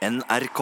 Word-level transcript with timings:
NRK. 0.00 0.60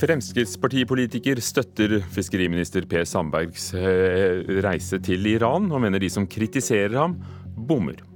Fremskrittspartipolitiker 0.00 1.38
støtter 1.38 2.00
fiskeriminister 2.10 2.82
Per 2.90 3.06
Sandbergs 3.06 3.70
eh, 3.78 4.42
reise 4.66 4.98
til 4.98 5.30
Iran, 5.30 5.70
og 5.70 5.84
mener 5.86 6.02
de 6.02 6.10
som 6.10 6.26
kritiserer 6.26 6.98
ham, 6.98 7.20
bommer. 7.54 8.09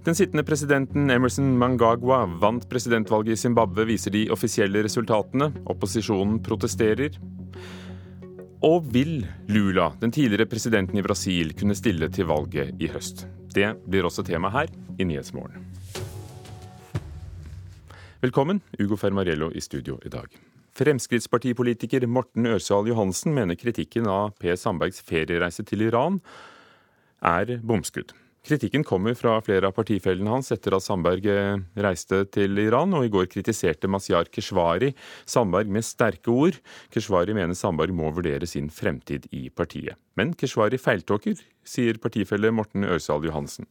Den 0.00 0.14
sittende 0.14 0.44
presidenten 0.44 1.10
Emerson 1.10 1.58
Mangagwa 1.58 2.22
vant 2.40 2.62
presidentvalget 2.70 3.34
i 3.34 3.36
Zimbabwe, 3.36 3.84
viser 3.84 4.14
de 4.14 4.22
offisielle 4.32 4.80
resultatene. 4.86 5.50
Opposisjonen 5.68 6.38
protesterer. 6.40 7.18
Og 8.64 8.86
vil 8.94 9.26
Lula, 9.52 9.90
den 10.00 10.12
tidligere 10.12 10.48
presidenten 10.48 10.96
i 10.96 11.04
Brasil, 11.04 11.52
kunne 11.52 11.76
stille 11.76 12.08
til 12.08 12.30
valget 12.32 12.80
i 12.80 12.88
høst? 12.88 13.26
Det 13.52 13.74
blir 13.84 14.08
også 14.08 14.24
tema 14.24 14.48
her 14.54 14.72
i 14.96 15.04
Nyhetsmorgen. 15.04 15.68
Velkommen, 18.24 18.62
Ugo 18.80 18.96
Fermarello 18.96 19.50
i 19.52 19.60
studio 19.60 19.98
i 20.00 20.08
dag. 20.08 20.32
Fremskrittspartipolitiker 20.80 22.08
Morten 22.08 22.48
Ørsal 22.48 22.88
Johansen 22.88 23.36
mener 23.36 23.60
kritikken 23.60 24.08
av 24.08 24.32
Per 24.40 24.56
Sandbergs 24.56 25.04
feriereise 25.04 25.64
til 25.68 25.84
Iran 25.90 26.22
er 27.20 27.58
bomskudd. 27.60 28.16
Kritikken 28.40 28.84
kommer 28.88 29.12
fra 29.14 29.34
flere 29.44 29.68
av 29.68 29.74
partifellene 29.76 30.30
hans 30.32 30.48
etter 30.54 30.72
at 30.72 30.84
Sandberg 30.84 31.26
eh, 31.28 31.58
reiste 31.84 32.22
til 32.32 32.56
Iran, 32.62 32.94
og 32.96 33.04
i 33.04 33.10
går 33.12 33.28
kritiserte 33.28 33.88
Mazyar 33.90 34.30
Keshvari 34.32 34.94
Sandberg 35.28 35.68
med 35.68 35.84
sterke 35.84 36.32
ord. 36.32 36.56
Keshvari 36.94 37.36
mener 37.36 37.58
Sandberg 37.58 37.92
må 37.92 38.08
vurdere 38.16 38.48
sin 38.48 38.70
fremtid 38.72 39.28
i 39.36 39.50
partiet. 39.52 40.00
Men 40.16 40.32
Keshvari 40.32 40.80
feiltåker, 40.80 41.36
sier 41.68 42.00
partifelle 42.00 42.52
Morten 42.54 42.88
Ørsal 42.88 43.28
Johansen. 43.28 43.68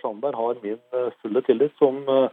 Sandberg 0.00 0.40
har 0.40 0.64
min 0.64 0.80
eh, 0.96 1.12
fulle 1.20 1.44
tillit 1.44 1.76
som 1.76 2.00
uh, 2.08 2.30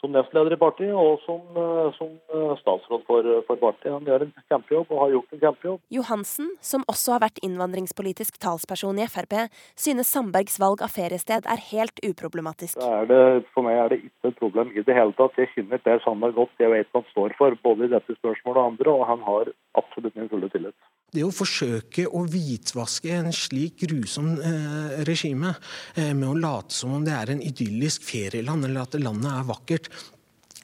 som 0.00 0.12
nestleder 0.14 0.54
i 0.54 0.58
partiet 0.60 0.96
og 0.96 1.20
som, 1.26 1.40
eh, 1.60 1.88
som 1.96 2.12
eh, 2.32 2.52
statsråd 2.60 3.04
for, 3.08 3.28
for, 3.46 3.60
partiet. 3.60 3.92
Han 3.92 4.08
gjør 4.08 4.24
en 4.26 4.32
kjempejobb 4.52 4.92
og 4.94 5.02
har 5.04 5.14
gjort 5.14 5.34
en 5.34 5.42
kjempejobb. 5.44 5.80
Johansen, 5.96 6.50
som 6.64 6.86
også 6.90 7.16
har 7.16 7.24
vært 7.26 7.40
innvandringspolitisk 7.46 8.40
talsperson 8.42 9.00
i 9.00 9.08
Frp, 9.10 9.36
synes 9.78 10.12
Sandbergs 10.12 10.58
valg 10.62 10.84
av 10.84 10.94
feriested 10.94 11.48
er 11.48 11.64
helt 11.70 12.00
uproblematisk. 12.06 12.80
Det, 13.10 13.20
for 13.54 13.66
meg 13.66 13.80
er 13.80 13.92
det 13.92 14.00
ikke 14.04 14.32
et 14.32 14.40
problem 14.40 14.72
i 14.74 14.84
det 14.86 14.96
hele 14.96 15.16
tatt. 15.18 15.36
Jeg 15.40 15.52
kjenner 15.54 15.84
Per 15.84 16.02
Sandberg 16.04 16.38
godt. 16.38 16.56
Jeg 16.62 16.72
vet 16.72 16.88
hva 16.90 17.04
han 17.04 17.12
står 17.12 17.36
for, 17.38 17.60
både 17.64 17.86
i 17.86 17.92
dette 17.92 18.16
spørsmålet 18.18 18.62
og 18.62 18.72
andre, 18.72 18.96
og 18.96 19.06
han 19.10 19.28
har 19.28 19.52
absolutt 19.80 20.16
min 20.16 20.32
fulle 20.32 20.50
tillit. 20.52 20.76
Det 21.10 21.24
å 21.26 21.32
forsøke 21.34 22.06
å 22.06 22.22
hvitvaske 22.30 23.10
en 23.16 23.32
slik 23.34 23.82
grusom 23.82 24.36
eh, 24.38 25.02
regime 25.08 25.56
eh, 25.98 26.14
med 26.14 26.28
å 26.28 26.38
late 26.38 26.76
som 26.76 26.94
om 26.94 27.04
det 27.06 27.16
er 27.16 27.34
en 27.34 27.42
idyllisk 27.42 28.06
ferieland, 28.06 28.68
eller 28.68 28.86
at 28.86 28.94
landet 29.00 29.32
er 29.32 29.48
vakkert, 29.48 29.90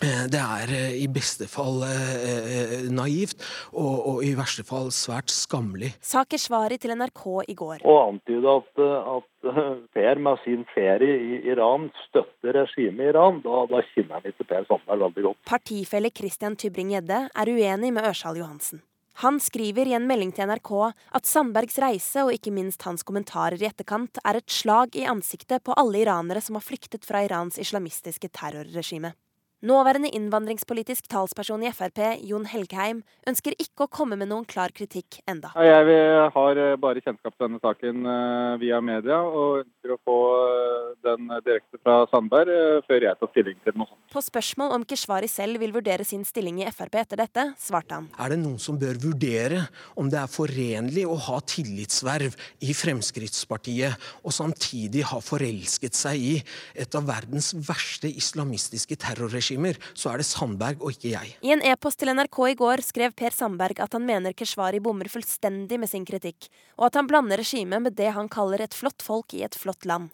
eh, 0.06 0.22
det 0.30 0.44
er 0.44 0.74
eh, 0.76 0.94
i 1.02 1.08
beste 1.10 1.50
fall 1.50 1.82
eh, 1.88 2.86
naivt, 2.94 3.42
og, 3.74 3.94
og, 3.96 4.22
i 4.22 4.36
verste 4.38 4.62
fall 4.68 4.92
svært 4.94 5.34
skammelig. 5.34 5.96
Sa 5.98 6.22
Keshvari 6.30 6.78
til 6.78 6.94
NRK 6.94 7.26
i 7.50 7.58
går. 7.58 7.82
Å 7.82 7.98
antyde 8.06 8.56
at, 8.62 8.86
at 9.18 9.30
Per 9.94 10.22
med 10.22 10.42
sin 10.46 10.62
ferie 10.76 11.20
i 11.22 11.44
Iran 11.50 11.90
støtter 12.06 12.62
regimet 12.62 13.02
i 13.02 13.10
Iran, 13.16 13.42
da, 13.42 13.66
da 13.70 13.82
kjenner 13.92 14.20
han 14.20 14.30
ikke 14.30 14.46
Per 14.46 14.70
Sandberg 14.70 15.08
veldig 15.08 15.30
godt. 15.32 15.46
Partifelle 15.50 16.14
Christian 16.14 16.54
Tybring-Gjedde 16.54 17.24
er 17.34 17.56
uenig 17.58 17.96
med 17.98 18.06
Ørsal 18.14 18.38
Johansen. 18.38 18.86
Han 19.22 19.38
skriver 19.40 19.88
i 19.88 19.94
en 19.96 20.04
melding 20.04 20.32
til 20.36 20.44
NRK 20.50 20.70
at 21.16 21.28
Sandbergs 21.28 21.78
reise 21.80 22.26
og 22.26 22.34
ikke 22.36 22.52
minst 22.52 22.82
hans 22.84 23.04
kommentarer 23.06 23.56
i 23.56 23.68
etterkant 23.68 24.20
er 24.20 24.36
et 24.36 24.52
slag 24.52 24.92
i 24.98 25.06
ansiktet 25.08 25.64
på 25.64 25.76
alle 25.80 26.02
iranere 26.02 26.42
som 26.44 26.58
har 26.58 26.66
flyktet 26.66 27.06
fra 27.08 27.22
Irans 27.24 27.56
islamistiske 27.62 28.28
terrorregime. 28.28 29.14
Nåværende 29.64 30.10
innvandringspolitisk 30.12 31.06
talsperson 31.08 31.62
i 31.64 31.70
Frp, 31.72 31.96
Jon 32.28 32.44
Helgheim, 32.44 32.98
ønsker 33.24 33.54
ikke 33.56 33.86
å 33.86 33.88
komme 33.88 34.18
med 34.20 34.28
noen 34.28 34.44
klar 34.44 34.68
kritikk 34.68 35.22
enda. 35.24 35.48
Jeg 35.64 36.26
har 36.34 36.60
eh, 36.60 36.74
bare 36.76 37.00
kjennskap 37.00 37.32
til 37.32 37.46
denne 37.46 37.60
saken 37.62 38.04
eh, 38.04 38.58
via 38.60 38.82
media, 38.84 39.22
og 39.24 39.62
ønsker 39.62 39.94
å 39.94 39.96
få 40.04 40.16
eh, 40.42 40.90
den 41.08 41.32
direkte 41.46 41.80
fra 41.80 42.02
Sandberg 42.10 42.82
før 42.84 43.06
jeg 43.08 43.18
tar 43.22 43.30
stilling 43.32 43.56
til 43.64 43.78
noe 43.80 43.88
sånt. 43.88 44.02
På 44.12 44.24
spørsmål 44.26 44.74
om 44.76 44.84
Keshvari 44.92 45.32
selv 45.32 45.64
vil 45.64 45.72
vurdere 45.72 46.04
sin 46.04 46.28
stilling 46.28 46.60
i 46.60 46.68
Frp 46.68 47.00
etter 47.00 47.24
dette, 47.24 47.46
svarte 47.56 47.96
han. 47.96 48.10
Er 48.20 48.36
det 48.36 48.40
noen 48.42 48.60
som 48.60 48.76
bør 48.76 49.00
vurdere 49.06 49.64
om 49.96 50.12
det 50.12 50.20
er 50.20 50.28
forenlig 50.36 51.06
å 51.08 51.16
ha 51.30 51.40
tillitsverv 51.40 52.36
i 52.60 52.76
Fremskrittspartiet, 52.76 53.96
og 54.20 54.36
samtidig 54.36 55.08
ha 55.14 55.24
forelsket 55.24 55.96
seg 55.96 56.28
i 56.28 56.36
et 56.76 57.00
av 57.00 57.08
verdens 57.08 57.54
verste 57.64 58.12
islamistiske 58.12 59.00
terrorregimer? 59.00 59.45
Regimer, 59.46 59.78
så 59.94 60.12
er 60.12 60.20
det 60.20 60.26
Sandberg 60.26 60.82
og 60.82 60.92
ikke 60.94 61.12
jeg. 61.14 61.36
I 61.46 61.54
en 61.54 61.62
e-post 61.62 62.00
til 62.00 62.10
NRK 62.10 62.42
i 62.50 62.58
går 62.58 62.82
skrev 62.84 63.14
Per 63.16 63.34
Sandberg 63.34 63.80
at 63.82 63.94
han 63.94 64.06
mener 64.06 64.34
Keshvari 64.36 64.82
bommer 64.82 65.08
fullstendig 65.12 65.78
med 65.78 65.90
sin 65.90 66.06
kritikk, 66.08 66.50
og 66.76 66.90
at 66.90 66.98
han 66.98 67.08
blander 67.10 67.40
regimet 67.40 67.82
med 67.82 67.96
det 67.96 68.12
han 68.16 68.28
kaller 68.28 68.64
et 68.64 68.74
flott 68.74 69.02
folk 69.02 69.34
i 69.34 69.44
et 69.46 69.54
flott 69.54 69.86
land. 69.86 70.10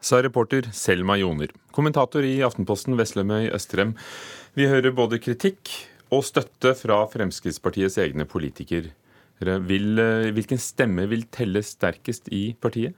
Sa 0.00 0.20
reporter 0.22 0.68
Selma 0.72 1.16
Joner. 1.18 1.50
Kommentator 1.74 2.22
i 2.22 2.38
Aftenposten 2.46 2.94
Veslemøy 2.98 3.48
Østrem. 3.50 3.96
Vi 4.54 4.68
hører 4.70 4.94
både 4.94 5.18
kritikk 5.18 5.72
og 6.14 6.22
støtte 6.24 6.74
fra 6.78 7.00
Fremskrittspartiets 7.10 7.98
egne 7.98 8.26
politikere. 8.28 8.92
Vil, 9.38 9.98
eh, 9.98 10.30
hvilken 10.34 10.58
stemme 10.58 11.06
vil 11.10 11.26
telle 11.30 11.62
sterkest 11.62 12.30
i 12.34 12.54
partiet? 12.60 12.94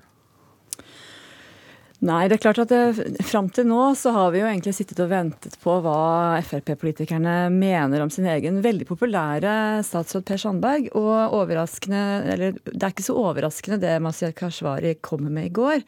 Nei, 2.00 2.30
det 2.32 2.38
er 2.38 2.40
klart 2.40 2.58
at 2.62 2.70
det, 2.72 3.24
fram 3.28 3.50
til 3.52 3.66
nå 3.68 3.90
så 3.98 4.14
har 4.14 4.30
vi 4.32 4.40
jo 4.40 4.46
egentlig 4.48 4.72
sittet 4.72 5.02
og 5.04 5.10
ventet 5.10 5.58
på 5.60 5.74
hva 5.84 6.38
Frp-politikerne 6.48 7.50
mener 7.52 8.00
om 8.00 8.08
sin 8.12 8.24
egen 8.24 8.62
veldig 8.64 8.86
populære 8.88 9.52
statsråd 9.84 10.24
Per 10.30 10.40
Sandberg. 10.40 10.88
Og 10.96 11.36
overraskende, 11.36 12.02
eller 12.32 12.56
det 12.64 12.80
er 12.80 12.94
ikke 12.94 13.04
så 13.04 13.18
overraskende 13.20 13.82
det 13.84 13.98
Mazyar 14.00 14.32
Kashvari 14.32 14.94
kommer 15.04 15.28
med 15.34 15.50
i 15.50 15.54
går. 15.60 15.84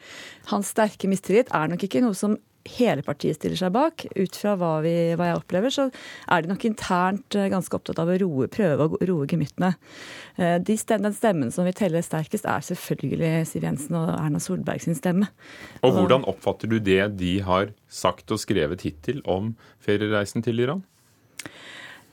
Hans 0.53 0.69
sterke 0.75 1.09
mistillit 1.09 1.49
er 1.49 1.73
nok 1.73 1.87
ikke 1.89 2.05
noe 2.05 2.17
som 2.17 2.37
hele 2.69 3.03
partiet 3.05 3.37
stiller 3.37 3.59
seg 3.59 3.73
bak. 3.75 4.05
Ut 4.15 4.37
fra 4.39 4.55
hva, 4.59 4.73
vi, 4.85 4.93
hva, 5.17 5.29
jeg 5.31 5.39
opplever, 5.41 5.73
så 5.73 5.87
er 6.31 6.43
de 6.43 6.51
nok 6.51 6.65
internt 6.67 7.37
eh, 7.37 7.49
ganske 7.51 7.75
opptatt 7.77 7.99
av 8.01 8.11
å 8.11 8.17
roe, 8.21 8.49
prøve 8.51 8.87
å 8.87 9.01
roe 9.09 9.27
gemyttene. 9.29 9.73
Eh, 10.37 10.55
de 10.63 10.77
stem, 10.79 11.03
den 11.05 11.17
stemmen 11.17 11.51
som 11.53 11.67
vil 11.67 11.75
telle 11.77 12.03
sterkest, 12.05 12.47
er 12.49 12.63
selvfølgelig 12.69 13.33
Siv 13.49 13.67
Jensen 13.67 13.99
og 13.99 14.13
Erna 14.15 14.41
Solberg 14.43 14.83
sin 14.85 14.97
stemme. 14.97 15.29
Og 15.83 15.97
Hvordan 15.97 16.25
oppfatter 16.29 16.71
du 16.71 16.79
det 16.79 17.01
de 17.19 17.35
har 17.45 17.73
sagt 17.91 18.31
og 18.33 18.41
skrevet 18.41 18.87
hittil 18.87 19.21
om 19.29 19.53
feriereisen 19.83 20.45
til 20.45 20.63
Iran? 20.63 20.83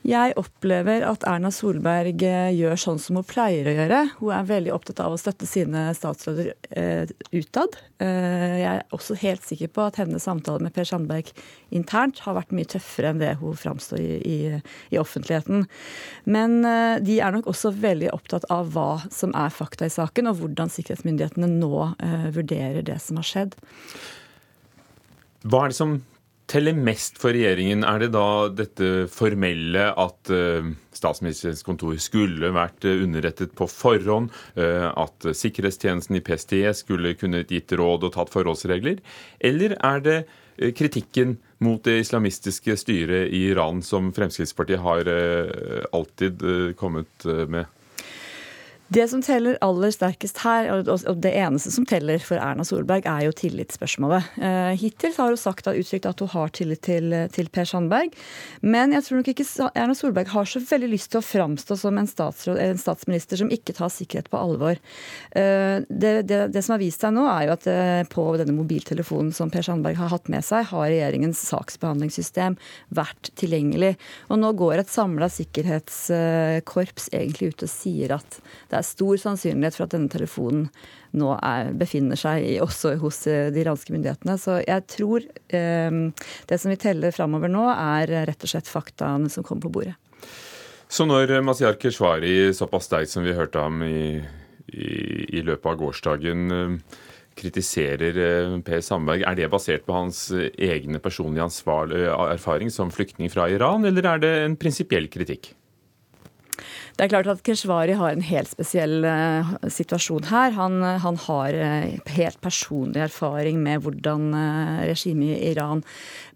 Jeg 0.01 0.33
opplever 0.39 1.03
at 1.05 1.21
Erna 1.29 1.51
Solberg 1.53 2.23
eh, 2.25 2.49
gjør 2.57 2.79
sånn 2.79 2.99
som 3.01 3.19
hun 3.19 3.25
pleier 3.27 3.67
å 3.69 3.73
gjøre. 3.75 3.99
Hun 4.17 4.31
er 4.33 4.47
veldig 4.49 4.71
opptatt 4.73 5.01
av 5.03 5.13
å 5.13 5.19
støtte 5.21 5.45
sine 5.45 5.83
statsråder 5.93 6.55
eh, 6.73 7.11
utad. 7.29 7.77
Eh, 8.01 8.55
jeg 8.63 8.71
er 8.71 8.95
også 8.97 9.17
helt 9.21 9.45
sikker 9.45 9.69
på 9.69 9.85
at 9.85 9.99
hennes 10.01 10.25
samtale 10.25 10.65
med 10.65 10.73
Per 10.73 10.89
Sandberg 10.89 11.29
internt 11.69 12.23
har 12.25 12.39
vært 12.39 12.55
mye 12.57 12.71
tøffere 12.73 13.11
enn 13.13 13.21
det 13.21 13.35
hun 13.43 13.59
framstår 13.61 14.01
i, 14.01 14.17
i, 14.25 14.39
i, 14.89 14.97
offentligheten. 14.97 15.67
Men 16.25 16.63
eh, 16.65 16.97
de 17.05 17.19
er 17.21 17.37
nok 17.37 17.51
også 17.53 17.75
veldig 17.77 18.09
opptatt 18.15 18.49
av 18.49 18.73
hva 18.73 19.03
som 19.13 19.35
er 19.37 19.53
fakta 19.53 19.85
i 19.85 19.93
saken, 19.93 20.31
og 20.31 20.41
hvordan 20.41 20.73
sikkerhetsmyndighetene 20.73 21.51
nå 21.59 21.75
eh, 22.01 22.31
vurderer 22.33 22.81
det 22.89 22.97
som 23.05 23.21
har 23.21 23.29
skjedd. 23.29 23.59
Hva 25.45 25.67
er 25.67 25.75
det 25.75 25.77
som 25.77 25.99
teller 26.51 26.75
mest 26.75 27.19
for 27.21 27.35
regjeringen? 27.35 27.85
Er 27.87 28.03
det 28.03 28.11
da 28.15 28.25
dette 28.53 29.07
formelle 29.11 29.87
at 29.99 30.31
uh, 30.33 30.67
statsministerens 30.95 31.63
kontor 31.65 31.95
skulle 32.03 32.51
vært 32.55 32.87
uh, 32.87 33.03
underrettet 33.05 33.55
på 33.57 33.67
forhånd? 33.71 34.31
Uh, 34.57 34.89
at 34.91 35.31
sikkerhetstjenesten 35.37 36.19
i 36.19 36.23
PST 36.25 36.57
skulle 36.83 37.15
kunne 37.19 37.45
gitt 37.47 37.71
råd 37.79 38.07
og 38.07 38.15
tatt 38.17 38.33
forholdsregler? 38.33 39.01
Eller 39.39 39.77
er 39.79 40.05
det 40.05 40.19
kritikken 40.77 41.37
mot 41.63 41.81
det 41.87 42.01
islamistiske 42.03 42.75
styret 42.77 43.31
i 43.33 43.47
Iran 43.49 43.79
som 43.85 44.11
Fremskrittspartiet 44.13 44.83
har 44.83 45.07
alltid 45.95 46.43
kommet 46.77 47.25
med? 47.49 47.65
Det 48.91 49.05
som 49.07 49.21
teller 49.23 49.55
aller 49.63 49.91
sterkest 49.95 50.41
her, 50.43 50.67
og 50.67 51.19
det 51.23 51.31
eneste 51.39 51.71
som 51.71 51.85
teller 51.87 52.19
for 52.19 52.35
Erna 52.43 52.65
Solberg, 52.67 53.05
er 53.07 53.23
jo 53.23 53.35
tillitsspørsmålet. 53.39 54.33
Eh, 54.43 54.71
hittil 54.81 55.13
har 55.15 55.31
hun 55.31 55.39
sagt 55.39 55.69
og 55.71 55.77
uttrykt 55.79 56.09
at 56.09 56.19
hun 56.19 56.31
har 56.33 56.51
tillit 56.51 56.81
til, 56.83 57.15
til, 57.31 57.47
Per 57.55 57.69
Sandberg. 57.69 58.11
Men 58.59 58.91
jeg 58.91 59.05
tror 59.05 59.21
nok 59.21 59.29
ikke 59.31 59.45
Erna 59.69 59.95
Solberg 59.95 60.33
har 60.33 60.49
så 60.49 60.59
veldig 60.59 60.89
lyst 60.91 61.11
til 61.13 61.21
å 61.21 61.23
framstå 61.23 61.77
som 61.79 62.01
en, 62.01 62.09
en 62.09 62.81
statsminister 62.81 63.39
som 63.39 63.53
ikke 63.55 63.77
tar 63.77 63.93
sikkerhet 63.95 64.27
på 64.33 64.41
alvor. 64.41 64.75
Eh, 65.39 65.87
det, 65.87 66.11
det, 66.27 66.41
det, 66.51 66.65
som 66.65 66.75
har 66.75 66.83
vist 66.83 67.05
seg 67.05 67.15
nå, 67.15 67.23
er 67.31 67.47
jo 67.47 67.55
at 67.55 67.69
eh, 67.71 68.01
på 68.11 68.27
denne 68.41 68.57
mobiltelefonen 68.57 69.31
som 69.35 69.53
Per 69.55 69.63
Sandberg 69.69 70.01
har 70.01 70.11
hatt 70.11 70.27
med 70.33 70.43
seg, 70.43 70.67
har 70.73 70.89
regjeringens 70.89 71.45
saksbehandlingssystem 71.47 72.59
vært 72.99 73.31
tilgjengelig. 73.39 73.95
Og 74.27 74.43
nå 74.43 74.51
går 74.59 74.83
et 74.83 74.91
samla 74.91 75.31
sikkerhetskorps 75.31 77.07
egentlig 77.15 77.53
ut 77.55 77.67
og 77.69 77.75
sier 77.77 78.17
at 78.19 78.41
det 78.67 78.80
er 78.80 78.80
stor 78.85 79.19
sannsynlighet 79.21 79.77
for 79.77 79.87
at 79.87 79.95
denne 79.95 80.11
telefonen 80.11 80.67
nå 81.17 81.33
er, 81.37 81.71
befinner 81.77 82.19
seg 82.19 82.45
i, 82.47 82.55
også 82.63 82.95
hos 83.01 83.23
eh, 83.29 83.49
de 83.53 83.63
iranske 83.63 83.93
myndighetene. 83.93 84.37
Så 84.39 84.61
jeg 84.63 84.87
tror 84.91 85.25
eh, 85.25 85.99
det 86.47 86.61
som 86.61 86.71
vi 86.71 86.79
teller 86.81 87.15
framover 87.15 87.51
nå, 87.51 87.67
er 87.73 88.15
rett 88.29 88.47
og 88.47 88.53
slett 88.53 88.71
faktaene 88.71 89.31
som 89.31 89.45
kommer 89.47 89.67
på 89.67 89.75
bordet. 89.79 89.97
Så 90.91 91.07
når 91.07 91.37
Mazyar 91.47 91.77
Keshvari, 91.79 92.51
såpass 92.55 92.89
sterkt 92.89 93.13
som 93.13 93.23
vi 93.23 93.35
hørte 93.35 93.61
ham 93.63 93.79
i, 93.85 94.19
i, 94.75 94.89
i 95.39 95.43
løpet 95.45 95.69
av 95.71 95.79
gårsdagen, 95.79 96.51
eh, 96.51 96.99
kritiserer 97.41 98.19
eh, 98.19 98.57
Per 98.67 98.83
Sandberg, 98.83 99.23
er 99.23 99.39
det 99.39 99.51
basert 99.53 99.87
på 99.87 99.95
hans 99.95 100.25
egne 100.35 100.99
personlige 101.03 101.47
erfaring 102.27 102.71
som 102.73 102.91
flyktning 102.91 103.31
fra 103.31 103.47
Iran, 103.51 103.87
eller 103.87 104.13
er 104.15 104.23
det 104.23 104.35
en 104.43 104.59
prinsipiell 104.59 105.07
kritikk? 105.11 105.53
Det 107.01 107.07
er 107.07 107.15
klart 107.15 107.31
at 107.31 107.39
Keshvari 107.41 107.95
har 107.97 108.13
en 108.13 108.21
helt 108.21 108.51
spesiell 108.51 109.01
uh, 109.01 109.47
situasjon 109.73 110.27
her. 110.29 110.51
Han, 110.53 110.75
han 111.01 111.15
har 111.23 111.55
uh, 111.57 111.95
helt 112.13 112.37
personlig 112.45 113.01
erfaring 113.01 113.57
med 113.57 113.81
hvordan 113.81 114.27
uh, 114.37 114.83
regimet 114.85 115.31
i 115.33 115.49
Iran 115.49 115.81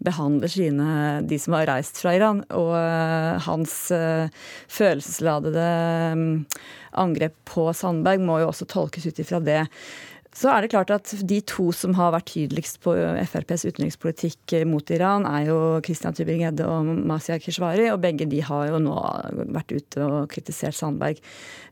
behandler 0.02 0.50
sine, 0.50 0.88
de 1.22 1.38
som 1.38 1.54
har 1.54 1.68
reist 1.70 2.02
fra 2.02 2.16
Iran. 2.18 2.42
Og 2.50 2.74
hans 3.46 3.76
følelsesladede 4.66 5.68
um, 6.18 6.26
angrep 6.98 7.38
på 7.46 7.70
Sandberg 7.70 8.26
må 8.26 8.40
jo 8.42 8.50
også 8.50 8.66
tolkes 8.74 9.06
ut 9.06 9.22
ifra 9.22 9.38
det. 9.38 9.62
Så 10.36 10.50
er 10.52 10.62
det 10.62 10.72
klart 10.74 10.90
at 10.92 11.12
De 11.24 11.38
to 11.48 11.70
som 11.72 11.94
har 11.96 12.12
vært 12.12 12.28
tydeligst 12.34 12.82
på 12.84 12.92
FrPs 13.30 13.64
utenrikspolitikk 13.70 14.52
mot 14.68 14.90
Iran, 14.92 15.24
er 15.28 15.46
jo 15.48 15.58
Christian 15.86 16.16
Tybring-Gjedde 16.16 16.66
og 16.68 16.90
Mazyar 17.08 17.40
Keshvari. 17.40 17.86
Og 17.92 18.02
begge 18.02 18.28
de 18.28 18.42
har 18.44 18.66
jo 18.68 18.80
nå 18.84 18.96
vært 19.56 19.72
ute 19.72 20.04
og 20.04 20.28
kritisert 20.32 20.76
Sandberg. 20.76 21.22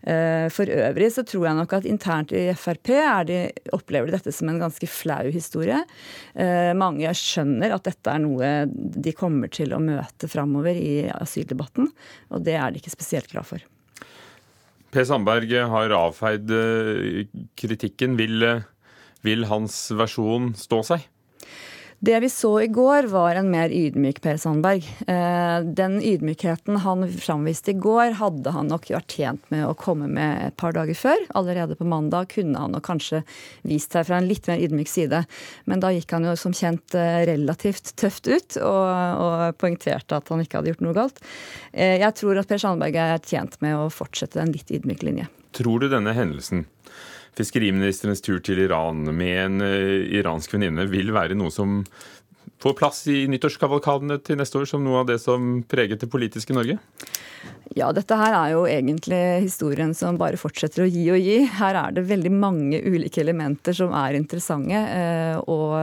Eh, 0.09 0.47
for 0.55 0.73
øvrig 0.73 1.11
så 1.13 1.27
tror 1.29 1.49
jeg 1.49 1.59
nok 1.61 1.77
at 1.77 1.91
internt 1.91 2.33
i 2.33 2.47
Frp 2.57 2.95
de, 3.29 3.39
opplever 3.77 4.09
de 4.09 4.17
dette 4.17 4.33
som 4.33 4.49
en 4.49 4.63
ganske 4.63 4.89
flau 4.89 5.29
historie. 5.35 5.83
Eh, 6.33 6.73
mange 6.79 7.13
skjønner 7.21 7.77
at 7.77 7.85
dette 7.85 8.17
er 8.17 8.25
noe 8.25 8.55
de 8.65 9.17
kommer 9.17 9.53
til 9.53 9.77
å 9.77 9.83
møte 9.83 10.31
framover 10.31 10.73
i 10.73 11.05
asyldebatten. 11.13 11.93
Og 12.33 12.49
det 12.49 12.57
er 12.57 12.73
de 12.73 12.81
ikke 12.81 12.97
spesielt 12.97 13.29
glad 13.33 13.53
for. 13.53 13.74
Per 14.95 15.03
Sandberg 15.03 15.51
har 15.73 15.91
avfeid 15.91 16.51
eh, 16.55 17.25
kritikken. 17.59 18.15
Vil, 18.21 18.45
eh, 18.47 18.63
vil 19.27 19.43
hans 19.51 19.75
versjon 19.99 20.53
stå 20.55 20.85
seg? 20.87 21.09
Det 21.99 22.21
vi 22.21 22.29
så 22.31 22.61
i 22.61 22.67
går, 22.67 23.07
var 23.13 23.39
en 23.39 23.51
mer 23.51 23.73
ydmyk 23.73 24.21
Per 24.25 24.37
Sandberg. 24.41 24.85
Eh, 25.07 25.61
den 25.79 26.01
ydmykheten 26.03 26.77
han 26.85 27.07
framviste 27.09 27.73
i 27.73 27.79
går, 27.81 28.17
hadde 28.19 28.53
han 28.55 28.69
nok 28.73 28.91
vært 28.93 29.15
tjent 29.17 29.45
med 29.55 29.65
å 29.67 29.77
komme 29.79 30.09
med 30.11 30.49
et 30.49 30.57
par 30.61 30.75
dager 30.77 30.99
før. 30.99 31.23
Allerede 31.39 31.79
på 31.79 31.87
mandag 31.89 32.33
kunne 32.35 32.61
han 32.61 32.75
nok 32.75 32.85
kanskje 32.89 33.23
vist 33.63 33.95
seg 33.95 34.09
fra 34.09 34.19
en 34.19 34.29
litt 34.29 34.49
mer 34.51 34.61
ydmyk 34.67 34.91
side. 34.91 35.23
Men 35.71 35.85
da 35.85 35.93
gikk 35.95 36.13
han 36.17 36.29
jo 36.29 36.35
som 36.41 36.57
kjent 36.57 36.99
eh, 36.99 37.23
relativt 37.31 37.95
tøft 38.01 38.29
ut, 38.29 38.59
og, 38.61 38.85
og 39.25 39.59
poengterte 39.63 40.19
at 40.19 40.29
han 40.33 40.45
ikke 40.45 40.61
hadde 40.61 40.75
gjort 40.75 40.85
noe 40.85 40.99
galt. 40.99 41.25
Eh, 41.73 42.01
jeg 42.03 42.19
tror 42.21 42.43
at 42.43 42.51
Per 42.51 42.61
Sandberg 42.61 43.01
er 43.01 43.25
tjent 43.25 43.57
med 43.65 43.79
å 43.79 43.89
fortsette 43.93 44.43
en 44.43 44.53
litt 44.53 44.73
ydmyk 44.75 45.07
linje. 45.07 45.31
Tror 45.55 45.81
du 45.81 45.89
denne 45.89 46.13
hendelsen 46.17 46.67
fiskeriministerens 47.39 48.23
tur 48.25 48.41
til 48.45 48.63
Iran 48.65 49.05
med 49.11 49.39
en 49.45 49.65
uh, 49.65 50.05
iransk 50.15 50.57
venninne 50.57 50.87
vil 50.91 51.13
være 51.15 51.37
noe 51.39 51.53
som 51.55 51.83
får 52.65 52.77
plass 52.79 53.03
i 53.13 53.25
nyttårskavalkadene 53.29 54.19
til 54.25 54.39
neste 54.41 54.61
år 54.61 54.69
som 54.71 54.85
noe 54.85 55.03
av 55.03 55.09
det 55.11 55.19
som 55.21 55.59
preget 55.69 56.01
det 56.05 56.11
politiske 56.13 56.57
Norge? 56.57 56.79
Ja, 57.77 57.91
dette 57.93 58.17
her 58.17 58.33
er 58.39 58.53
jo 58.55 58.65
egentlig 58.71 59.21
historien 59.45 59.93
som 59.97 60.17
bare 60.21 60.41
fortsetter 60.41 60.85
å 60.85 60.89
gi 60.89 61.05
og 61.13 61.21
gi. 61.21 61.41
Her 61.59 61.81
er 61.81 61.97
det 61.97 62.07
veldig 62.09 62.33
mange 62.33 62.81
ulike 62.81 63.21
elementer 63.25 63.77
som 63.77 63.93
er 63.97 64.17
interessante. 64.17 64.81
Uh, 64.81 65.37
og 65.51 65.75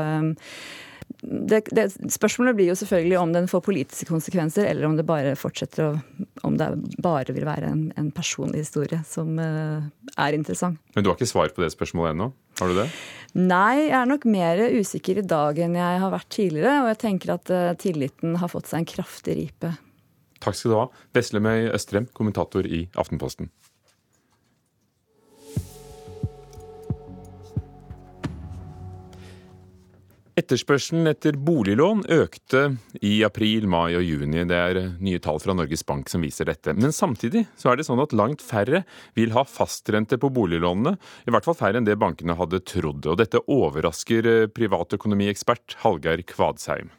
det, 1.21 1.62
det, 1.69 1.85
spørsmålet 2.09 2.57
blir 2.57 2.71
jo 2.71 2.75
selvfølgelig 2.79 3.18
om 3.19 3.33
den 3.35 3.47
får 3.50 3.62
politiske 3.65 4.07
konsekvenser, 4.09 4.65
eller 4.65 4.88
om 4.88 4.95
det 4.97 5.06
bare 5.06 5.35
fortsetter 5.38 5.85
å 5.85 5.91
Om 6.41 6.56
det 6.57 6.68
bare 7.03 7.35
vil 7.35 7.45
være 7.45 7.68
en, 7.69 7.81
en 8.00 8.07
personlig 8.09 8.63
historie 8.63 8.97
som 9.06 9.38
uh, 9.38 9.83
er 10.18 10.33
interessant. 10.33 10.79
Men 10.95 11.03
du 11.03 11.12
har 11.12 11.19
ikke 11.19 11.29
svar 11.29 11.51
på 11.53 11.62
det 11.62 11.69
spørsmålet 11.69 12.15
ennå? 12.15 12.31
Har 12.57 12.71
du 12.71 12.79
det? 12.79 12.88
Nei, 13.38 13.83
jeg 13.83 13.94
er 14.00 14.09
nok 14.09 14.25
mer 14.25 14.63
usikker 14.73 15.21
i 15.21 15.27
dag 15.27 15.62
enn 15.62 15.77
jeg 15.77 16.01
har 16.01 16.13
vært 16.15 16.31
tidligere. 16.33 16.79
Og 16.81 16.89
jeg 16.89 17.01
tenker 17.06 17.35
at 17.35 17.53
uh, 17.53 17.69
tilliten 17.77 18.39
har 18.41 18.50
fått 18.50 18.71
seg 18.71 18.81
en 18.81 18.89
kraftig 18.89 19.38
ripe. 19.38 19.75
Takk 20.41 20.57
skal 20.57 20.73
du 20.73 20.79
ha. 20.79 20.88
Veslemøy 21.13 21.69
Østrem, 21.75 22.09
kommentator 22.18 22.65
i 22.65 22.88
Aftenposten. 22.97 23.53
Etterspørselen 30.41 31.05
etter 31.11 31.35
boliglån 31.38 32.05
økte 32.09 32.61
i 33.05 33.19
april, 33.27 33.67
mai 33.69 33.93
og 33.97 34.01
juni. 34.01 34.41
Det 34.49 34.57
er 34.57 34.79
nye 35.03 35.19
tall 35.21 35.38
fra 35.43 35.53
Norges 35.53 35.83
Bank 35.85 36.09
som 36.09 36.23
viser 36.25 36.47
dette. 36.49 36.73
Men 36.73 36.95
samtidig 36.95 37.43
så 37.59 37.69
er 37.71 37.77
det 37.77 37.85
sånn 37.85 38.01
at 38.01 38.15
langt 38.17 38.41
færre 38.41 38.81
vil 39.17 39.35
ha 39.35 39.43
fastrente 39.45 40.17
på 40.21 40.31
boliglånene. 40.33 40.95
I 41.29 41.35
hvert 41.35 41.45
fall 41.45 41.59
færre 41.59 41.77
enn 41.77 41.85
det 41.85 41.99
bankene 42.01 42.38
hadde 42.39 42.63
trodd. 42.65 43.05
Og 43.05 43.19
dette 43.21 43.43
overrasker 43.45 44.31
eh, 44.31 44.47
privatøkonomiekspert 44.55 45.77
Hallgeir 45.83 46.25
Kvadsheim. 46.25 46.89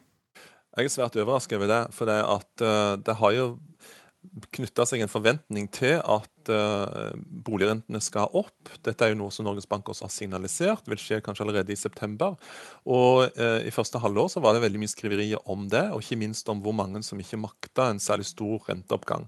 Jeg 0.73 0.87
er 0.87 0.93
svært 0.93 1.19
overrasket 1.19 1.59
over 1.59 1.73
det. 1.73 1.83
For 1.97 2.09
det, 2.09 2.21
at, 2.23 2.51
uh, 2.63 2.95
det 3.03 3.17
har 3.19 3.35
jo 3.35 3.47
knytta 4.53 4.85
seg 4.87 5.03
en 5.03 5.11
forventning 5.11 5.67
til 5.73 5.97
at 5.99 6.51
uh, 6.51 7.13
boligrentene 7.45 8.01
skal 8.03 8.31
opp. 8.35 8.71
Dette 8.85 9.05
er 9.05 9.13
jo 9.13 9.19
noe 9.21 9.33
som 9.33 9.47
Norges 9.47 9.67
Bank 9.69 9.89
også 9.91 10.07
har 10.07 10.13
signalisert 10.13 10.87
vil 10.89 11.01
skje 11.01 11.21
kanskje 11.23 11.45
allerede 11.45 11.73
i 11.73 11.79
september. 11.79 12.37
Og 12.85 13.25
uh, 13.37 13.59
I 13.63 13.73
første 13.73 14.01
halvår 14.03 14.31
så 14.35 14.43
var 14.43 14.55
det 14.55 14.63
veldig 14.65 14.83
mye 14.83 14.93
skriverier 14.93 15.51
om 15.51 15.67
det, 15.71 15.85
og 15.93 16.03
ikke 16.03 16.19
minst 16.23 16.49
om 16.51 16.63
hvor 16.63 16.75
mange 16.77 17.03
som 17.05 17.19
ikke 17.21 17.41
makta 17.41 17.91
en 17.91 18.01
særlig 18.03 18.29
stor 18.31 18.63
renteoppgang. 18.69 19.27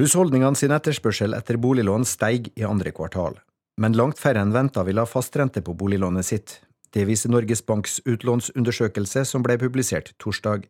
Husholdningene 0.00 0.56
sin 0.56 0.72
etterspørsel 0.72 1.34
etter 1.36 1.58
boliglån 1.60 2.06
steig 2.08 2.52
i 2.56 2.66
andre 2.66 2.92
kvartal. 2.96 3.38
Men 3.80 3.96
langt 3.96 4.20
færre 4.20 4.42
enn 4.44 4.54
venta 4.54 4.84
vil 4.86 5.00
ha 5.00 5.06
fastrente 5.08 5.62
på 5.64 5.74
boliglånet 5.78 6.26
sitt. 6.26 6.58
Det 6.90 7.06
viser 7.06 7.30
Norges 7.30 7.62
Banks 7.66 8.00
utlånsundersøkelse 8.08 9.22
som 9.28 9.44
ble 9.46 9.56
publisert 9.60 10.12
torsdag. 10.22 10.66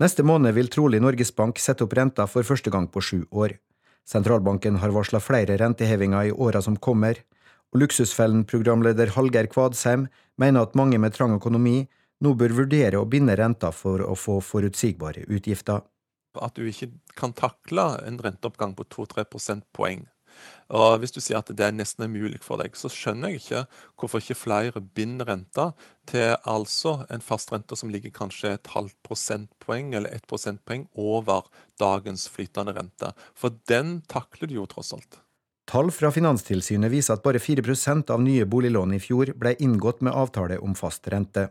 Neste 0.00 0.24
måned 0.24 0.54
vil 0.56 0.70
trolig 0.72 1.02
Norges 1.02 1.34
Bank 1.36 1.60
sette 1.60 1.84
opp 1.84 1.92
renta 1.98 2.26
for 2.30 2.46
første 2.46 2.70
gang 2.72 2.88
på 2.88 3.02
sju 3.04 3.18
år. 3.30 3.58
Sentralbanken 4.08 4.80
har 4.82 4.94
varsla 4.94 5.20
flere 5.22 5.58
rentehevinger 5.60 6.30
i 6.30 6.32
åra 6.32 6.62
som 6.62 6.76
kommer, 6.76 7.20
og 7.72 7.82
Luksusfellen-programleder 7.82 9.12
Hallgeir 9.16 9.48
Kvadsheim 9.52 10.08
mener 10.40 10.66
at 10.66 10.74
mange 10.78 10.98
med 10.98 11.14
trang 11.14 11.36
økonomi 11.36 11.86
nå 12.22 12.34
bør 12.38 12.56
vurdere 12.62 13.00
å 13.00 13.08
binde 13.08 13.36
renta 13.38 13.72
for 13.74 14.02
å 14.04 14.16
få 14.18 14.40
forutsigbare 14.44 15.26
utgifter. 15.28 15.82
At 16.40 16.56
du 16.56 16.64
ikke 16.68 16.90
kan 17.18 17.34
takle 17.36 17.86
en 18.06 18.18
renteoppgang 18.22 18.74
på 18.76 18.86
2-3 18.88 19.26
prosentpoeng 19.28 20.06
og 20.72 21.00
Hvis 21.02 21.12
du 21.12 21.20
sier 21.20 21.40
at 21.42 21.50
det 21.52 21.64
er 21.66 21.74
nesten 21.76 22.06
umulig 22.08 22.40
for 22.40 22.62
deg, 22.62 22.72
så 22.78 22.88
skjønner 22.88 23.34
jeg 23.34 23.42
ikke 23.42 23.64
hvorfor 24.00 24.22
ikke 24.22 24.38
flere 24.40 24.80
binder 24.80 25.28
renta 25.28 25.66
til 26.08 26.36
altså 26.48 27.02
en 27.12 27.20
fastrente 27.24 27.76
som 27.76 27.92
ligger 27.92 28.14
kanskje 28.14 28.54
et 28.56 28.70
halvt 28.72 28.96
prosentpoeng 29.04 29.92
eller 29.98 30.14
ett 30.16 30.24
prosentpoeng 30.30 30.86
over 30.96 31.44
dagens 31.80 32.24
flytende 32.32 32.72
rente. 32.78 33.12
For 33.36 33.52
den 33.68 34.00
takler 34.08 34.48
du 34.48 34.56
jo 34.62 34.66
tross 34.70 34.94
alt. 34.96 35.20
Tall 35.68 35.92
fra 35.94 36.10
Finanstilsynet 36.10 36.90
viser 36.90 37.18
at 37.18 37.22
bare 37.24 37.40
4% 37.40 38.10
av 38.10 38.22
nye 38.22 38.46
boliglån 38.48 38.96
i 38.96 39.00
fjor 39.02 39.34
ble 39.38 39.54
inngått 39.62 40.00
med 40.02 40.16
avtale 40.16 40.58
om 40.58 40.74
fast 40.78 41.06
rente. 41.12 41.50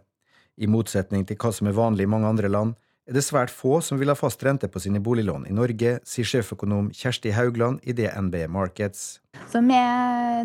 I 0.58 0.68
motsetning 0.68 1.24
til 1.26 1.38
hva 1.40 1.54
som 1.56 1.70
er 1.70 1.78
vanlig 1.78 2.06
i 2.06 2.12
mange 2.12 2.28
andre 2.28 2.50
land, 2.52 2.76
er 3.10 3.16
det 3.18 3.24
svært 3.26 3.52
få 3.54 3.80
som 3.82 3.98
vil 4.00 4.12
ha 4.12 4.16
fast 4.18 4.44
rente 4.46 4.70
på 4.70 4.80
sine 4.82 5.02
boliglån 5.04 5.48
i 5.50 5.56
Norge, 5.56 5.98
sier 6.08 6.28
sjeføkonom 6.28 6.92
Kjersti 6.96 7.34
Haugland 7.34 7.82
i 7.84 7.96
DNB 7.98 8.46
Markets. 8.52 9.20
Så 9.50 9.62
vi 9.66 9.80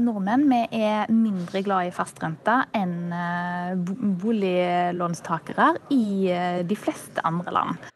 nordmenn 0.03 0.47
vi 0.49 0.63
er 0.79 1.11
mindre 1.13 1.63
glad 1.67 1.91
i 1.91 1.93
fastrente 1.95 2.63
enn 2.77 3.13
eh, 3.13 3.77
boliglånstakere 4.23 5.69
i 5.95 6.33
eh, 6.33 6.63
de 6.67 6.79
fleste 6.81 7.23
andre 7.29 7.55
land. 7.55 7.93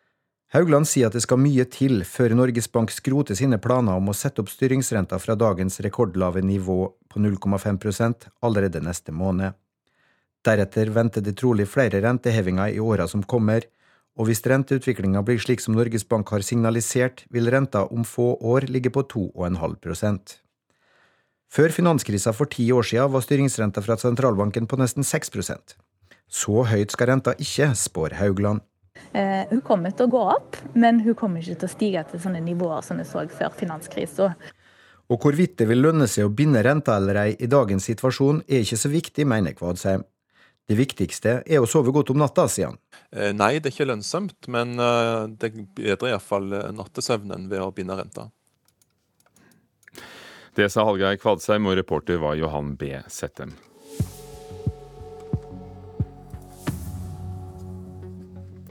Haugland 0.50 0.88
sier 0.90 1.06
at 1.06 1.14
det 1.14 1.22
skal 1.22 1.38
mye 1.38 1.64
til 1.70 2.02
før 2.02 2.34
Norges 2.34 2.66
Bank 2.74 2.90
skroter 2.90 3.38
sine 3.38 3.60
planer 3.62 4.00
om 4.00 4.10
å 4.10 4.16
sette 4.18 4.42
opp 4.42 4.50
styringsrenta 4.50 5.20
fra 5.22 5.36
dagens 5.38 5.78
rekordlave 5.86 6.42
nivå 6.42 6.80
på 7.10 7.22
0,5% 7.22 8.26
allerede 8.42 8.82
neste 8.82 9.14
måned. 9.14 9.54
Deretter 10.44 10.90
venter 10.90 11.22
det 11.22 11.36
trolig 11.38 11.68
flere 11.70 12.00
rentehevinger 12.02 12.74
i 12.74 12.80
åra 12.82 13.06
som 13.08 13.22
kommer, 13.22 13.62
og 14.18 14.28
hvis 14.28 14.42
renteutviklinga 14.46 15.22
blir 15.26 15.40
slik 15.42 15.62
som 15.62 15.76
Norges 15.76 16.06
Bank 16.08 16.30
har 16.34 16.44
signalisert, 16.44 17.24
vil 17.30 17.50
renta 17.52 17.86
om 17.88 18.04
få 18.04 18.34
år 18.40 18.66
ligge 18.68 18.92
på 18.92 19.04
2,5% 19.12 20.38
Før 21.50 21.74
finanskrisa 21.74 22.34
for 22.36 22.50
ti 22.50 22.70
år 22.72 22.86
siden 22.86 23.12
var 23.12 23.24
styringsrenta 23.26 23.82
fra 23.82 23.98
sentralbanken 24.00 24.66
på 24.70 24.78
nesten 24.80 25.06
6% 25.06 25.76
Så 26.28 26.66
høyt 26.72 26.92
skal 26.94 27.14
renta 27.14 27.34
ikke, 27.38 27.72
spår 27.74 28.18
Haugland. 28.20 28.60
Eh, 29.12 29.46
hun 29.50 29.62
kommer 29.66 29.90
til 29.94 30.06
å 30.06 30.12
gå 30.12 30.20
opp, 30.34 30.56
men 30.74 31.00
hun 31.02 31.16
kommer 31.18 31.42
ikke 31.42 31.62
til 31.62 31.70
å 31.70 31.72
stige 31.72 32.04
til 32.10 32.22
sånne 32.22 32.42
nivåer 32.44 32.84
som 32.86 33.00
vi 33.00 33.06
så 33.08 33.24
før 33.30 33.54
finanskrisa. 33.56 34.34
Og 35.10 35.18
hvorvidt 35.18 35.56
det 35.58 35.66
vil 35.66 35.82
lønne 35.82 36.06
seg 36.06 36.28
å 36.28 36.34
binde 36.34 36.62
renta 36.62 36.94
eller 37.00 37.18
ei 37.24 37.30
i 37.34 37.50
dagens 37.50 37.88
situasjon, 37.90 38.44
er 38.46 38.62
ikke 38.62 38.78
så 38.78 38.90
viktig, 38.92 39.26
mener 39.26 39.56
Kvadsheim. 39.58 40.04
Det 40.70 40.76
viktigste 40.78 41.40
er 41.50 41.58
å 41.58 41.66
sove 41.66 41.90
godt 41.90 42.12
om 42.12 42.20
natta, 42.22 42.44
sier 42.46 42.68
han. 42.70 42.76
Eh, 43.10 43.32
nei, 43.34 43.56
det 43.58 43.72
er 43.72 43.74
ikke 43.74 43.88
lønnsomt, 43.90 44.46
men 44.54 44.76
eh, 44.78 45.24
det 45.42 45.50
bedrer 45.74 46.12
iallfall 46.12 46.46
nattesøvnen 46.76 47.48
ved 47.50 47.64
å 47.64 47.72
binde 47.74 47.96
renta. 47.98 48.28
Det 50.54 50.68
sa 50.70 50.84
Hallgeir 50.86 51.18
Kvadsheim, 51.18 51.66
og 51.66 51.74
reporter 51.74 52.22
var 52.22 52.38
Johan 52.38 52.76
B. 52.78 52.92
Settem. 53.10 53.56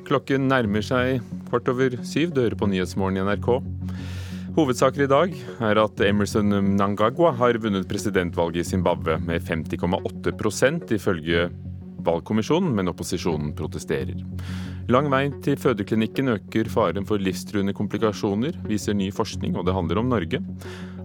Klokken 0.08 0.48
nærmer 0.48 0.86
seg 0.88 1.20
kvart 1.52 1.68
over 1.70 2.00
syv. 2.08 2.32
Du 2.32 2.46
hører 2.46 2.56
på 2.58 2.70
Nyhetsmorgen 2.72 3.20
i 3.20 3.26
NRK. 3.28 3.50
Hovedsaker 4.56 5.04
i 5.04 5.10
dag 5.12 5.36
er 5.68 5.80
at 5.84 6.00
Emerson 6.08 6.56
Mnangagwa 6.64 7.36
har 7.38 7.60
vunnet 7.62 7.92
presidentvalget 7.92 8.64
i 8.64 8.70
Zimbabwe 8.72 9.20
med 9.22 9.44
50,8% 9.46 10.96
ifølge 10.96 11.50
valgkommisjonen, 12.06 12.72
men 12.76 12.92
opposisjonen 12.92 13.54
protesterer. 13.58 14.18
Lang 14.90 15.10
vei 15.14 15.28
til 15.46 15.60
fødeklinikken 15.60 16.34
øker 16.34 16.70
faren 16.74 17.06
for 17.06 17.22
livstruende 17.22 17.76
komplikasjoner, 17.78 18.58
viser 18.70 18.98
ny 18.98 19.12
forskning, 19.14 19.58
og 19.60 19.68
det 19.68 19.76
handler 19.78 20.02
om 20.02 20.10
Norge. 20.10 20.42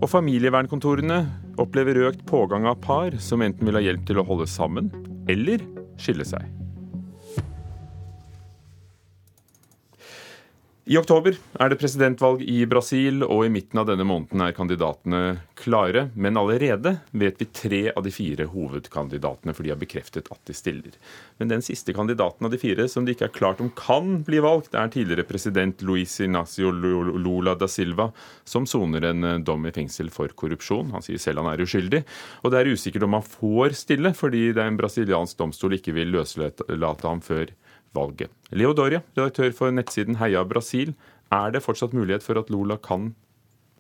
Og 0.01 0.09
familievernkontorene 0.11 1.21
opplever 1.61 2.07
økt 2.09 2.25
pågang 2.29 2.69
av 2.71 2.81
par 2.85 3.19
som 3.21 3.45
enten 3.45 3.69
vil 3.69 3.79
ha 3.79 3.85
hjelp 3.85 4.09
til 4.09 4.21
å 4.21 4.29
holde 4.29 4.49
sammen, 4.51 4.93
eller 5.29 5.63
skille 6.01 6.27
seg. 6.29 6.64
I 10.85 10.99
oktober 11.01 11.33
er 11.65 11.71
det 11.73 11.79
presidentvalg 11.81 12.43
i 12.45 12.59
Brasil, 12.69 13.23
og 13.25 13.47
i 13.47 13.53
midten 13.53 13.81
av 13.81 13.87
denne 13.89 14.05
måneden 14.05 14.43
er 14.45 14.53
kandidatene 14.53 15.21
klare. 15.57 16.11
Men 16.13 16.37
allerede 16.37 16.99
vet 17.17 17.41
vi 17.41 17.47
tre 17.57 17.81
av 17.89 18.05
de 18.05 18.13
fire 18.13 18.45
hovedkandidatene, 18.53 19.55
for 19.57 19.65
de 19.65 19.73
har 19.73 19.81
bekreftet 19.81 20.29
at 20.29 20.43
de 20.45 20.53
stiller. 20.53 20.99
Men 21.41 21.55
den 21.55 21.65
siste 21.65 21.97
kandidaten 21.97 22.45
av 22.45 22.53
de 22.53 22.61
fire 22.61 22.85
som 22.93 23.09
det 23.09 23.17
ikke 23.17 23.31
er 23.31 23.33
klart 23.39 23.65
om 23.65 23.73
kan 23.73 24.19
bli 24.29 24.45
valgt, 24.45 24.77
er 24.77 24.93
tidligere 24.93 25.25
president 25.25 25.81
Luis 25.89 26.19
Inacio 26.21 26.69
Lula 26.69 27.57
da 27.57 27.65
Silva, 27.65 28.11
som 28.45 28.69
soner 28.69 29.09
en 29.09 29.41
dom 29.41 29.65
i 29.65 29.73
fengsel 29.73 30.13
for 30.13 30.37
korrupsjon. 30.37 30.93
Han 30.93 31.07
sier 31.07 31.23
selv 31.23 31.41
han 31.41 31.55
er 31.55 31.65
uskyldig. 31.65 32.05
Og 32.45 32.53
det 32.53 32.61
er 32.61 32.75
usikkert 32.77 33.09
om 33.09 33.17
han 33.17 33.25
får 33.25 33.81
stille, 33.87 34.13
fordi 34.13 34.51
det 34.53 34.61
er 34.61 34.69
en 34.69 34.83
brasiliansk 34.85 35.41
domstol 35.41 35.81
ikke 35.81 35.97
vil 35.97 36.13
løslate 36.19 37.09
ham 37.09 37.25
før 37.25 37.57
valget. 37.95 38.33
Leo 38.55 38.75
Doria, 38.77 39.03
redaktør 39.17 39.55
for 39.57 39.75
nettsiden 39.75 40.19
Heia 40.21 40.45
Brasil. 40.49 40.95
Er 41.33 41.55
det 41.55 41.65
fortsatt 41.65 41.95
mulighet 41.97 42.23
for 42.27 42.39
at 42.41 42.51
Lola 42.53 42.77
kan 42.83 43.13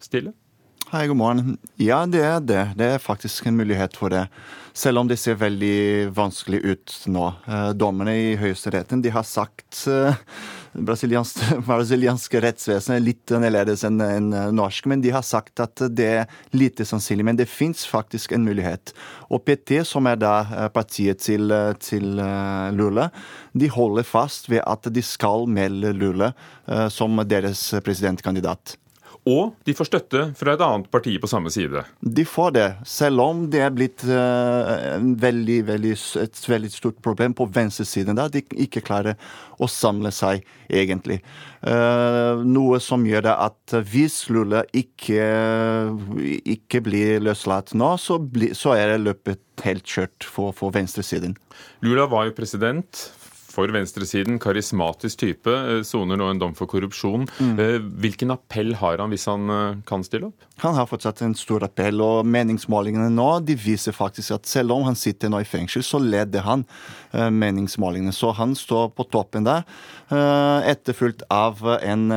stille? 0.02 0.34
Hei, 0.92 1.06
god 1.08 1.16
morgen. 1.16 1.54
Ja, 1.80 2.02
det 2.06 2.20
er 2.22 2.42
det. 2.44 2.62
Det 2.78 2.86
er 2.94 3.00
faktisk 3.02 3.46
en 3.48 3.56
mulighet 3.56 3.96
for 3.96 4.12
det. 4.12 4.26
Selv 4.76 5.00
om 5.00 5.08
det 5.08 5.16
ser 5.18 5.38
veldig 5.40 6.10
vanskelig 6.14 6.60
ut 6.60 6.96
nå. 7.08 7.24
Dommene 7.46 7.78
dommerne 7.80 8.14
i 8.20 8.34
Høyesteretten 8.38 9.02
de 9.02 9.12
har 9.14 9.24
sagt 9.26 9.80
uh, 9.88 10.14
brasilianske, 10.74 11.58
brasilianske 11.68 12.42
rettsvesenet 12.44 12.98
er 12.98 13.04
litt 13.04 13.34
annerledes 13.34 13.84
enn 13.86 14.02
en 14.04 14.28
norsk, 14.56 14.88
men 14.90 15.02
de 15.04 15.14
har 15.14 15.24
sagt 15.26 15.62
at 15.62 15.86
det 15.90 16.08
er 16.20 16.38
lite 16.56 16.86
sannsynlig. 16.88 17.26
Men 17.30 17.40
det 17.40 17.48
fins 17.50 17.86
faktisk 17.88 18.34
en 18.34 18.46
mulighet. 18.46 18.94
Og 19.30 19.44
PT, 19.46 19.80
som 19.88 20.10
er 20.10 20.20
da 20.20 20.36
eh, 20.44 20.70
partiet 20.74 21.24
til, 21.24 21.52
til 21.80 22.20
Lula, 22.76 23.08
de 23.52 23.70
holder 23.70 24.06
fast 24.06 24.50
ved 24.52 24.62
at 24.66 24.88
de 24.92 25.02
skal 25.04 25.48
melde 25.50 25.94
Lula 25.94 26.32
som 26.90 27.20
deres 27.28 27.66
presidentkandidat. 27.84 28.78
Og 29.24 29.54
de 29.64 29.72
får 29.72 29.88
støtte 29.88 30.22
fra 30.36 30.52
et 30.52 30.62
annet 30.64 30.90
parti 30.92 31.14
på 31.20 31.28
samme 31.30 31.48
side. 31.52 31.80
De 32.04 32.24
får 32.28 32.50
det, 32.58 32.66
selv 32.84 33.22
om 33.24 33.46
det 33.48 33.62
er 33.64 33.72
blitt 33.72 34.04
uh, 34.04 35.00
veldig, 35.00 35.56
veldig, 35.70 35.94
et 36.20 36.40
veldig 36.52 36.70
stort 36.72 36.98
problem 37.04 37.32
på 37.36 37.46
venstresiden. 37.54 38.18
Der 38.20 38.34
de 38.34 38.44
ikke 38.66 38.84
klarer 38.84 39.16
å 39.56 39.68
samle 39.70 40.12
seg, 40.12 40.44
egentlig. 40.68 41.22
Uh, 41.64 42.44
noe 42.44 42.82
som 42.84 43.06
gjør 43.08 43.24
det 43.30 43.34
at 43.46 43.76
hvis 43.94 44.18
Lula 44.28 44.66
ikke, 44.76 45.24
ikke 46.44 46.84
blir 46.84 47.24
løslatt 47.24 47.72
nå, 47.72 47.94
så, 47.96 48.20
bli, 48.20 48.52
så 48.52 48.76
er 48.76 48.92
det 48.92 49.04
løpet 49.06 49.64
helt 49.64 49.88
kjørt 49.88 50.28
for, 50.28 50.52
for 50.52 50.74
venstresiden. 50.74 51.38
Lula 51.80 52.10
var 52.12 52.28
jo 52.28 52.36
president 52.36 53.06
for 53.54 53.70
venstresiden, 53.74 54.40
karismatisk 54.42 55.20
type, 55.22 55.50
eh, 55.50 55.82
soner 55.86 56.18
nå 56.18 56.30
en 56.30 56.40
dom 56.42 56.54
for 56.58 56.70
korrupsjon. 56.70 57.26
Mm. 57.38 57.54
Eh, 57.60 57.78
hvilken 58.02 58.34
appell 58.34 58.74
har 58.80 58.98
han 58.98 59.14
hvis 59.14 59.28
han 59.30 59.50
eh, 59.50 59.78
kan 59.86 60.04
stille 60.06 60.30
opp? 60.30 60.48
Han 60.64 60.74
har 60.78 60.88
fortsatt 60.90 61.22
en 61.22 61.36
stor 61.38 61.64
appell, 61.66 62.02
og 62.02 62.26
meningsmålingene 62.26 63.10
nå 63.14 63.28
de 63.46 63.56
viser 63.58 63.94
faktisk 63.94 64.36
at 64.36 64.50
selv 64.50 64.74
om 64.74 64.84
han 64.88 64.98
sitter 64.98 65.30
nå 65.30 65.42
i 65.42 65.48
fengsel, 65.48 65.84
så 65.86 66.00
leder 66.02 66.44
han 66.46 66.66
meningsmålingene. 67.14 68.14
Så 68.14 68.32
han 68.34 68.54
står 68.58 68.88
på 68.94 69.06
toppen 69.10 69.46
der, 69.46 69.62
etterfulgt 70.66 71.22
av 71.30 71.60
en 71.76 72.08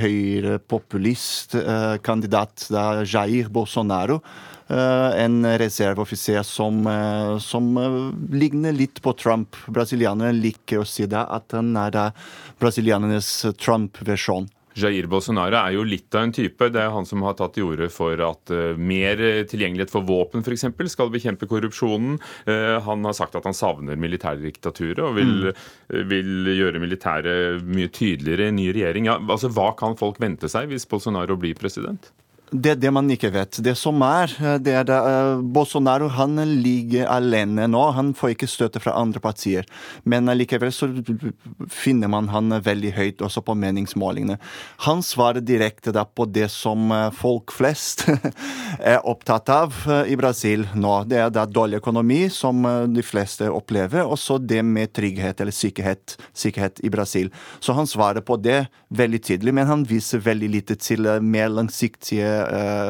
høyrepopulist 0.00 1.56
kandidat, 2.04 2.68
Jair 3.04 3.50
Bolsonaro. 3.52 4.22
Eh, 4.68 5.24
en 5.24 5.58
reserveoffiser 5.58 6.42
som, 6.42 6.86
eh, 6.86 7.38
som, 7.38 7.76
eh, 7.76 8.36
ligner 8.36 8.72
litt 8.72 9.02
på 9.02 9.12
Trump. 9.12 9.56
Brasilianerne 9.66 10.32
liker 10.42 10.78
å 10.78 10.86
si 10.86 11.06
det, 11.06 11.26
at 11.30 11.52
han 11.52 11.76
er 11.76 12.12
brasilianernes 12.58 13.56
Trump-versjon. 13.58 14.48
Jair 14.74 15.06
Bolsonaro 15.06 15.54
er 15.54 15.72
jo 15.72 15.84
litt 15.84 16.14
av 16.14 16.24
en 16.24 16.32
type. 16.32 16.58
Det 16.58 16.76
er 16.82 16.90
han 16.90 17.06
som 17.06 17.22
har 17.22 17.32
tatt 17.32 17.54
til 17.54 17.64
orde 17.64 17.88
for 17.90 18.12
at 18.12 18.76
mer 18.76 19.16
tilgjengelighet 19.48 19.88
for 19.88 20.02
våpen 20.02 20.44
f.eks. 20.44 20.66
skal 20.90 21.08
bekjempe 21.08 21.48
korrupsjonen. 21.48 22.20
Han 22.44 23.02
har 23.02 23.14
sagt 23.14 23.34
at 23.36 23.44
han 23.44 23.54
savner 23.54 23.96
militærdiktaturet 23.96 24.98
og 24.98 25.14
vil, 25.14 25.54
mm. 25.88 26.08
vil 26.10 26.44
gjøre 26.44 26.78
militæret 26.78 27.64
mye 27.64 27.88
tydeligere 27.88 28.44
i 28.44 28.48
en 28.48 28.56
ny 28.56 28.68
regjering. 28.74 29.06
Ja, 29.06 29.16
altså, 29.16 29.48
hva 29.48 29.74
kan 29.74 29.96
folk 29.96 30.20
vente 30.20 30.46
seg 30.46 30.68
hvis 30.68 30.84
Bolsonaro 30.84 31.38
blir 31.40 31.56
president? 31.56 32.12
Det 32.54 32.70
er 32.70 32.78
det 32.78 32.90
man 32.94 33.08
ikke 33.10 33.32
vet. 33.34 33.58
Det 33.58 33.72
som 33.74 33.98
er, 34.06 34.30
det 34.62 34.74
er 34.78 34.84
det, 34.86 34.96
uh, 34.96 35.40
Bolsonaro 35.42 36.06
han 36.14 36.38
ligger 36.62 37.08
alene 37.10 37.64
nå. 37.66 37.80
Han 37.96 38.12
får 38.14 38.36
ikke 38.36 38.48
støtte 38.50 38.82
fra 38.82 38.94
andre 39.00 39.18
partier. 39.22 39.66
Men 40.06 40.30
likevel 40.30 40.70
så 40.70 40.86
finner 41.72 42.10
man 42.12 42.30
han 42.30 42.54
veldig 42.62 42.92
høyt 42.94 43.24
også 43.26 43.42
på 43.42 43.56
meningsmålingene. 43.58 44.38
Han 44.86 45.02
svarer 45.02 45.42
direkte 45.42 45.90
da 45.94 46.04
på 46.06 46.28
det 46.30 46.46
som 46.52 46.90
eh, 46.94 47.08
folk 47.14 47.50
flest 47.54 48.04
er 48.92 49.02
opptatt 49.02 49.50
av 49.50 49.74
eh, 49.90 50.12
i 50.12 50.18
Brasil 50.18 50.66
nå. 50.74 50.94
Det 51.10 51.18
er 51.24 51.34
da 51.34 51.46
dårlig 51.50 51.80
økonomi, 51.80 52.26
som 52.30 52.62
de 52.92 53.02
fleste 53.04 53.48
opplever, 53.50 54.06
og 54.06 54.18
så 54.20 54.38
det 54.38 54.62
med 54.66 54.92
trygghet 54.94 55.40
eller 55.42 55.54
sikkerhet, 55.54 56.16
sikkerhet 56.36 56.80
i 56.86 56.92
Brasil. 56.92 57.32
Så 57.60 57.74
han 57.76 57.88
svarer 57.90 58.24
på 58.26 58.38
det 58.38 58.66
veldig 58.94 59.22
tydelig, 59.26 59.54
men 59.56 59.70
han 59.70 59.86
viser 59.88 60.22
veldig 60.22 60.52
lite 60.52 60.78
til 60.80 61.08
mer 61.22 61.50
langsiktige 61.52 62.35
Eh, 62.35 62.35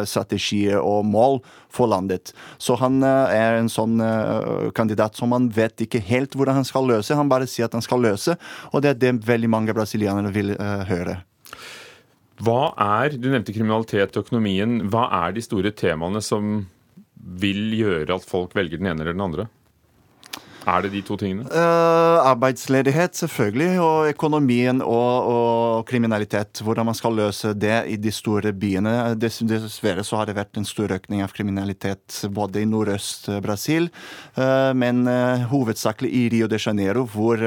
strategier 0.09 0.81
og 0.81 1.05
mål 1.09 1.41
for 1.77 1.91
landet. 1.91 2.33
Så 2.59 2.77
han 2.81 3.01
eh, 3.05 3.37
er 3.37 3.61
en 3.61 3.71
sånn 3.73 4.01
eh, 4.03 4.69
kandidat 4.77 5.19
som 5.19 5.33
man 5.35 5.51
vet 5.55 5.87
ikke 5.87 6.03
helt 6.09 6.37
hvordan 6.37 6.61
han 6.61 6.69
skal 6.69 6.89
løse. 6.89 7.17
Han 7.19 7.33
bare 7.33 7.49
sier 7.51 7.69
at 7.69 7.77
han 7.77 7.85
skal 7.85 8.05
løse, 8.05 8.37
og 8.73 8.85
det 8.85 8.95
er 8.95 9.03
det 9.03 9.17
veldig 9.27 9.51
mange 9.53 9.77
brasilianere 9.77 10.33
vil 10.35 10.55
høre. 10.89 11.21
Hva 12.45 12.73
er, 12.77 13.17
Du 13.17 13.31
nevnte 13.31 13.55
kriminalitet 13.57 14.17
og 14.17 14.27
økonomien. 14.27 14.83
Hva 14.93 15.07
er 15.25 15.37
de 15.37 15.45
store 15.45 15.73
temaene 15.73 16.21
som 16.25 16.67
vil 17.17 17.71
gjøre 17.75 18.19
at 18.19 18.27
folk 18.29 18.53
velger 18.57 18.81
den 18.81 18.91
ene 18.91 19.03
eller 19.03 19.17
den 19.17 19.25
andre? 19.25 19.47
Er 20.67 20.83
det 20.83 20.91
de 20.97 21.03
to 21.07 21.15
tingene? 21.21 21.47
Uh, 21.47 22.19
arbeidsledighet, 22.27 23.15
selvfølgelig. 23.15 23.81
Og 23.81 24.09
økonomien 24.11 24.83
og, 24.83 25.29
og, 25.31 25.85
kriminalitet. 25.87 26.63
Hvordan 26.67 26.89
man 26.91 26.99
skal 26.99 27.15
løse 27.15 27.53
det 27.55 27.77
i 27.93 27.99
de 28.01 28.13
store 28.13 28.51
byene. 28.53 29.15
Dessverre 29.21 30.05
så 30.07 30.21
har 30.21 30.27
det 30.27 30.39
vært 30.39 30.59
en 30.59 30.67
stor 30.67 30.97
økning 30.97 31.23
av 31.23 31.35
kriminalitet 31.37 32.19
både 32.35 32.65
i 32.65 32.67
nordøst-Brasil, 32.69 33.91
uh, 34.41 34.73
men 34.75 35.07
uh, 35.07 35.47
hovedsakelig 35.53 36.11
i 36.11 36.27
Rio 36.35 36.51
de 36.51 36.59
Janeiro, 36.59 37.07
hvor 37.07 37.41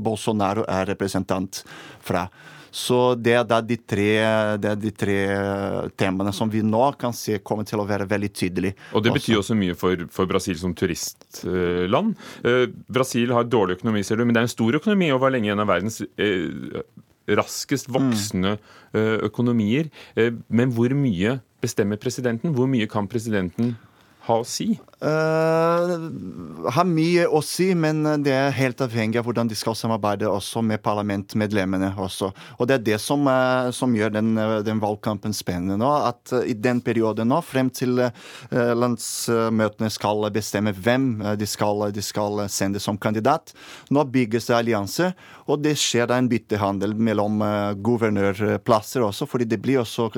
Bolsonaro 0.00 0.64
er 0.68 0.88
representant 0.94 1.62
fra. 2.00 2.26
Så 2.72 2.98
det 3.20 3.34
er, 3.36 3.44
de 3.68 3.76
tre, 3.76 4.08
det 4.56 4.70
er 4.70 4.78
de 4.80 4.92
tre 4.96 5.16
temaene 6.00 6.32
som 6.32 6.48
vi 6.50 6.62
nå 6.64 6.84
kan 7.00 7.12
se 7.16 7.36
kommer 7.44 7.68
til 7.68 7.82
å 7.82 7.86
være 7.88 8.08
veldig 8.08 8.32
tydelige. 8.32 8.78
Og 8.96 9.04
Det 9.04 9.12
betyr 9.12 9.42
også 9.42 9.56
mye 9.58 9.76
for, 9.78 10.06
for 10.14 10.30
Brasil 10.30 10.56
som 10.60 10.72
turistland. 10.74 12.16
Eh, 12.48 12.64
Brasil 12.88 13.34
har 13.36 13.48
dårlig 13.48 13.76
økonomi, 13.78 14.04
ser 14.06 14.16
du, 14.16 14.24
men 14.24 14.32
det 14.32 14.42
er 14.42 14.48
en 14.48 14.54
stor 14.56 14.80
økonomi 14.80 15.12
og 15.12 15.20
var 15.22 15.36
lenge 15.36 15.52
en 15.52 15.64
av 15.64 15.68
verdens 15.68 16.00
eh, 16.16 16.80
raskest 17.36 17.90
voksende 17.92 18.56
eh, 18.56 19.18
økonomier. 19.28 19.92
Eh, 20.16 20.32
men 20.48 20.72
hvor 20.74 20.94
mye 20.96 21.38
bestemmer 21.62 22.00
presidenten? 22.00 22.54
Hvor 22.56 22.70
mye 22.70 22.88
kan 22.90 23.08
presidenten 23.10 23.76
ha 24.26 24.40
å 24.40 24.48
si? 24.48 24.72
Uh, 25.02 26.68
har 26.70 26.86
mye 26.86 27.24
å 27.26 27.40
si, 27.42 27.72
men 27.74 28.04
det 28.22 28.30
er 28.36 28.52
helt 28.54 28.78
avhengig 28.84 29.18
av 29.18 29.26
hvordan 29.26 29.48
de 29.50 29.56
skal 29.58 29.74
samarbeide 29.74 30.28
også 30.30 30.62
med 30.62 30.78
parlamentmedlemmene. 30.84 31.88
også. 31.98 32.28
Og 32.58 32.68
Det 32.68 32.76
er 32.76 32.84
det 32.86 32.98
som, 33.02 33.26
uh, 33.26 33.72
som 33.74 33.96
gjør 33.98 34.14
den, 34.14 34.36
den, 34.62 34.78
valgkampen 34.82 35.34
spennende 35.34 35.80
nå. 35.80 35.90
At 36.06 36.30
uh, 36.30 36.44
i 36.46 36.54
den 36.54 36.78
perioden 36.80 37.32
nå, 37.32 37.40
frem 37.42 37.70
til 37.74 37.98
landsmøtene 38.52 39.90
skal 39.90 40.28
bestemme 40.32 40.72
hvem 40.72 41.08
de 41.38 41.46
skal, 41.46 41.88
de 41.90 42.02
skal, 42.02 42.44
sende 42.52 42.80
som 42.82 42.98
kandidat, 42.98 43.52
nå 43.90 44.04
bygges 44.06 44.46
det 44.50 44.56
allianser. 44.56 45.16
Og 45.50 45.62
det 45.64 45.74
skjer 45.80 46.06
da 46.06 46.18
en 46.20 46.30
byttehandel 46.30 46.94
mellom 46.94 47.42
guvernørplasser 47.82 49.02
også, 49.02 49.26
fordi 49.26 49.48
det 49.50 49.58
blir 49.62 49.82
også 49.82 50.08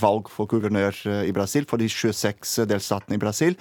valg 0.00 0.30
for 0.32 0.50
guvernør 0.50 0.98
i 1.22 1.34
Brasil 1.34 1.68
for 1.70 1.80
de 1.80 1.86
26 1.90 2.66
delstatene 2.70 3.18
i 3.18 3.22
Brasil. 3.22 3.59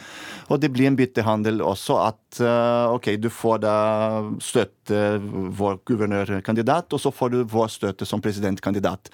Og 0.49 0.57
det 0.61 0.71
blir 0.73 0.89
en 0.89 0.97
byttehandel 0.97 1.61
også 1.61 1.97
at 2.01 2.39
uh, 2.41 2.95
OK, 2.95 3.11
du 3.21 3.29
får 3.33 3.61
da 3.61 3.73
støtte 4.41 5.19
vår 5.21 5.79
guvernørkandidat, 5.85 6.89
og 6.95 7.01
så 7.01 7.11
får 7.13 7.33
du 7.33 7.39
vår 7.49 7.69
støtte 7.69 8.07
som 8.09 8.21
presidentkandidat. 8.23 9.11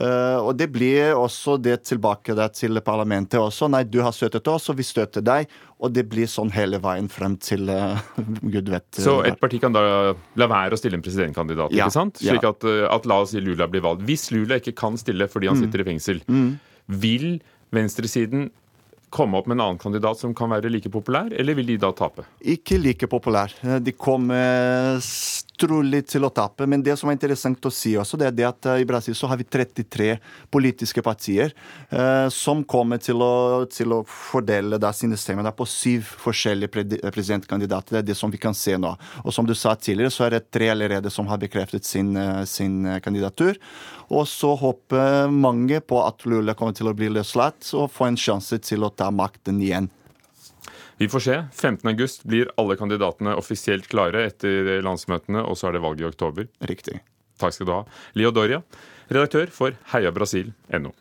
Uh, 0.00 0.40
og 0.40 0.54
det 0.56 0.70
blir 0.72 1.12
også 1.18 1.58
det 1.60 1.82
tilbake 1.90 2.36
til 2.56 2.80
parlamentet 2.84 3.40
også. 3.40 3.68
Nei, 3.72 3.84
du 3.84 4.00
har 4.04 4.16
støttet 4.16 4.48
oss, 4.48 4.70
og 4.72 4.80
vi 4.80 4.86
støtter 4.88 5.24
deg. 5.24 5.50
Og 5.80 5.92
det 5.96 6.06
blir 6.12 6.28
sånn 6.28 6.52
hele 6.52 6.80
veien 6.80 7.08
frem 7.12 7.36
til 7.40 7.68
uh, 7.72 8.00
gud 8.52 8.72
vet 8.72 9.00
Så 9.00 9.20
et 9.28 9.38
parti 9.40 9.60
kan 9.60 9.76
da 9.76 9.82
la 10.12 10.48
være 10.48 10.76
å 10.76 10.80
stille 10.80 10.96
en 10.96 11.04
presidentkandidat, 11.04 11.76
ja, 11.76 11.86
ikke 11.86 11.96
sant? 11.96 12.20
Slik 12.20 12.44
ja. 12.44 12.54
at, 12.54 12.68
at, 12.96 13.08
la 13.08 13.20
oss 13.24 13.34
si 13.34 13.44
Lula 13.44 13.68
blir 13.68 13.84
valgt. 13.84 14.04
Hvis 14.08 14.30
Lula 14.32 14.60
ikke 14.60 14.76
kan 14.80 14.96
stille 15.00 15.28
fordi 15.28 15.52
han 15.52 15.60
mm. 15.60 15.66
sitter 15.66 15.84
i 15.84 15.88
fengsel, 15.92 16.24
mm. 16.28 16.50
vil 17.04 17.28
venstresiden 17.74 18.48
komme 19.10 19.40
opp 19.40 19.48
med 19.50 19.58
en 19.58 19.64
annen 19.66 19.80
kandidat 19.82 20.20
som 20.20 20.34
kan 20.36 20.52
være 20.52 20.70
like 20.72 20.90
populær, 20.92 21.32
eller 21.34 21.58
vil 21.58 21.72
de 21.72 21.78
da 21.82 21.90
tape? 21.96 22.24
Ikke 22.40 22.78
like 22.80 23.10
populær. 23.10 23.54
De 23.82 23.94
kommer 23.98 25.00
trolig 25.60 26.02
til 26.10 26.24
å 26.26 26.30
tape. 26.34 26.66
Men 26.70 26.82
det 26.84 26.96
som 26.98 27.10
er 27.10 27.16
interessant 27.16 27.66
å 27.66 27.72
si 27.74 27.92
også, 27.98 28.18
det 28.20 28.30
er 28.30 28.36
det 28.36 28.46
at 28.48 28.68
eh, 28.70 28.82
i 28.82 28.88
Brasil 28.88 29.16
så 29.16 29.30
har 29.30 29.40
vi 29.40 29.46
33 29.48 30.10
politiske 30.52 31.04
partier 31.04 31.52
eh, 31.90 32.26
som 32.34 32.64
kommer 32.64 33.02
til 33.02 33.22
å, 33.24 33.66
til 33.70 33.96
å 33.96 34.00
fordele 34.08 34.80
da, 34.80 34.92
sine 34.96 35.18
stemmer 35.20 35.50
på 35.56 35.68
syv 35.68 36.08
forskjellige 36.24 36.72
pre 36.72 36.86
presidentkandidater. 37.10 37.98
Det 37.98 38.02
er 38.02 38.08
det 38.12 38.18
som 38.18 38.32
vi 38.32 38.40
kan 38.40 38.56
se 38.56 38.76
nå. 38.80 38.94
Og 39.24 39.34
som 39.34 39.48
du 39.48 39.54
sa 39.58 39.74
tidligere, 39.76 40.14
så 40.14 40.26
er 40.26 40.36
det 40.36 40.48
tre 40.54 40.70
allerede 40.72 41.12
som 41.12 41.28
har 41.30 41.40
bekreftet 41.42 41.88
sin, 41.88 42.14
eh, 42.16 42.44
sin 42.48 42.82
kandidatur. 43.04 43.58
Og 44.10 44.26
så 44.28 44.56
håper 44.58 45.30
mange 45.30 45.80
på 45.80 46.00
at 46.02 46.26
Lula 46.26 46.56
kommer 46.58 46.74
til 46.74 46.90
å 46.90 46.96
bli 46.96 47.12
løslatt 47.12 47.72
og 47.78 47.92
få 47.94 48.10
en 48.10 48.18
sjanse 48.18 48.58
til 48.64 48.86
å 48.86 48.90
ta 48.90 49.12
makten 49.14 49.60
igjen. 49.62 49.90
Vi 51.00 51.08
får 51.08 51.20
se. 51.20 51.34
15.8 51.52 52.26
blir 52.28 52.50
alle 52.60 52.74
kandidatene 52.76 53.32
offisielt 53.40 53.86
klare 53.88 54.26
etter 54.28 54.82
landsmøtene, 54.84 55.40
og 55.40 55.56
så 55.56 55.70
er 55.70 55.78
det 55.78 55.80
valg 55.80 56.02
i 56.02 56.04
oktober. 56.04 56.44
Riktig. 56.68 56.98
Takk 57.40 57.56
skal 57.56 57.70
du 57.70 57.72
ha. 57.72 57.84
Leo 58.20 58.28
Doria, 58.36 58.58
redaktør 59.08 59.48
for 59.48 59.78
heiabrasil.no. 59.94 60.92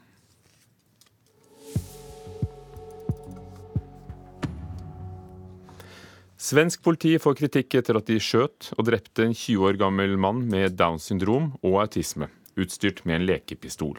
Svensk 6.39 6.79
politi 6.87 7.17
får 7.19 7.35
kritikk 7.41 7.81
etter 7.81 7.99
at 7.99 8.07
de 8.07 8.21
skjøt 8.23 8.71
og 8.77 8.85
drepte 8.87 9.27
en 9.27 9.35
20 9.35 9.67
år 9.67 9.83
gammel 9.83 10.15
mann 10.15 10.45
med 10.47 10.79
Downs 10.79 11.11
syndrom 11.11 11.51
og 11.59 11.81
autisme, 11.83 12.31
utstyrt 12.63 13.03
med 13.05 13.19
en 13.19 13.27
lekepistol. 13.29 13.97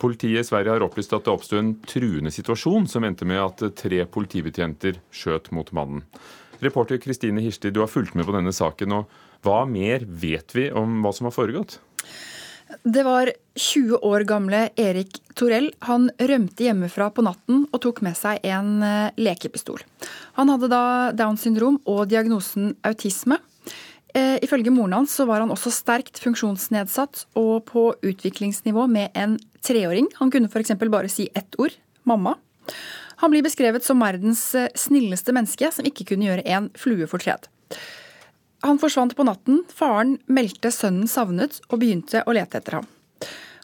Politiet 0.00 0.42
i 0.42 0.46
Sverige 0.46 0.74
har 0.74 0.84
opplyst 0.84 1.14
at 1.14 1.26
det 1.26 1.34
oppsto 1.34 1.58
en 1.58 1.74
truende 1.86 2.32
situasjon 2.34 2.88
som 2.90 3.06
endte 3.06 3.28
med 3.28 3.40
at 3.42 3.62
tre 3.78 4.02
politibetjenter 4.04 4.98
skjøt 5.14 5.52
mot 5.54 5.70
mannen. 5.76 6.02
Reporter 6.64 6.98
Kristine 7.02 7.42
Hirsti, 7.44 7.70
du 7.70 7.82
har 7.82 7.90
fulgt 7.90 8.14
med 8.14 8.26
på 8.26 8.34
denne 8.34 8.52
saken. 8.54 8.92
og 8.92 9.44
Hva 9.44 9.64
mer 9.68 10.06
vet 10.06 10.54
vi 10.56 10.70
om 10.72 11.02
hva 11.04 11.12
som 11.14 11.28
har 11.28 11.36
foregått? 11.36 11.78
Det 12.82 13.04
var 13.04 13.30
20 13.54 14.00
år 14.02 14.24
gamle 14.26 14.68
Erik 14.80 15.20
Torell. 15.36 15.70
Han 15.86 16.08
rømte 16.18 16.64
hjemmefra 16.66 17.10
på 17.14 17.24
natten 17.26 17.66
og 17.70 17.82
tok 17.84 18.00
med 18.06 18.16
seg 18.18 18.40
en 18.48 18.82
eh, 18.82 19.12
lekepistol. 19.20 19.84
Han 20.38 20.50
hadde 20.50 20.70
da 20.72 20.84
Downs 21.16 21.44
syndrom 21.44 21.78
og 21.84 22.08
diagnosen 22.10 22.72
autisme. 22.86 23.38
Eh, 24.14 24.38
ifølge 24.46 24.70
moren 24.70 24.94
hans 25.00 25.14
så 25.18 25.26
var 25.26 25.42
han 25.42 25.50
også 25.50 25.72
sterkt 25.74 26.20
funksjonsnedsatt 26.22 27.24
og 27.40 27.64
på 27.66 27.88
utviklingsnivå 27.98 28.86
med 28.90 29.10
en 29.18 29.36
treåring. 29.64 30.06
Han 30.20 30.30
kunne 30.30 30.50
f.eks. 30.50 30.76
bare 30.78 31.10
si 31.10 31.28
ett 31.34 31.58
ord 31.58 31.74
mamma. 32.06 32.36
Han 33.22 33.32
blir 33.32 33.42
beskrevet 33.42 33.84
som 33.84 34.02
verdens 34.02 34.46
eh, 34.54 34.70
snilleste 34.78 35.34
menneske 35.34 35.70
som 35.74 35.86
ikke 35.88 36.06
kunne 36.12 36.28
gjøre 36.28 36.46
en 36.46 36.70
flue 36.78 37.10
fortred. 37.10 37.50
Han 38.64 38.78
forsvant 38.80 39.16
på 39.18 39.26
natten. 39.26 39.64
Faren 39.68 40.16
meldte 40.30 40.70
sønnen 40.72 41.10
savnet 41.10 41.58
og 41.68 41.80
begynte 41.82 42.22
å 42.24 42.34
lete 42.36 42.62
etter 42.62 42.78
ham. 42.78 42.88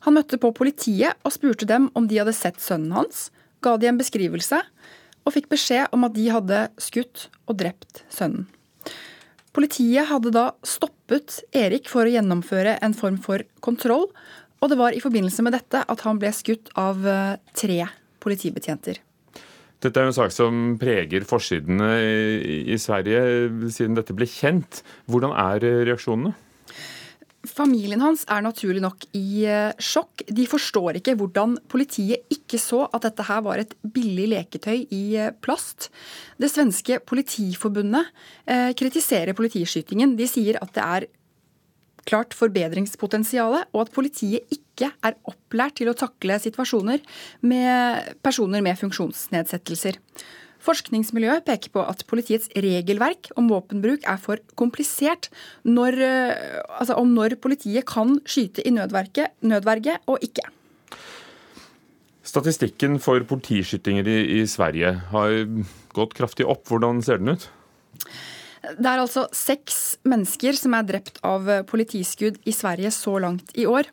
Han 0.04 0.16
møtte 0.16 0.40
på 0.40 0.50
politiet 0.56 1.14
og 1.22 1.34
spurte 1.34 1.68
dem 1.68 1.90
om 1.94 2.08
de 2.10 2.18
hadde 2.18 2.34
sett 2.34 2.58
sønnen 2.60 2.96
hans, 2.96 3.28
ga 3.62 3.76
de 3.78 3.90
en 3.90 4.00
beskrivelse 4.00 4.58
og 5.20 5.34
fikk 5.36 5.50
beskjed 5.52 5.92
om 5.94 6.06
at 6.08 6.16
de 6.16 6.30
hadde 6.32 6.64
skutt 6.80 7.28
og 7.46 7.60
drept 7.60 8.02
sønnen. 8.12 8.48
Politiet 9.56 10.06
hadde 10.06 10.30
da 10.34 10.50
stoppet 10.62 11.40
Erik 11.56 11.88
for 11.90 12.06
å 12.06 12.12
gjennomføre 12.12 12.76
en 12.84 12.94
form 12.94 13.18
for 13.22 13.42
kontroll, 13.64 14.06
og 14.60 14.70
det 14.70 14.78
var 14.78 14.94
i 14.94 15.02
forbindelse 15.02 15.42
med 15.42 15.56
dette 15.56 15.82
at 15.82 16.04
han 16.06 16.20
ble 16.22 16.30
skutt 16.36 16.70
av 16.78 17.02
eh, 17.08 17.38
tre 17.58 17.80
politibetjenter. 18.22 19.00
Dette 19.80 19.96
er 19.96 20.06
jo 20.06 20.12
en 20.12 20.18
sak 20.18 20.34
som 20.34 20.56
preger 20.78 21.24
forsidene 21.24 21.88
i 22.04 22.76
Sverige 22.78 23.22
siden 23.72 23.96
dette 23.96 24.12
ble 24.12 24.28
kjent. 24.28 24.82
Hvordan 25.08 25.32
er 25.32 25.64
reaksjonene? 25.88 26.34
Familien 27.48 28.02
hans 28.04 28.26
er 28.28 28.42
naturlig 28.44 28.82
nok 28.84 29.06
i 29.16 29.46
eh, 29.48 29.70
sjokk. 29.80 30.26
De 30.28 30.44
forstår 30.48 30.98
ikke 30.98 31.14
hvordan 31.16 31.54
politiet 31.72 32.26
ikke 32.34 32.58
så 32.60 32.82
at 32.92 33.06
dette 33.06 33.24
her 33.24 33.40
var 33.46 33.62
et 33.62 33.72
billig 33.80 34.26
leketøy 34.34 34.82
i 34.92 35.04
eh, 35.16 35.30
plast. 35.40 35.88
Det 36.36 36.50
svenske 36.52 36.98
politiforbundet 37.08 38.10
eh, 38.44 38.74
kritiserer 38.76 39.32
politiskytingen. 39.38 40.18
De 40.20 40.28
sier 40.28 40.60
at 40.60 40.74
det 40.76 40.84
er 40.84 41.08
klart 42.10 42.36
forbedringspotensial, 42.36 43.56
og 43.72 43.80
at 43.86 43.94
politiet 43.94 44.52
ikke 44.52 44.90
er 45.04 45.16
opplært 45.28 45.78
til 45.80 45.88
å 45.92 45.96
takle 45.96 46.36
situasjoner 46.40 47.00
med 47.46 48.20
personer 48.24 48.64
med 48.64 48.76
funksjonsnedsettelser. 48.80 49.96
Forskningsmiljøet 50.60 51.46
peker 51.46 51.72
på 51.72 51.84
at 51.88 52.04
politiets 52.10 52.50
regelverk 52.52 53.30
om 53.40 53.48
våpenbruk 53.48 54.04
er 54.08 54.20
for 54.20 54.42
komplisert 54.60 55.30
når, 55.64 55.96
eh, 56.04 56.60
altså 56.76 56.98
om 57.00 57.14
når 57.16 57.38
politiet 57.40 57.86
kan 57.88 58.18
skyte 58.28 58.66
i 58.66 58.72
nødverge 58.74 59.96
og 60.06 60.18
ikke. 60.20 60.44
Statistikken 62.20 63.00
for 63.00 63.24
politiskytinger 63.26 64.06
i, 64.06 64.18
i 64.40 64.46
Sverige 64.46 64.92
har 65.10 65.38
gått 65.96 66.12
kraftig 66.14 66.46
opp. 66.46 66.68
Hvordan 66.68 67.00
ser 67.02 67.18
den 67.22 67.34
ut? 67.34 67.48
Det 68.60 68.84
er 68.84 69.00
altså 69.00 69.24
seks 69.32 69.76
mennesker 70.04 70.56
som 70.58 70.74
er 70.76 70.84
drept 70.88 71.20
av 71.24 71.46
politiskudd 71.70 72.36
i 72.44 72.52
Sverige 72.52 72.90
så 72.92 73.14
langt 73.22 73.54
i 73.56 73.64
år. 73.68 73.88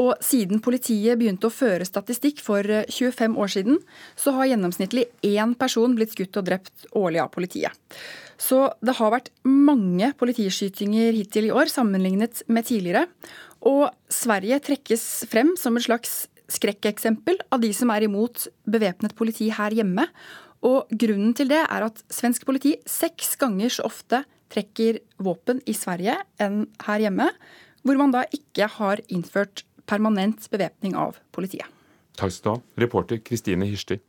Og 0.00 0.12
siden 0.24 0.60
politiet 0.60 1.16
begynte 1.20 1.48
å 1.48 1.54
føre 1.54 1.86
statistikk 1.88 2.42
for 2.44 2.60
25 2.60 3.38
år 3.40 3.52
siden, 3.54 3.78
så 4.20 4.34
har 4.36 4.50
gjennomsnittlig 4.50 5.06
én 5.24 5.54
person 5.58 5.96
blitt 5.96 6.12
skutt 6.12 6.36
og 6.36 6.50
drept 6.50 6.90
årlig 6.92 7.22
av 7.24 7.32
politiet. 7.32 7.72
Så 8.40 8.66
det 8.84 8.96
har 9.00 9.12
vært 9.12 9.32
mange 9.44 10.12
politiskytinger 10.20 11.16
hittil 11.16 11.48
i 11.48 11.54
år 11.54 11.72
sammenlignet 11.72 12.44
med 12.48 12.68
tidligere. 12.68 13.06
Og 13.68 13.88
Sverige 14.12 14.60
trekkes 14.64 15.06
frem 15.32 15.52
som 15.60 15.76
et 15.76 15.88
slags 15.88 16.14
skrekkeksempel 16.50 17.38
av 17.52 17.60
de 17.62 17.70
som 17.76 17.92
er 17.94 18.06
imot 18.08 18.48
bevæpnet 18.68 19.16
politi 19.18 19.50
her 19.54 19.74
hjemme. 19.76 20.08
Og 20.66 20.90
grunnen 20.92 21.32
til 21.36 21.48
det 21.48 21.62
er 21.62 21.86
at 21.86 22.02
svensk 22.12 22.44
politi 22.48 22.74
seks 22.88 23.34
ganger 23.40 23.72
så 23.72 23.86
ofte 23.88 24.22
trekker 24.52 25.00
våpen 25.22 25.62
i 25.70 25.74
Sverige 25.76 26.18
enn 26.42 26.64
her 26.84 27.06
hjemme, 27.06 27.30
hvor 27.86 27.96
man 27.96 28.12
da 28.12 28.26
ikke 28.34 28.68
har 28.76 29.00
innført 29.08 29.64
permanent 29.88 30.50
bevæpning 30.52 30.96
av 30.98 31.16
politiet. 31.32 31.66
Takk 32.18 32.34
skal 32.34 32.44
du 32.44 32.52
ha, 32.58 32.82
reporter 32.84 33.22
Kristine 33.24 33.68
Hirsti. 33.70 34.00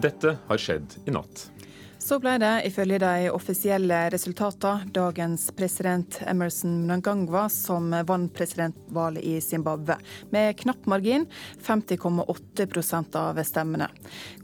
Dette 0.00 0.36
har 0.48 0.60
skjedd 0.60 0.98
i 1.08 1.12
natt. 1.12 1.48
Så 2.06 2.20
ble 2.22 2.36
det, 2.38 2.68
ifølge 2.68 3.00
de 3.02 3.30
offisielle 3.34 3.96
resultatene, 4.14 4.86
dagens 4.94 5.48
president 5.58 6.20
Emerson 6.22 6.76
Mnangagwa 6.84 7.48
som 7.50 7.88
vant 8.06 8.30
presidentvalget 8.36 9.26
i 9.26 9.40
Zimbabwe, 9.42 9.96
med 10.30 10.54
knapp 10.60 10.86
margin, 10.86 11.26
50,8% 11.66 13.18
av 13.18 13.42
stemmene. 13.42 13.90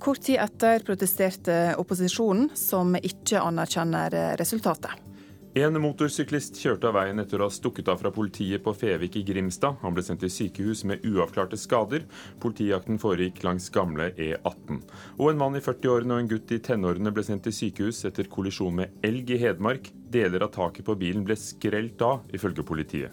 Kort 0.02 0.24
tid 0.26 0.42
etter 0.42 0.82
protesterte 0.82 1.60
opposisjonen, 1.78 2.50
som 2.58 2.98
ikke 2.98 3.38
anerkjenner 3.38 4.18
resultatet. 4.42 5.11
En 5.52 5.74
motorsyklist 5.76 6.56
kjørte 6.56 6.88
av 6.88 6.94
veien 6.96 7.18
etter 7.20 7.42
å 7.42 7.44
ha 7.44 7.52
stukket 7.52 7.90
av 7.92 7.98
fra 8.00 8.08
politiet 8.14 8.62
på 8.64 8.72
Fevik 8.72 9.18
i 9.20 9.22
Grimstad. 9.28 9.76
Han 9.82 9.92
ble 9.92 10.00
sendt 10.06 10.22
til 10.24 10.30
sykehus 10.32 10.80
med 10.88 11.04
uavklarte 11.04 11.58
skader. 11.60 12.06
Politijakten 12.40 12.96
foregikk 12.96 13.42
langs 13.44 13.66
gamle 13.74 14.06
E18. 14.16 14.78
Og 15.18 15.28
en 15.28 15.42
mann 15.42 15.58
i 15.58 15.60
40-årene 15.60 16.16
og 16.16 16.22
en 16.22 16.30
gutt 16.30 16.54
i 16.56 16.60
tenårene 16.64 17.12
ble 17.12 17.26
sendt 17.26 17.44
til 17.44 17.56
sykehus 17.58 18.00
etter 18.08 18.32
kollisjon 18.32 18.78
med 18.80 19.04
elg 19.04 19.34
i 19.36 19.42
Hedmark. 19.44 19.92
Deler 19.92 20.46
av 20.48 20.54
taket 20.56 20.88
på 20.88 20.96
bilen 21.04 21.28
ble 21.28 21.36
skrelt 21.36 22.00
av, 22.00 22.24
ifølge 22.32 22.64
politiet. 22.64 23.12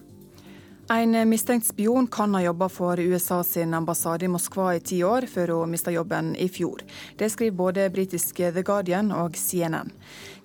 En 0.90 1.14
mistenkt 1.30 1.68
spion 1.68 2.08
kan 2.08 2.34
ha 2.34 2.42
jobba 2.42 2.66
for 2.70 3.00
USA 3.00 3.44
sin 3.44 3.74
ambassade 3.74 4.26
i 4.26 4.28
Moskva 4.32 4.72
i 4.74 4.80
ti 4.80 5.04
år, 5.06 5.28
før 5.30 5.52
hun 5.60 5.70
mista 5.70 5.92
jobben 5.94 6.32
i 6.34 6.48
fjor. 6.50 6.82
Det 7.20 7.30
skriver 7.30 7.58
både 7.60 7.86
britiske 7.94 8.50
The 8.56 8.64
Guardian 8.66 9.12
og 9.14 9.38
CNN. 9.38 9.92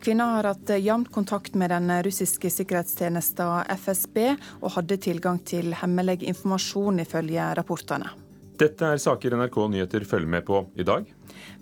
Kvinna 0.05 0.25
har 0.25 0.45
hatt 0.45 0.69
jevn 0.69 1.07
kontakt 1.09 1.55
med 1.55 1.71
den 1.71 1.89
russiske 2.05 2.51
sikkerhetstjenesten 2.53 3.71
FSB, 3.73 4.19
og 4.61 4.75
hadde 4.75 4.99
tilgang 5.01 5.39
til 5.49 5.73
hemmelig 5.81 6.19
informasjon, 6.29 7.01
ifølge 7.01 7.47
rapportene. 7.57 8.11
Dette 8.61 8.91
er 8.93 9.01
saker 9.01 9.39
NRK 9.41 9.57
Nyheter 9.73 10.05
følger 10.05 10.29
med 10.37 10.45
på 10.45 10.61
i 10.77 10.85
dag. 10.85 11.09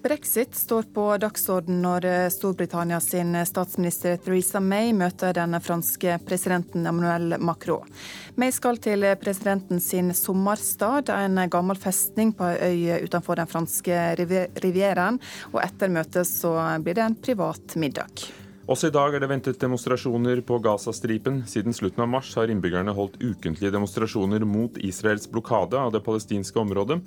Brexit 0.02 0.54
står 0.54 0.82
på 0.82 1.04
dagsorden 1.16 1.78
når 1.82 2.04
eh, 2.04 2.28
Storbritannia 2.34 2.98
sin 3.00 3.36
statsminister 3.46 4.16
Theresa 4.18 4.60
May 4.60 4.90
møter 4.92 5.30
den 5.36 5.54
franske 5.62 6.16
presidenten 6.26 6.86
Emmanuel 6.90 7.36
Macron. 7.38 7.86
May 8.34 8.50
skal 8.50 8.82
til 8.82 9.06
presidenten 9.22 9.80
sin 9.80 10.10
sommerstad, 10.14 11.12
en 11.14 11.38
gammel 11.50 11.78
festning 11.78 12.34
på 12.34 12.50
ei 12.50 12.90
øy 12.90 13.06
utenfor 13.06 13.38
den 13.38 13.50
franske 13.50 14.02
rivieraen. 14.18 15.22
Og 15.52 15.62
etter 15.62 15.94
møtet 15.94 16.26
så 16.26 16.56
blir 16.82 16.98
det 16.98 17.06
en 17.06 17.20
privat 17.22 17.78
middag. 17.78 18.26
Også 18.70 18.92
i 18.92 18.94
dag 18.94 19.16
er 19.16 19.24
det 19.24 19.26
ventet 19.26 19.58
demonstrasjoner 19.58 20.38
på 20.46 20.60
Gazastripen. 20.62 21.40
Siden 21.50 21.74
slutten 21.74 22.04
av 22.04 22.10
mars 22.12 22.30
har 22.38 22.50
innbyggerne 22.52 22.94
holdt 22.94 23.18
ukentlige 23.18 23.72
demonstrasjoner 23.74 24.44
mot 24.46 24.78
Israels 24.78 25.26
blokade 25.30 25.80
av 25.80 25.90
det 25.90 26.02
palestinske 26.06 26.60
området. 26.62 27.00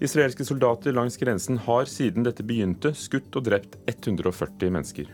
Israelske 0.00 0.46
soldater 0.48 0.96
langs 0.96 1.20
grensen 1.20 1.60
har 1.66 1.84
siden 1.92 2.24
dette 2.24 2.46
begynte, 2.46 2.94
skutt 2.96 3.36
og 3.36 3.44
drept 3.50 3.76
140 3.84 4.72
mennesker. 4.72 5.12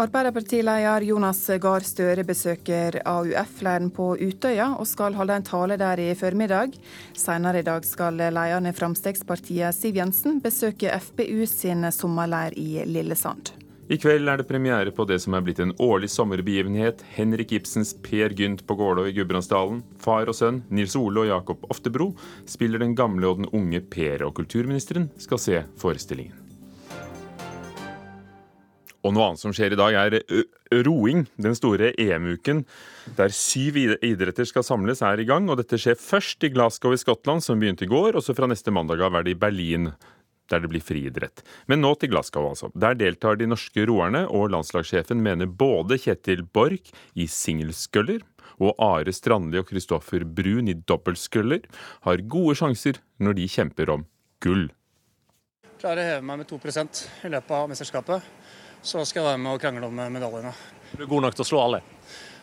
Arbeiderpartileder 0.00 1.04
Jonas 1.04 1.44
Gahr 1.60 1.84
Støre 1.84 2.24
besøker 2.24 2.98
AUF-leiren 3.04 3.92
på 3.94 4.14
Utøya 4.16 4.72
og 4.80 4.88
skal 4.88 5.14
holde 5.14 5.36
en 5.38 5.46
tale 5.46 5.76
der 5.78 6.00
i 6.02 6.10
formiddag. 6.18 6.74
Senere 7.14 7.60
i 7.60 7.68
dag 7.68 7.86
skal 7.86 8.18
lederen 8.18 8.66
i 8.66 8.74
Frp 8.74 8.96
Siv 9.76 10.02
Jensen 10.02 10.40
besøke 10.42 10.98
FPU 10.98 11.44
sin 11.46 11.84
sommerleir 11.92 12.56
i 12.58 12.80
Lillesand. 12.88 13.59
I 13.90 13.96
kveld 13.98 14.30
er 14.30 14.38
det 14.38 14.46
premiere 14.46 14.92
på 14.94 15.02
det 15.10 15.16
som 15.18 15.34
er 15.34 15.42
blitt 15.42 15.58
en 15.58 15.72
årlig 15.82 16.12
sommerbegivenhet. 16.12 17.00
Henrik 17.16 17.50
Ibsens 17.56 17.90
Per 18.04 18.30
Gynt 18.38 18.60
på 18.68 18.76
Gålå 18.78 19.08
i 19.08 19.14
Gudbrandsdalen. 19.16 19.80
Far 19.98 20.30
og 20.30 20.36
sønn, 20.38 20.60
Nils 20.70 20.94
Ole 20.94 21.24
og 21.24 21.26
Jakob 21.26 21.64
Oftebro, 21.74 22.12
spiller 22.46 22.78
den 22.78 22.94
gamle 22.94 23.26
og 23.26 23.40
den 23.40 23.48
unge 23.50 23.80
Per, 23.82 24.22
og 24.28 24.36
kulturministeren 24.38 25.08
skal 25.18 25.42
se 25.42 25.64
forestillingen. 25.82 26.38
Og 29.02 29.16
noe 29.16 29.26
annet 29.32 29.42
som 29.42 29.56
skjer 29.56 29.74
i 29.74 29.80
dag, 29.80 29.98
er 29.98 30.84
roing. 30.86 31.24
Den 31.40 31.58
store 31.58 31.90
EM-uken 31.98 32.62
der 33.18 33.34
syv 33.34 33.80
idretter 34.06 34.46
skal 34.46 34.62
samles, 34.70 35.02
er 35.02 35.18
i 35.18 35.26
gang. 35.26 35.50
Og 35.50 35.58
dette 35.58 35.80
skjer 35.80 35.98
først 35.98 36.46
i 36.46 36.52
Glasgow 36.54 36.94
i 36.94 37.00
Skottland, 37.00 37.42
som 37.42 37.58
begynte 37.58 37.88
i 37.88 37.90
går, 37.90 38.14
og 38.14 38.22
så 38.22 38.38
fra 38.38 38.46
neste 38.46 38.70
mandag 38.70 39.02
av 39.02 39.18
er 39.18 39.26
det 39.26 39.34
i 39.34 39.42
Berlin 39.48 39.90
der 40.50 40.64
det 40.64 40.70
blir 40.72 40.84
friidrett. 40.84 41.44
Men 41.70 41.82
nå 41.84 41.94
til 41.98 42.12
Glasgow, 42.12 42.50
altså. 42.50 42.70
Der 42.74 42.98
deltar 42.98 43.38
de 43.40 43.48
norske 43.50 43.86
roerne, 43.88 44.26
og 44.28 44.50
landslagssjefen 44.54 45.22
mener 45.22 45.50
både 45.50 45.98
Kjetil 46.00 46.44
Borch 46.44 46.92
i 47.14 47.28
singelsculler 47.30 48.24
og 48.60 48.74
Are 48.82 49.12
Strandli 49.14 49.60
og 49.60 49.68
Kristoffer 49.70 50.26
Brun 50.26 50.68
i 50.68 50.76
dobbeltsculler 50.76 51.64
har 52.06 52.26
gode 52.30 52.58
sjanser 52.60 53.00
når 53.22 53.38
de 53.38 53.48
kjemper 53.50 53.92
om 53.94 54.04
gull. 54.44 54.68
Jeg 55.64 55.78
Klarer 55.80 56.02
å 56.02 56.08
heve 56.10 56.26
meg 56.28 56.42
med 56.42 56.50
2% 56.50 57.04
i 57.24 57.30
løpet 57.32 57.54
av 57.56 57.70
mesterskapet, 57.70 58.26
så 58.84 59.04
skal 59.08 59.22
jeg 59.22 59.28
være 59.30 59.40
med 59.40 59.54
og 59.54 59.62
krangle 59.62 59.88
om 59.88 60.02
medaljene. 60.12 60.52
Du 60.92 61.04
er 61.06 61.08
god 61.08 61.24
nok 61.24 61.38
til 61.38 61.46
å 61.46 61.48
slå 61.48 61.62
alle? 61.62 61.80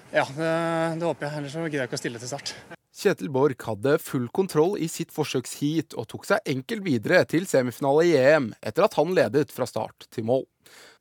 Ja, 0.10 0.24
det, 0.24 0.50
det 0.98 1.06
håper 1.06 1.28
jeg. 1.28 1.42
Ellers 1.42 1.54
så 1.54 1.66
gidder 1.68 1.84
jeg 1.84 1.92
ikke 1.92 2.00
å 2.00 2.02
stille 2.02 2.22
til 2.22 2.32
start. 2.32 2.54
Kjetil 2.98 3.30
Borch 3.30 3.62
hadde 3.68 4.00
full 4.02 4.26
kontroll 4.34 4.74
i 4.82 4.88
sitt 4.90 5.12
forsøksheat 5.14 5.94
og 6.02 6.08
tok 6.10 6.24
seg 6.26 6.50
enkelt 6.50 6.82
videre 6.82 7.22
til 7.30 7.46
semifinale 7.46 8.08
i 8.10 8.16
EM 8.18 8.50
etter 8.58 8.88
at 8.88 8.98
han 8.98 9.14
ledet 9.14 9.54
fra 9.54 9.68
start 9.70 10.08
til 10.10 10.26
mål. 10.26 10.48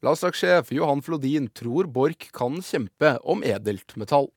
Landslagssjef 0.04 0.74
Johan 0.76 1.00
Flodin 1.00 1.48
tror 1.56 1.88
Borch 1.88 2.28
kan 2.36 2.60
kjempe 2.60 3.16
om 3.24 3.40
edelt 3.48 3.96
metall. 3.96 4.28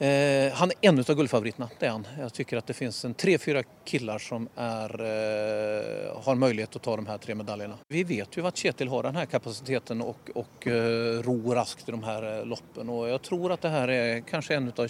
Eh, 0.00 0.54
han 0.56 0.70
er 0.70 0.88
en 0.88 1.02
av 1.02 1.10
gullfavorittene. 1.18 1.66
det 1.80 1.88
er 1.90 1.92
han. 1.92 2.06
Jeg 2.16 2.46
syns 2.46 2.64
det 2.70 2.78
finnes 2.78 3.02
tre-fire 3.20 3.64
killer 3.84 4.22
som 4.22 4.46
er, 4.56 4.94
eh, 5.02 6.22
har 6.24 6.38
mulighet 6.40 6.70
til 6.70 6.80
å 6.80 6.86
ta 6.86 6.96
de 6.96 7.10
her 7.10 7.18
tre 7.18 7.34
medaljene. 7.34 7.76
Vi 7.90 8.04
vet 8.04 8.30
jo 8.32 8.46
at 8.46 8.54
Kjetil 8.54 8.88
har 8.88 9.02
denne 9.10 9.26
kapasiteten 9.26 10.00
og, 10.00 10.30
og 10.36 10.66
uh, 10.66 11.20
ror 11.26 11.54
raskt 11.58 11.88
i 11.88 11.92
de 11.92 12.00
her 12.06 12.22
eh, 12.22 12.46
loppene. 12.46 12.88
Og 12.88 13.10
jeg 13.10 13.20
tror 13.28 13.52
at 13.52 13.60
det 13.60 13.74
her 13.74 13.90
er 13.90 14.20
kanskje 14.22 14.56
en 14.56 14.70
av 14.70 14.88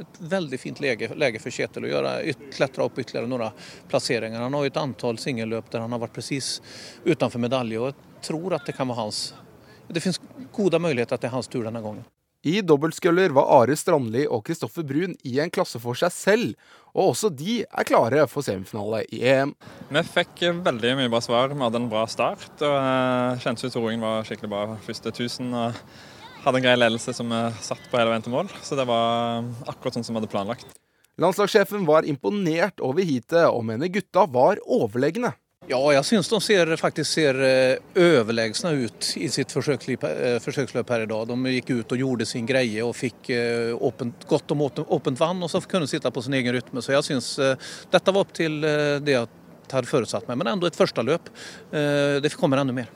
et 0.00 0.20
veldig 0.32 0.58
fint 0.60 0.80
lege, 0.82 1.10
lege 1.18 1.40
for 1.42 1.54
Kjetil 1.54 1.86
å 1.86 1.90
gjøre, 1.92 2.14
klatre 2.54 2.86
opp 2.86 2.98
ytterligere 2.98 3.30
noen 3.30 3.56
plasseringer. 3.90 4.40
Han 4.42 4.56
har 4.56 4.66
jo 4.66 4.72
et 4.72 4.80
antall 4.80 5.20
singelløp 5.22 5.70
der 5.72 5.84
han 5.84 5.92
har 5.94 6.02
vært 6.02 6.16
presis 6.16 6.56
utenfor 7.04 7.42
medalje, 7.42 7.80
og 7.80 7.92
jeg 7.92 8.30
tror 8.30 8.56
at 8.56 8.66
det 8.66 8.76
kan 8.78 8.90
være 8.90 9.02
hans. 9.02 9.20
Det 9.90 10.02
finnes 10.02 10.20
gode 10.54 10.78
muligheter 10.82 11.16
at 11.16 11.22
det 11.22 11.30
er 11.30 11.36
hans 11.36 11.50
tur 11.50 11.66
denne 11.66 11.82
gangen. 11.84 12.06
I 12.42 12.62
dobbeltsculler 12.64 13.34
var 13.36 13.50
Are 13.52 13.74
Strandli 13.76 14.22
og 14.24 14.46
Kristoffer 14.46 14.84
Brun 14.88 15.12
i 15.28 15.34
en 15.42 15.50
klasse 15.52 15.76
for 15.82 15.98
seg 15.98 16.12
selv, 16.14 16.70
og 16.94 17.10
også 17.10 17.28
de 17.36 17.58
er 17.68 17.86
klare 17.86 18.22
for 18.32 18.46
semifinale 18.46 19.02
i 19.12 19.20
EM. 19.28 19.52
Vi 19.92 20.02
fikk 20.08 20.46
veldig 20.64 20.94
mye 20.96 21.10
bra 21.12 21.20
svar. 21.20 21.52
Vi 21.52 21.60
hadde 21.60 21.82
en 21.82 21.90
bra 21.92 22.06
start. 22.08 22.48
og 22.64 22.78
eh, 22.78 23.42
Kjente 23.44 23.68
ut 23.68 23.76
roingen 23.76 24.06
var 24.06 24.24
skikkelig 24.24 24.52
bra 24.54 24.62
første 24.86 25.12
1000. 25.12 25.52
og 25.52 25.84
Hadde 26.40 26.60
en 26.60 26.64
grei 26.64 26.76
ledelse 26.78 27.12
som 27.16 27.32
satt 27.60 27.82
på 27.90 28.00
hele 28.00 28.14
veien 28.14 28.24
til 28.24 28.32
mål. 28.32 28.48
Så 28.64 28.78
det 28.78 28.86
var 28.88 29.44
akkurat 29.68 29.98
sånn 29.98 30.06
som 30.06 30.16
vi 30.16 30.22
hadde 30.22 30.32
planlagt. 30.32 30.70
Landslagssjefen 31.20 31.84
var 31.84 32.06
imponert 32.08 32.80
over 32.80 33.04
heatet 33.04 33.44
og 33.50 33.64
mener 33.68 33.92
gutta 33.92 34.24
var 34.30 34.60
overlegne. 34.64 35.34
Ja, 35.68 35.78
jeg 35.92 36.06
syns 36.08 36.30
de 36.32 36.38
ser, 36.40 36.70
faktisk 36.80 37.12
ser 37.12 37.36
overlegne 38.00 38.70
eh, 38.72 38.86
ut 38.86 39.10
i 39.20 39.28
sitt 39.30 39.52
eh, 39.52 40.38
forsøksløp 40.40 40.92
her 40.94 41.04
i 41.04 41.10
dag. 41.10 41.28
De 41.28 41.52
gikk 41.52 41.74
ut 41.74 41.92
og 41.94 42.00
gjorde 42.00 42.26
sin 42.26 42.48
greie 42.48 42.80
og 42.82 42.96
fikk 42.96 43.30
eh, 43.36 43.74
åpent, 43.76 44.24
godt 44.30 44.56
om 44.56 44.64
åpent 44.64 45.20
vann 45.20 45.44
og 45.44 45.52
så 45.52 45.60
kunne 45.60 45.90
sitte 45.90 46.10
på 46.10 46.24
sin 46.24 46.38
egen 46.40 46.56
rytme. 46.56 46.82
Så 46.82 46.96
jeg 46.96 47.06
syns 47.10 47.34
dette 47.92 48.16
var 48.16 48.24
opp 48.24 48.32
til 48.34 48.56
det 48.64 49.14
jeg 49.18 49.28
hadde 49.70 49.92
forutsatt 49.92 50.26
meg. 50.30 50.40
Men 50.40 50.54
enda 50.56 50.66
et 50.70 50.78
første 50.78 51.04
løp. 51.06 51.28
Det 51.70 52.34
kommer 52.40 52.64
enda 52.64 52.74
mer. 52.74 52.88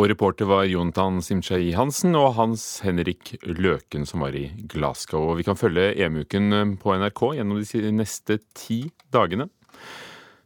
Og 0.00 0.06
reporter 0.08 0.48
var 0.48 0.64
Jontan 0.64 1.18
Simchai 1.20 1.74
Hansen 1.76 2.14
og 2.16 2.30
Hans 2.38 2.62
Henrik 2.80 3.34
Løken 3.44 4.06
som 4.08 4.22
var 4.24 4.32
i 4.32 4.46
Glasgow. 4.72 5.34
Og 5.34 5.42
vi 5.42 5.44
kan 5.44 5.58
følge 5.60 5.90
EM-uken 5.92 6.78
på 6.80 6.94
NRK 7.02 7.20
gjennom 7.36 7.60
de 7.60 7.90
neste 7.92 8.38
ti 8.56 8.86
dagene. 9.12 9.50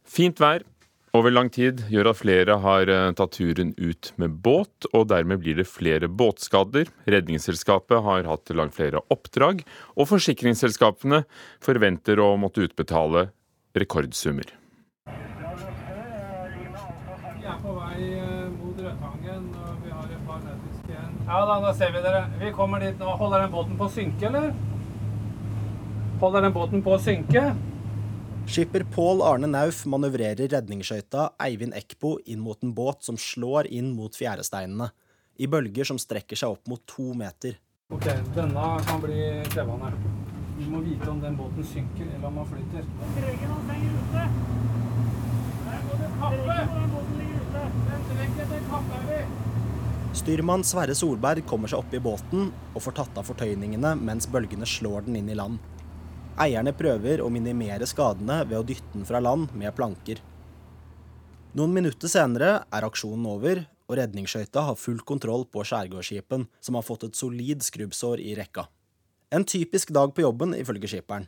Fint 0.02 0.42
vær, 0.42 0.64
over 1.14 1.30
lang 1.30 1.52
tid 1.54 1.84
gjør 1.86 2.10
at 2.10 2.18
flere 2.18 2.56
har 2.64 2.90
eh, 2.90 3.12
tatt 3.14 3.36
turen 3.36 3.70
ut 3.78 4.10
med 4.18 4.34
båt, 4.42 4.88
og 4.90 5.06
dermed 5.12 5.44
blir 5.44 5.54
det 5.60 5.68
flere 5.70 6.10
båtskader. 6.10 6.90
Redningsselskapet 7.06 8.02
har 8.02 8.26
hatt 8.26 8.50
langt 8.58 8.74
flere 8.74 9.04
oppdrag, 9.14 9.62
og 9.94 10.10
forsikringsselskapene 10.10 11.22
forventer 11.62 12.18
å 12.18 12.32
måtte 12.42 12.66
utbetale 12.66 13.28
rekordsummer. 13.78 14.50
Vi 17.44 17.50
er 17.50 17.58
på 17.62 17.72
vei 17.76 18.02
eh, 18.18 18.50
mot 18.56 18.78
Rødtangen, 18.80 19.50
og 19.54 19.82
vi 19.84 19.90
har 19.94 20.06
et 20.10 20.22
par 20.26 20.40
meter 20.42 20.88
igjen. 20.88 21.13
Ja 21.24 21.44
da, 21.48 21.60
da 21.60 21.74
ser 21.74 21.92
vi 21.92 22.00
dere. 22.04 22.26
Vi 22.40 22.50
kommer 22.52 22.80
dit 22.84 22.98
nå. 23.00 23.14
Holder 23.16 23.46
den 23.46 23.52
båten 23.54 23.78
på 23.80 23.86
å 23.86 23.92
synke, 23.92 24.28
eller? 24.28 24.50
Holder 26.20 26.44
den 26.44 26.52
båten 26.52 26.82
på 26.84 26.92
å 26.96 26.98
synke? 27.00 27.44
Skipper 28.44 28.84
Pål 28.92 29.22
Arne 29.24 29.48
Nauf 29.48 29.86
manøvrerer 29.88 30.50
redningsskøyta 30.52 31.30
Eivind 31.40 31.72
Ekbo 31.78 32.18
inn 32.28 32.42
mot 32.44 32.60
en 32.60 32.74
båt 32.76 33.06
som 33.06 33.16
slår 33.16 33.70
inn 33.72 33.94
mot 33.96 34.12
fjæresteinene, 34.12 34.90
i 35.40 35.48
bølger 35.48 35.88
som 35.88 35.96
strekker 35.98 36.36
seg 36.36 36.52
opp 36.52 36.68
mot 36.68 36.82
to 36.90 37.14
meter. 37.16 37.56
Ok, 37.94 38.04
denne 38.36 38.66
kan 38.84 39.00
bli 39.00 39.24
krevende. 39.48 39.94
Vi 40.58 40.68
må 40.70 40.82
vite 40.84 41.08
om 41.10 41.24
den 41.24 41.40
båten 41.40 41.64
synker 41.72 42.04
eller 42.04 42.28
om 42.28 42.36
den 42.42 42.52
flyter. 42.52 42.84
Regen 43.24 43.54
hans 43.54 43.72
henger 43.72 43.96
ute. 44.02 44.28
Der 45.64 45.82
må 45.88 45.98
du 46.02 46.06
kappe! 46.20 46.60
Den 46.76 46.94
båten 46.98 47.18
ligger 47.22 47.48
ute. 47.48 47.66
Den 47.88 48.06
trenger 48.12 48.52
den 48.52 48.70
kapper 48.74 49.08
vi. 49.08 49.43
Styrmann 50.14 50.62
Sverre 50.64 50.94
Solberg 50.94 51.42
kommer 51.42 51.66
seg 51.70 51.80
opp 51.82 51.94
i 51.96 51.98
båten 51.98 52.52
og 52.70 52.82
får 52.84 52.94
tatt 53.00 53.16
av 53.18 53.26
fortøyningene 53.26 53.96
mens 53.98 54.28
bølgene 54.30 54.66
slår 54.68 55.08
den 55.08 55.16
inn 55.18 55.30
i 55.32 55.34
land. 55.34 55.58
Eierne 56.38 56.70
prøver 56.74 57.22
å 57.22 57.30
minimere 57.34 57.86
skadene 57.90 58.40
ved 58.46 58.60
å 58.60 58.66
dytte 58.66 58.92
den 58.94 59.06
fra 59.08 59.18
land 59.22 59.50
med 59.58 59.74
planker. 59.74 60.22
Noen 61.58 61.74
minutter 61.74 62.10
senere 62.10 62.60
er 62.62 62.86
aksjonen 62.86 63.26
over, 63.30 63.64
og 63.90 63.98
redningsskøyta 63.98 64.64
har 64.68 64.78
full 64.78 65.02
kontroll 65.06 65.44
på 65.50 65.66
skjærgårdsskipen, 65.66 66.46
som 66.62 66.78
har 66.78 66.86
fått 66.86 67.08
et 67.08 67.18
solid 67.18 67.66
skrubbsår 67.66 68.22
i 68.22 68.36
rekka. 68.38 68.68
En 69.34 69.46
typisk 69.46 69.90
dag 69.94 70.14
på 70.14 70.22
jobben, 70.22 70.54
ifølge 70.54 70.90
skipperen. 70.90 71.26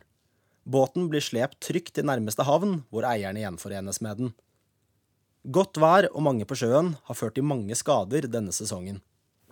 Båten 0.67 1.11
blir 1.11 1.23
slept 1.23 1.59
trygt 1.63 1.93
til 1.95 2.07
nærmeste 2.07 2.47
havn, 2.47 2.81
hvor 2.91 3.07
eierne 3.07 3.43
gjenforenes 3.43 3.99
med 4.03 4.23
den. 4.23 4.35
Godt 5.47 5.77
vær 5.79 6.09
og 6.11 6.23
mange 6.25 6.43
på 6.43 6.57
sjøen 6.59 6.89
har 7.07 7.15
ført 7.15 7.37
til 7.37 7.45
mange 7.47 7.75
skader 7.79 8.25
denne 8.27 8.51
sesongen. 8.51 8.97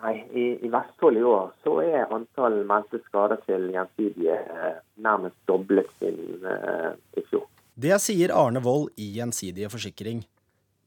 Nei, 0.04 0.16
i, 0.36 0.46
i 0.68 0.70
Vestfold 0.72 1.16
i 1.16 1.24
år 1.24 1.54
så 1.64 1.78
er 1.86 2.12
antall 2.12 2.58
meldte 2.68 3.00
skader 3.06 3.40
til 3.46 3.70
Gjensidige 3.72 4.36
eh, 4.36 4.82
nærmest 5.00 5.38
doblet 5.48 5.88
siden 6.02 6.44
eh, 6.52 6.90
i 7.16 7.24
fjor. 7.30 7.46
Det 7.80 7.96
sier 8.04 8.34
Arne 8.36 8.60
Wold 8.66 8.92
i 9.00 9.08
Gjensidige 9.16 9.72
Forsikring. 9.72 10.26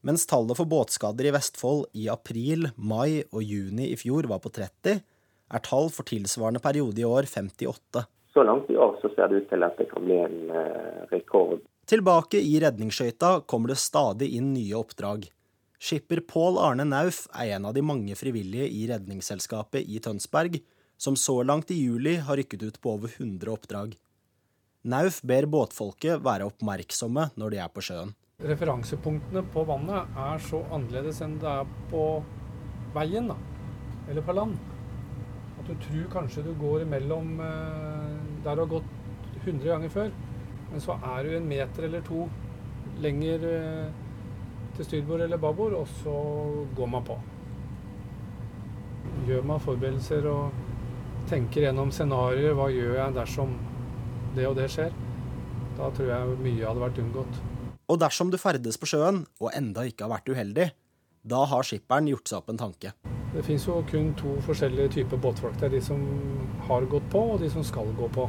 Mens 0.05 0.27
tallet 0.29 0.55
for 0.55 0.69
båtskader 0.69 1.25
i 1.25 1.33
Vestfold 1.33 1.87
i 1.97 2.05
april, 2.13 2.69
mai 2.77 3.25
og 3.33 3.41
juni 3.41 3.89
i 3.89 3.97
fjor 3.99 4.29
var 4.29 4.43
på 4.45 4.53
30, 4.53 5.01
er 5.49 5.65
tall 5.65 5.89
for 5.89 6.05
tilsvarende 6.05 6.61
periode 6.61 7.01
i 7.01 7.09
år 7.09 7.25
58. 7.25 8.05
Så 8.29 8.45
langt 8.45 8.69
i 8.69 8.77
år 8.77 8.93
så 9.01 9.09
ser 9.15 9.33
det 9.33 9.41
ut 9.41 9.49
til 9.49 9.65
at 9.65 9.81
det 9.81 9.89
kan 9.89 10.05
bli 10.05 10.21
en 10.21 10.53
eh, 10.53 11.01
rekord. 11.09 11.65
Tilbake 11.89 12.37
i 12.37 12.59
redningsskøyta 12.61 13.39
kommer 13.49 13.71
det 13.71 13.79
stadig 13.81 14.27
inn 14.37 14.51
nye 14.53 14.75
oppdrag. 14.77 15.23
Skipper 15.81 16.19
Pål 16.21 16.59
Arne 16.61 16.85
Nauf 16.85 17.23
er 17.33 17.55
en 17.55 17.65
av 17.65 17.73
de 17.73 17.81
mange 17.81 18.13
frivillige 18.19 18.67
i 18.69 18.83
Redningsselskapet 18.91 19.89
i 19.89 19.97
Tønsberg, 20.05 20.59
som 21.01 21.17
så 21.17 21.39
langt 21.41 21.73
i 21.73 21.79
juli 21.79 22.19
har 22.21 22.37
rykket 22.37 22.67
ut 22.67 22.77
på 22.83 22.93
over 22.93 23.09
100 23.15 23.49
oppdrag. 23.55 23.97
Nauf 24.85 25.17
ber 25.25 25.49
båtfolket 25.49 26.21
være 26.21 26.51
oppmerksomme 26.51 27.31
når 27.41 27.55
de 27.55 27.63
er 27.65 27.73
på 27.73 27.87
sjøen. 27.89 28.13
Referansepunktene 28.45 29.47
på 29.49 29.65
vannet 29.65 30.13
er 30.29 30.45
så 30.45 30.61
annerledes 30.69 31.23
enn 31.25 31.39
det 31.41 31.49
er 31.49 31.75
på 31.89 32.05
veien, 32.93 33.33
da. 33.33 33.39
Eller 34.05 34.29
på 34.29 34.37
land. 34.37 34.61
At 35.57 35.65
du 35.65 35.73
tror 35.89 36.07
kanskje 36.19 36.45
du 36.45 36.53
går 36.61 36.85
imellom 36.85 37.39
eh, 37.41 38.17
der 38.45 38.53
du 38.53 38.67
har 38.67 38.73
gått 38.77 38.97
100 39.41 39.65
ganger 39.65 39.97
før, 39.97 40.17
men 40.71 40.83
så 40.83 40.95
er 41.15 41.25
du 41.25 41.35
en 41.35 41.49
meter 41.49 41.87
eller 41.87 42.05
to 42.05 42.27
lenger 43.01 43.45
eh, 43.49 43.91
til 44.77 44.87
styrbord 44.87 45.25
eller 45.25 45.41
babord, 45.41 45.73
og 45.73 45.87
så 46.01 46.15
går 46.77 46.91
man 46.93 47.05
på. 47.07 47.17
Gjør 49.27 49.45
man 49.49 49.61
forberedelser 49.63 50.27
og 50.29 50.67
tenker 51.29 51.67
gjennom 51.67 51.91
scenarioer, 51.93 52.55
hva 52.57 52.69
gjør 52.73 52.97
jeg 52.97 53.15
dersom 53.17 53.55
det 54.35 54.45
og 54.47 54.57
det 54.59 54.69
skjer, 54.71 54.93
da 55.77 55.89
tror 55.95 56.11
jeg 56.11 56.37
mye 56.43 56.65
hadde 56.65 56.83
vært 56.83 57.01
unngått. 57.03 57.41
Og 57.89 57.97
dersom 58.01 58.29
du 58.29 58.37
ferdes 58.37 58.77
på 58.77 58.89
sjøen 58.89 59.23
og 59.41 59.51
enda 59.57 59.85
ikke 59.89 60.05
har 60.05 60.13
vært 60.13 60.29
uheldig, 60.29 60.69
da 61.29 61.43
har 61.51 61.65
skipperen 61.65 62.07
gjort 62.09 62.29
seg 62.29 62.39
opp 62.39 62.51
en 62.53 62.61
tanke. 62.61 62.93
Det 63.33 63.43
fins 63.45 63.65
jo 63.67 63.81
kun 63.89 64.13
to 64.17 64.35
forskjellige 64.45 64.93
typer 64.99 65.19
båtfolk. 65.21 65.57
Det 65.59 65.67
er 65.67 65.75
de 65.75 65.81
som 65.83 66.01
har 66.69 66.87
gått 66.89 67.05
på, 67.13 67.21
og 67.33 67.43
de 67.43 67.49
som 67.51 67.65
skal 67.65 67.91
gå 67.97 68.07
på. 68.15 68.25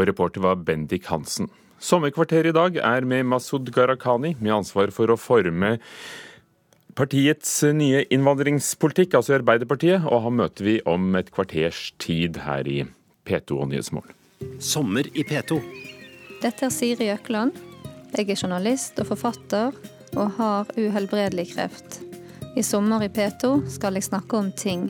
Og 0.00 0.06
reporter 0.08 0.40
var 0.40 0.56
Bendik 0.64 1.10
Hansen. 1.12 1.50
Sommerkvarteret 1.80 2.54
i 2.54 2.56
dag 2.56 2.76
er 2.80 3.04
med 3.04 3.26
Masud 3.28 3.68
Gharahkhani, 3.72 4.34
med 4.40 4.54
ansvar 4.62 4.92
for 4.96 5.12
å 5.12 5.16
forme 5.20 5.74
partiets 6.96 7.52
nye 7.76 8.02
innvandringspolitikk, 8.12 9.18
altså 9.18 9.36
Arbeiderpartiet, 9.36 10.06
og 10.08 10.24
han 10.24 10.38
møter 10.40 10.66
vi 10.66 10.78
om 10.88 11.14
et 11.20 11.28
kvarters 11.32 11.90
tid 12.00 12.40
her 12.46 12.68
i 12.68 12.82
P2 13.28 13.60
og 13.60 13.70
Nyhetsmorgen. 13.72 14.16
Sommer 14.60 15.08
i 15.12 15.24
P2. 15.24 15.60
Dette 16.40 16.68
er 16.68 16.72
Siri 16.72 17.10
Økland. 17.12 17.52
Jeg 18.16 18.32
er 18.32 18.40
journalist 18.40 18.96
og 19.00 19.12
forfatter 19.12 19.76
og 20.16 20.32
har 20.40 20.72
uhelbredelig 20.80 21.50
kreft. 21.52 22.00
I 22.56 22.64
sommer 22.66 23.04
i 23.04 23.12
P2 23.12 23.68
skal 23.76 24.00
jeg 24.00 24.08
snakke 24.08 24.40
om 24.40 24.48
ting. 24.56 24.88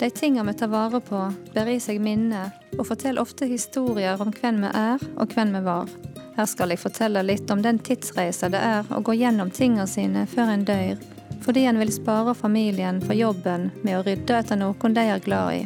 De 0.00 0.10
tingene 0.10 0.52
vi 0.52 0.58
tar 0.58 0.70
vare 0.72 0.96
på, 1.00 1.18
bærer 1.52 1.74
i 1.74 1.80
seg 1.84 1.98
minner, 2.00 2.54
og 2.78 2.86
forteller 2.88 3.20
ofte 3.20 3.44
historier 3.44 4.16
om 4.24 4.30
hvem 4.32 4.62
vi 4.62 4.70
er 4.72 5.02
og 5.20 5.34
hvem 5.34 5.52
vi 5.58 5.60
var. 5.66 5.90
Her 6.38 6.46
skal 6.48 6.72
jeg 6.72 6.80
fortelle 6.80 7.20
litt 7.20 7.52
om 7.52 7.60
den 7.60 7.76
tidsreisa 7.84 8.48
det 8.48 8.62
er 8.64 8.88
å 8.96 9.02
gå 9.04 9.18
gjennom 9.20 9.52
tingene 9.52 9.84
sine 9.84 10.24
før 10.30 10.54
en 10.54 10.64
dør, 10.64 10.96
fordi 11.44 11.66
en 11.68 11.82
vil 11.82 11.92
spare 11.92 12.32
familien 12.32 13.02
for 13.04 13.12
jobben 13.12 13.68
med 13.82 13.98
å 13.98 14.04
rydde 14.08 14.40
etter 14.40 14.62
noen 14.62 14.96
de 14.96 15.04
er 15.04 15.20
glad 15.20 15.58
i. 15.58 15.62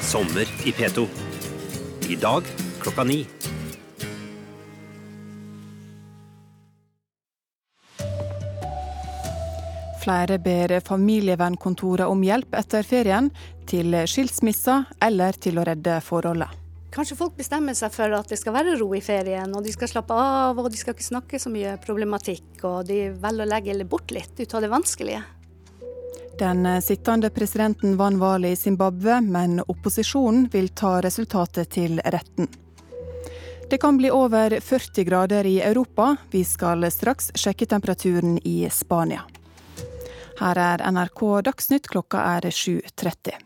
Sommer 0.00 0.48
i 0.64 0.72
P2. 0.72 1.04
I 2.08 2.16
dag 2.24 2.48
klokka 2.80 3.04
ni. 3.04 3.26
Flere 10.04 10.36
ber 10.38 10.80
familievernkontorene 10.84 12.10
om 12.12 12.20
hjelp 12.26 12.54
etter 12.58 12.84
ferien, 12.84 13.30
til 13.64 13.96
skilsmisser 14.04 14.84
eller 15.02 15.38
til 15.40 15.56
å 15.56 15.64
redde 15.64 15.96
forholdet. 16.04 16.60
Kanskje 16.94 17.16
folk 17.18 17.38
bestemmer 17.38 17.74
seg 17.74 17.90
for 17.90 18.12
at 18.14 18.28
det 18.30 18.36
skal 18.38 18.54
være 18.54 18.76
ro 18.78 18.90
i 18.94 19.00
ferien, 19.02 19.50
og 19.56 19.64
de 19.64 19.72
skal 19.74 19.88
slappe 19.90 20.14
av 20.14 20.60
og 20.60 20.68
de 20.70 20.78
skal 20.78 20.94
ikke 20.94 21.06
snakke 21.08 21.40
så 21.42 21.50
mye 21.50 21.72
problematikk, 21.82 22.60
og 22.68 22.84
de 22.86 23.08
velger 23.18 23.46
å 23.46 23.50
legge 23.50 23.86
bort 23.88 24.12
litt 24.14 24.38
ut 24.38 24.54
av 24.54 24.62
det 24.62 24.70
vanskelige. 24.70 25.22
Den 26.38 26.66
sittende 26.82 27.30
presidenten 27.34 27.96
vant 27.96 28.20
valget 28.20 28.58
i 28.58 28.60
Zimbabwe, 28.60 29.20
men 29.24 29.60
opposisjonen 29.64 30.48
vil 30.52 30.68
ta 30.76 30.98
resultatet 31.02 31.72
til 31.74 31.98
retten. 32.04 32.50
Det 33.70 33.80
kan 33.80 33.96
bli 33.96 34.10
over 34.12 34.58
40 34.60 35.08
grader 35.08 35.46
i 35.48 35.60
Europa. 35.64 36.16
Vi 36.30 36.44
skal 36.44 36.84
straks 36.92 37.32
sjekke 37.34 37.66
temperaturen 37.66 38.36
i 38.44 38.68
Spania. 38.70 39.24
Her 40.38 40.58
er 40.58 40.82
NRK 40.90 41.20
Dagsnytt, 41.46 41.86
klokka 41.88 42.22
er 42.36 42.48
7.30. 42.50 43.36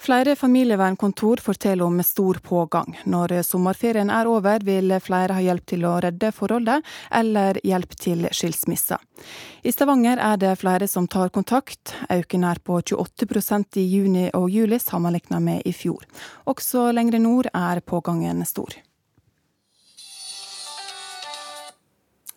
Flere 0.00 0.36
familievernkontor 0.36 1.36
forteller 1.44 1.84
om 1.84 2.02
stor 2.02 2.34
pågang. 2.34 2.94
Når 3.04 3.42
sommerferien 3.44 4.10
er 4.10 4.28
over, 4.28 4.62
vil 4.64 4.94
flere 5.00 5.36
ha 5.36 5.42
hjelp 5.44 5.66
til 5.68 5.84
å 5.84 5.98
redde 6.00 6.30
forholdet, 6.32 6.84
eller 7.12 7.60
hjelp 7.64 7.96
til 8.00 8.28
skilsmisse. 8.32 8.96
I 9.60 9.72
Stavanger 9.72 10.20
er 10.24 10.40
det 10.40 10.54
flere 10.60 10.88
som 10.88 11.08
tar 11.08 11.28
kontakt. 11.28 11.92
Økningen 12.08 12.48
er 12.48 12.60
på 12.64 12.80
28% 12.80 13.80
i 13.80 13.84
juni 13.92 14.28
og 14.36 14.48
juli 14.48 14.80
sammenlignet 14.80 15.44
med 15.44 15.68
i 15.68 15.72
fjor. 15.76 16.04
Også 16.48 16.88
lengre 16.96 17.20
nord 17.20 17.50
er 17.52 17.80
pågangen 17.80 18.40
stor. 18.48 18.76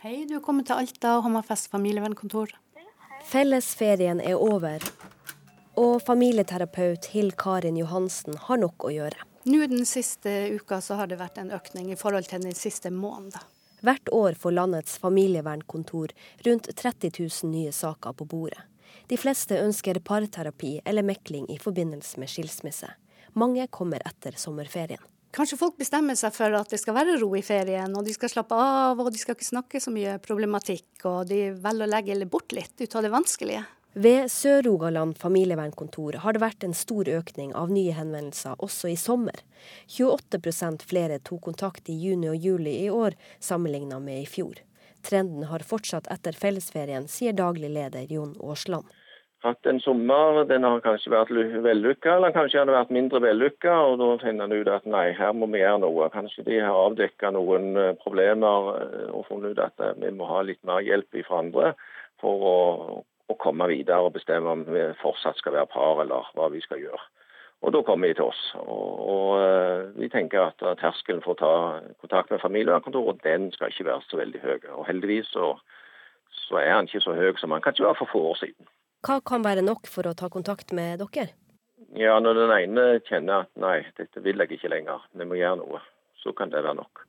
Hei, 0.03 0.25
du 0.27 0.35
er 0.35 0.43
kommet 0.43 0.67
til 0.67 0.83
Alta 0.83 1.15
og 1.15 1.29
Hammerfest 1.29 1.71
familievernkontor. 1.71 2.51
Fellesferien 3.23 4.19
er 4.21 4.35
over, 4.35 4.83
og 5.79 6.01
familieterapeut 6.05 7.07
Hill 7.13 7.31
Karin 7.39 7.77
Johansen 7.79 8.35
har 8.47 8.59
nok 8.61 8.85
å 8.85 8.91
gjøre. 8.93 9.25
Nå 9.47 9.65
Den 9.67 9.87
siste 9.87 10.31
uka 10.53 10.79
så 10.81 10.99
har 10.99 11.07
det 11.07 11.19
vært 11.19 11.39
en 11.41 11.51
økning 11.55 11.91
i 11.91 11.97
forhold 11.99 12.27
til 12.29 12.43
den 12.43 12.55
siste 12.55 12.91
måneden. 12.91 13.41
Hvert 13.83 14.11
år 14.15 14.37
får 14.39 14.55
landets 14.55 14.99
familievernkontor 15.03 16.13
rundt 16.45 16.69
30 16.75 17.11
000 17.19 17.51
nye 17.51 17.71
saker 17.71 18.13
på 18.15 18.27
bordet. 18.31 18.61
De 19.07 19.17
fleste 19.19 19.57
ønsker 19.59 19.99
parterapi 19.99 20.77
eller 20.85 21.03
mekling 21.03 21.49
i 21.51 21.59
forbindelse 21.59 22.19
med 22.21 22.31
skilsmisse. 22.31 22.93
Mange 23.33 23.67
kommer 23.67 24.03
etter 24.07 24.37
sommerferien. 24.39 25.01
Kanskje 25.33 25.57
folk 25.57 25.79
bestemmer 25.81 26.13
seg 26.13 26.33
for 26.35 26.53
at 26.53 26.69
det 26.69 26.77
skal 26.77 26.93
være 26.93 27.15
ro 27.17 27.31
i 27.33 27.41
ferien, 27.41 27.93
og 27.97 28.05
de 28.05 28.13
skal 28.13 28.29
slappe 28.29 28.53
av 28.53 28.99
og 29.01 29.07
de 29.09 29.17
skal 29.17 29.33
ikke 29.33 29.47
snakke 29.47 29.79
så 29.81 29.89
mye 29.93 30.19
problematikk, 30.21 30.91
og 31.09 31.25
de 31.31 31.47
velger 31.63 31.87
å 31.87 31.89
legge 31.89 32.27
bort 32.29 32.53
litt 32.53 32.77
ut 32.83 32.99
av 32.99 33.01
det 33.01 33.11
vanskelige. 33.15 33.63
Ved 33.93 34.29
Sør-Rogaland 34.33 35.17
familievernkontor 35.21 36.19
har 36.21 36.33
det 36.33 36.41
vært 36.41 36.63
en 36.65 36.73
stor 36.73 37.09
økning 37.09 37.51
av 37.57 37.73
nye 37.73 37.93
henvendelser 37.93 38.61
også 38.61 38.89
i 38.89 38.95
sommer. 38.97 39.41
28% 39.97 40.85
flere 40.89 41.19
tok 41.21 41.43
kontakt 41.49 41.89
i 41.89 41.97
juni 41.97 42.29
og 42.29 42.37
juli 42.37 42.73
i 42.85 42.89
år 42.93 43.17
sammenlignet 43.37 44.01
med 44.01 44.23
i 44.23 44.29
fjor. 44.29 44.61
Trenden 45.05 45.49
har 45.49 45.65
fortsatt 45.67 46.09
etter 46.13 46.37
fellesferien, 46.37 47.09
sier 47.09 47.37
daglig 47.37 47.73
leder 47.73 48.09
Jon 48.09 48.33
Aasland. 48.41 48.85
At 49.43 49.65
en 49.67 49.79
sommer 49.83 50.45
den 50.47 50.63
har 50.63 50.79
kanskje 50.79 51.11
vært 51.11 51.31
vellykka, 51.65 52.13
eller 52.15 52.31
kanskje 52.31 52.61
har 52.61 52.67
det 52.69 52.75
vært 52.77 52.93
mindre 52.95 53.19
vellykka. 53.25 53.73
Og 53.89 53.97
da 53.99 54.05
finner 54.21 54.47
en 54.47 54.55
ut 54.55 54.69
at 54.71 54.85
nei, 54.87 55.09
her 55.17 55.33
må 55.35 55.49
vi 55.51 55.59
gjøre 55.59 55.81
noe. 55.83 56.07
Kanskje 56.13 56.45
de 56.47 56.61
har 56.63 56.77
avdekka 56.79 57.33
noen 57.35 57.73
eh, 57.75 57.89
problemer 57.99 58.69
eh, 58.77 59.09
og 59.11 59.25
funnet 59.27 59.51
ut 59.51 59.65
at 59.65 59.83
eh, 59.83 59.97
vi 59.99 60.13
må 60.15 60.29
ha 60.29 60.45
litt 60.47 60.61
mer 60.63 60.79
hjelp 60.85 61.19
fra 61.27 61.41
andre 61.43 61.73
for 62.23 62.47
å 62.51 62.59
å 63.31 63.37
komme 63.39 63.69
videre 63.71 64.03
og 64.03 64.17
bestemme 64.17 64.51
om 64.51 64.65
vi 64.67 64.81
fortsatt 64.99 65.37
skal 65.39 65.55
være 65.55 65.69
par, 65.71 66.01
eller 66.03 66.27
hva 66.35 66.49
vi 66.51 66.59
skal 66.61 66.81
gjøre. 66.81 66.99
Og 67.63 67.71
Da 67.71 67.79
kommer 67.87 68.11
de 68.11 68.17
til 68.17 68.27
oss. 68.27 68.41
Og, 68.59 68.89
og 69.13 69.95
Vi 69.95 70.09
tenker 70.11 70.49
at 70.49 70.63
terskelen 70.81 71.23
for 71.23 71.31
å 71.31 71.39
ta 71.39 71.53
kontakt 72.03 72.31
med 72.31 72.43
familievernkontoret 72.43 73.23
den 73.23 73.47
skal 73.55 73.71
ikke 73.71 73.87
være 73.87 74.03
så 74.09 74.19
veldig 74.19 74.41
høy. 74.43 74.59
Og 74.75 74.85
Heldigvis 74.89 75.31
så, 75.31 75.53
så 76.43 76.59
er 76.59 76.73
han 76.75 76.91
ikke 76.91 77.05
så 77.07 77.15
høy 77.15 77.31
som 77.39 77.55
han 77.55 77.63
kanskje 77.63 77.87
var 77.87 77.95
for 77.99 78.11
få 78.11 78.25
år 78.33 78.41
siden. 78.43 78.67
Hva 79.03 79.19
kan 79.19 79.43
være 79.43 79.63
nok 79.65 79.87
for 79.91 80.07
å 80.07 80.13
ta 80.15 80.29
kontakt 80.31 80.71
med 80.71 81.01
dere? 81.01 81.33
Ja, 81.99 82.19
Når 82.19 82.37
den 82.39 82.53
ene 82.55 82.85
kjenner 83.05 83.43
at 83.43 83.51
nei, 83.59 83.83
dette 83.97 84.21
vil 84.23 84.39
jeg 84.39 84.55
ikke 84.55 84.71
lenger, 84.71 85.03
vi 85.13 85.27
må 85.27 85.35
gjøre 85.37 85.59
noe, 85.59 85.81
så 86.23 86.31
kan 86.33 86.49
det 86.49 86.63
være 86.63 86.79
nok. 86.79 87.03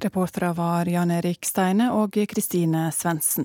Reportere 0.00 0.52
var 0.56 0.88
Jan 0.88 1.10
Erik 1.10 1.44
Steine 1.44 1.90
og 1.98 2.14
Kristine 2.30 2.86
Svendsen. 2.94 3.44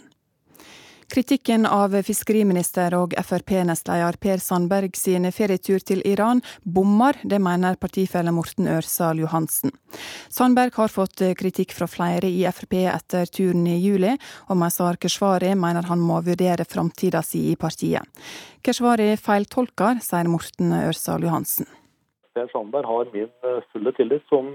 Kritikken 1.08 1.64
av 1.66 1.94
fiskeriminister 2.04 2.92
og 2.98 3.14
Frp-nestleder 3.16 4.18
Per 4.20 4.42
Sandberg 4.44 4.98
sin 5.00 5.24
ferietur 5.32 5.80
til 5.80 6.02
Iran 6.04 6.42
bommer, 6.64 7.16
det 7.24 7.40
mener 7.40 7.78
partifelle 7.80 8.34
Morten 8.36 8.68
Ørsal 8.68 9.22
Johansen. 9.24 9.72
Sandberg 10.28 10.76
har 10.76 10.92
fått 10.92 11.24
kritikk 11.40 11.72
fra 11.78 11.88
flere 11.88 12.28
i 12.28 12.44
Frp 12.52 12.76
etter 12.92 13.32
turen 13.32 13.64
i 13.72 13.78
juli, 13.80 14.18
og 14.52 14.60
Mazar 14.60 15.00
Keshvari 15.00 15.54
mener 15.56 15.88
han 15.88 16.04
må 16.04 16.20
vurdere 16.28 16.68
framtida 16.68 17.24
si 17.24 17.54
i 17.54 17.56
partiet. 17.56 18.04
Keshvari 18.60 19.14
feiltolker, 19.16 20.04
sier 20.04 20.28
Morten 20.28 20.76
Ørsal 20.82 21.24
Johansen. 21.24 21.72
Per 22.36 22.52
Sandberg 22.52 22.86
har 22.86 23.16
min 23.16 23.32
fulle 23.72 23.96
tillit 23.96 24.28
som 24.28 24.52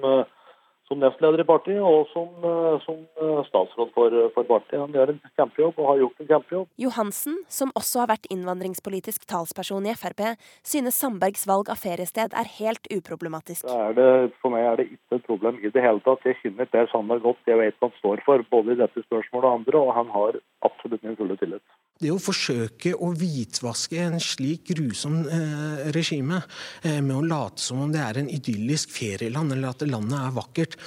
som 0.93 1.01
nestleder 1.01 1.43
i 1.43 1.49
partiet 1.49 1.81
og 1.81 2.09
som, 2.13 2.29
eh, 2.45 2.77
som 2.85 3.01
eh, 3.01 3.41
statsråd 3.49 3.93
for, 3.97 4.17
for, 4.35 4.49
partiet. 4.49 4.81
Han 4.81 4.93
gjør 4.93 5.15
en 5.15 5.21
kjempejobb 5.39 5.81
og 5.81 5.89
har 5.91 6.01
gjort 6.03 6.21
en 6.21 6.31
kjempejobb. 6.33 6.69
Johansen, 6.85 7.39
som 7.49 7.73
også 7.79 8.05
har 8.05 8.13
vært 8.13 8.29
innvandringspolitisk 8.35 9.25
talsperson 9.31 9.89
i 9.89 9.97
Frp, 9.97 10.25
synes 10.67 10.99
Sandbergs 11.01 11.47
valg 11.49 11.73
av 11.73 11.81
feriested 11.81 12.37
er 12.37 12.53
helt 12.59 12.89
uproblematisk. 12.93 13.67
Det, 13.97 14.09
for 14.43 14.55
meg 14.55 14.69
er 14.69 14.81
det 14.81 14.89
ikke 14.91 15.21
et 15.21 15.29
problem 15.29 15.61
i 15.63 15.73
det 15.73 15.85
hele 15.85 16.05
tatt. 16.05 16.27
Jeg 16.29 16.41
kjenner 16.43 16.69
Per 16.73 16.91
Sandberg 16.93 17.25
godt. 17.25 17.47
Jeg 17.49 17.61
vet 17.61 17.79
hva 17.79 17.89
han 17.89 18.01
står 18.01 18.27
for, 18.27 18.45
både 18.53 18.77
i 18.77 18.83
dette 18.83 19.07
spørsmålet 19.07 19.49
og 19.49 19.63
andre, 19.63 19.87
og 19.87 19.97
han 19.97 20.13
har 20.13 20.43
absolutt 20.67 21.07
min 21.07 21.17
fulle 21.19 21.39
tillit. 21.41 21.65
Det 22.03 22.11
å 22.11 22.19
forsøke 22.19 22.97
å 22.99 23.13
hvitvaske 23.15 23.99
en 24.03 24.19
slik 24.23 24.73
grusom 24.73 25.21
eh, 25.23 25.91
regime 25.95 26.41
eh, 26.83 26.99
med 26.99 27.15
å 27.15 27.23
late 27.23 27.63
som 27.63 27.85
om 27.85 27.93
det 27.95 28.01
er 28.03 28.19
en 28.19 28.31
idyllisk 28.33 28.91
ferieland, 28.91 29.55
eller 29.55 29.71
at 29.71 29.85
landet 29.87 30.19
er 30.19 30.35
vakkert, 30.35 30.75
eh, 30.81 30.82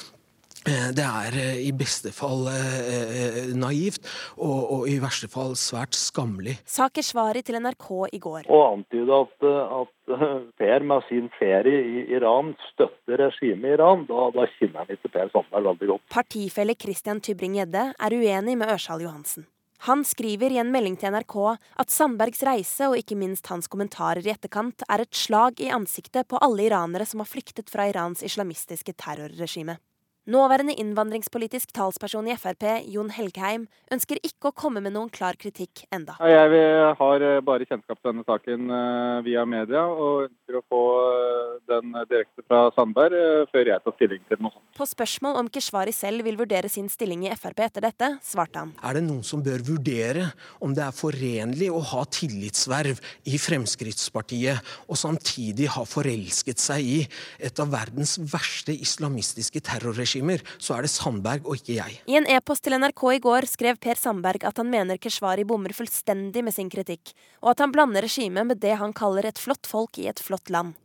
det 0.66 1.06
er 1.06 1.38
eh, 1.40 1.60
i 1.68 1.72
beste 1.76 2.12
fall 2.16 2.48
eh, 2.50 3.52
naivt, 3.54 4.06
og, 4.38 4.60
og, 4.64 4.88
i 4.90 4.98
verste 5.02 5.30
fall 5.32 5.56
svært 5.60 5.98
skammelig. 5.98 6.58
Sa 6.66 6.90
Keshvari 6.90 7.44
til 7.46 7.60
NRK 7.62 7.90
i 8.18 8.22
går. 8.22 8.50
Å 8.50 8.62
antyde 8.74 9.22
at, 9.26 9.50
at, 9.82 9.92
Per 10.06 10.84
med 10.86 11.02
sin 11.08 11.32
ferie 11.40 11.80
i 11.82 12.04
Iran 12.14 12.52
støtter 12.68 13.18
regimet 13.24 13.72
i 13.72 13.74
Iran, 13.74 14.04
da, 14.06 14.28
da 14.36 14.46
kjenner 14.54 14.84
han 14.84 14.94
ikke 14.94 15.10
Per 15.16 15.32
Sandberg 15.34 15.72
veldig 15.72 15.90
godt. 15.96 16.04
Partifelle 16.14 16.76
Christian 16.78 17.22
Tybring-Gjedde 17.26 17.88
er 17.98 18.18
uenig 18.20 18.54
med 18.60 18.70
Ørsal 18.76 19.02
Johansen. 19.02 19.48
Han 19.86 20.06
skriver 20.08 20.54
i 20.54 20.58
en 20.62 20.72
melding 20.74 20.96
til 20.98 21.12
NRK 21.14 21.36
at 21.82 21.92
Sandbergs 21.94 22.46
reise 22.48 22.88
og 22.90 22.98
ikke 22.98 23.18
minst 23.20 23.50
hans 23.52 23.68
kommentarer 23.70 24.26
i 24.26 24.32
etterkant 24.34 24.86
er 24.90 25.04
et 25.04 25.18
slag 25.18 25.60
i 25.62 25.74
ansiktet 25.74 26.30
på 26.32 26.40
alle 26.42 26.70
iranere 26.70 27.06
som 27.10 27.22
har 27.22 27.30
flyktet 27.30 27.70
fra 27.74 27.90
Irans 27.92 28.24
islamistiske 28.26 28.96
terrorregime. 28.98 29.78
Nåværende 30.26 30.74
innvandringspolitisk 30.82 31.70
talsperson 31.78 32.26
i 32.26 32.34
Frp, 32.34 32.64
Jon 32.90 33.12
Helgheim, 33.14 33.68
ønsker 33.94 34.18
ikke 34.26 34.50
å 34.50 34.56
komme 34.58 34.82
med 34.82 34.96
noen 34.96 35.12
klar 35.14 35.38
kritikk 35.38 35.84
enda. 35.94 36.16
Jeg 36.26 36.96
har 36.98 37.26
eh, 37.28 37.42
bare 37.46 37.68
kjennskap 37.70 38.00
til 38.00 38.10
denne 38.10 38.26
saken 38.26 38.72
eh, 38.74 39.20
via 39.28 39.44
media, 39.46 39.84
og 39.86 40.24
ønsker 40.24 40.58
å 40.58 40.62
få 40.66 40.80
eh, 41.12 41.52
den 41.70 41.94
direkte 42.10 42.42
fra 42.48 42.64
Sandberg 42.74 43.46
før 43.52 43.70
jeg 43.70 43.84
tar 43.86 43.96
stilling 44.00 44.24
til 44.26 44.42
noe 44.42 44.56
sånt. 44.56 44.64
På 44.80 44.88
spørsmål 44.90 45.38
om 45.44 45.52
Keshvari 45.54 45.94
selv 45.94 46.26
vil 46.26 46.42
vurdere 46.42 46.74
sin 46.74 46.90
stilling 46.90 47.28
i 47.30 47.38
Frp 47.38 47.62
etter 47.68 47.86
dette, 47.86 48.10
svarte 48.26 48.66
han. 48.66 48.74
Er 48.82 48.98
det 48.98 49.06
noen 49.06 49.22
som 49.22 49.46
bør 49.46 49.62
vurdere 49.70 50.32
om 50.58 50.74
det 50.74 50.88
er 50.88 50.98
forenlig 51.04 51.70
å 51.70 51.84
ha 51.92 52.02
tillitsverv 52.18 53.04
i 53.30 53.44
Fremskrittspartiet, 53.46 54.74
og 54.90 54.98
samtidig 54.98 55.70
ha 55.78 55.86
forelsket 55.86 56.66
seg 56.66 56.92
i 56.98 57.00
et 57.38 57.62
av 57.62 57.70
verdens 57.78 58.18
verste 58.34 58.74
islamistiske 58.74 59.62
terrorregimer? 59.70 60.15
Regimer, 60.16 60.42
så 60.58 60.78
er 60.78 60.86
det 60.86 60.94
Sandberg 60.94 61.46
og 61.46 61.60
ikke 61.60 61.78
jeg. 61.80 62.00
I 62.08 62.18
en 62.20 62.30
e-post 62.32 62.66
til 62.66 62.78
NRK 62.80 63.04
i 63.16 63.22
går 63.24 63.50
skrev 63.50 63.80
Per 63.82 64.00
Sandberg 64.00 64.48
at 64.48 64.58
han 64.62 64.72
mener 64.72 64.98
Keshvari 65.02 65.46
bommer 65.48 65.76
fullstendig 65.76 66.44
med 66.46 66.56
sin 66.56 66.72
kritikk, 66.72 67.14
og 67.44 67.56
at 67.56 67.64
han 67.64 67.76
blander 67.76 68.06
regimet 68.06 68.48
med 68.48 68.64
det 68.64 68.78
han 68.80 68.96
kaller 68.96 69.28
et 69.28 69.42
flott 69.42 69.68
folk 69.68 70.00
i 70.00 70.10
et 70.12 70.20
flott 70.20 70.50
land. 70.50 70.76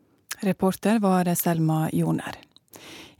Reporter 0.42 1.00
var 1.02 1.28
Selma 1.36 1.88
Joner. 1.92 2.38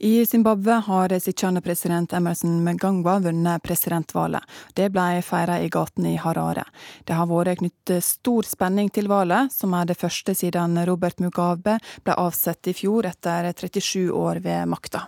I 0.00 0.26
Zimbabwe 0.26 0.72
har 0.72 1.12
sittende 1.20 1.60
president 1.60 2.12
Emerson 2.16 2.62
Mgangwa 2.64 3.18
vunnet 3.20 3.62
presidentvalget. 3.62 4.46
Det 4.72 4.88
ble 4.94 5.20
feira 5.20 5.58
i 5.60 5.68
gatene 5.68 6.14
i 6.14 6.16
Harare. 6.16 6.64
Det 7.04 7.18
har 7.18 7.28
vært 7.28 7.60
knyttet 7.60 8.06
stor 8.06 8.48
spenning 8.48 8.88
til 8.88 9.12
valget, 9.12 9.52
som 9.52 9.76
er 9.76 9.90
det 9.90 10.00
første 10.00 10.32
siden 10.32 10.80
Robert 10.88 11.20
Mugabe 11.20 11.76
ble 12.00 12.16
avsatt 12.16 12.72
i 12.72 12.78
fjor 12.80 13.12
etter 13.12 13.52
37 13.52 14.08
år 14.08 14.40
ved 14.40 14.72
makta. 14.72 15.04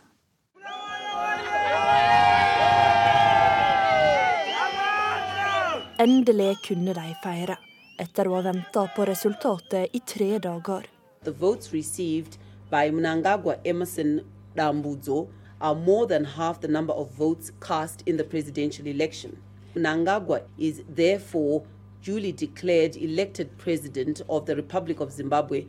The 11.25 11.33
votes 11.33 11.73
received 11.73 12.39
by 12.71 12.91
Mnangagwa 12.91 13.59
Emerson 13.65 14.25
Dambudzo 14.57 15.29
are 15.61 15.75
more 15.75 16.07
than 16.07 16.25
half 16.25 16.61
the 16.61 16.69
number 16.69 16.95
of 16.95 17.11
votes 17.13 17.53
cast 17.61 18.03
in 18.07 18.17
the 18.17 18.25
presidential 18.25 18.87
election. 18.87 19.37
Mnangagwa 19.77 20.43
is 20.59 20.83
therefore 20.89 21.63
duly 22.03 22.33
declared 22.33 22.97
elected 22.97 23.57
president 23.59 24.23
of 24.29 24.47
the 24.47 24.57
Republic 24.57 24.99
of 25.01 25.13
Zimbabwe. 25.13 25.67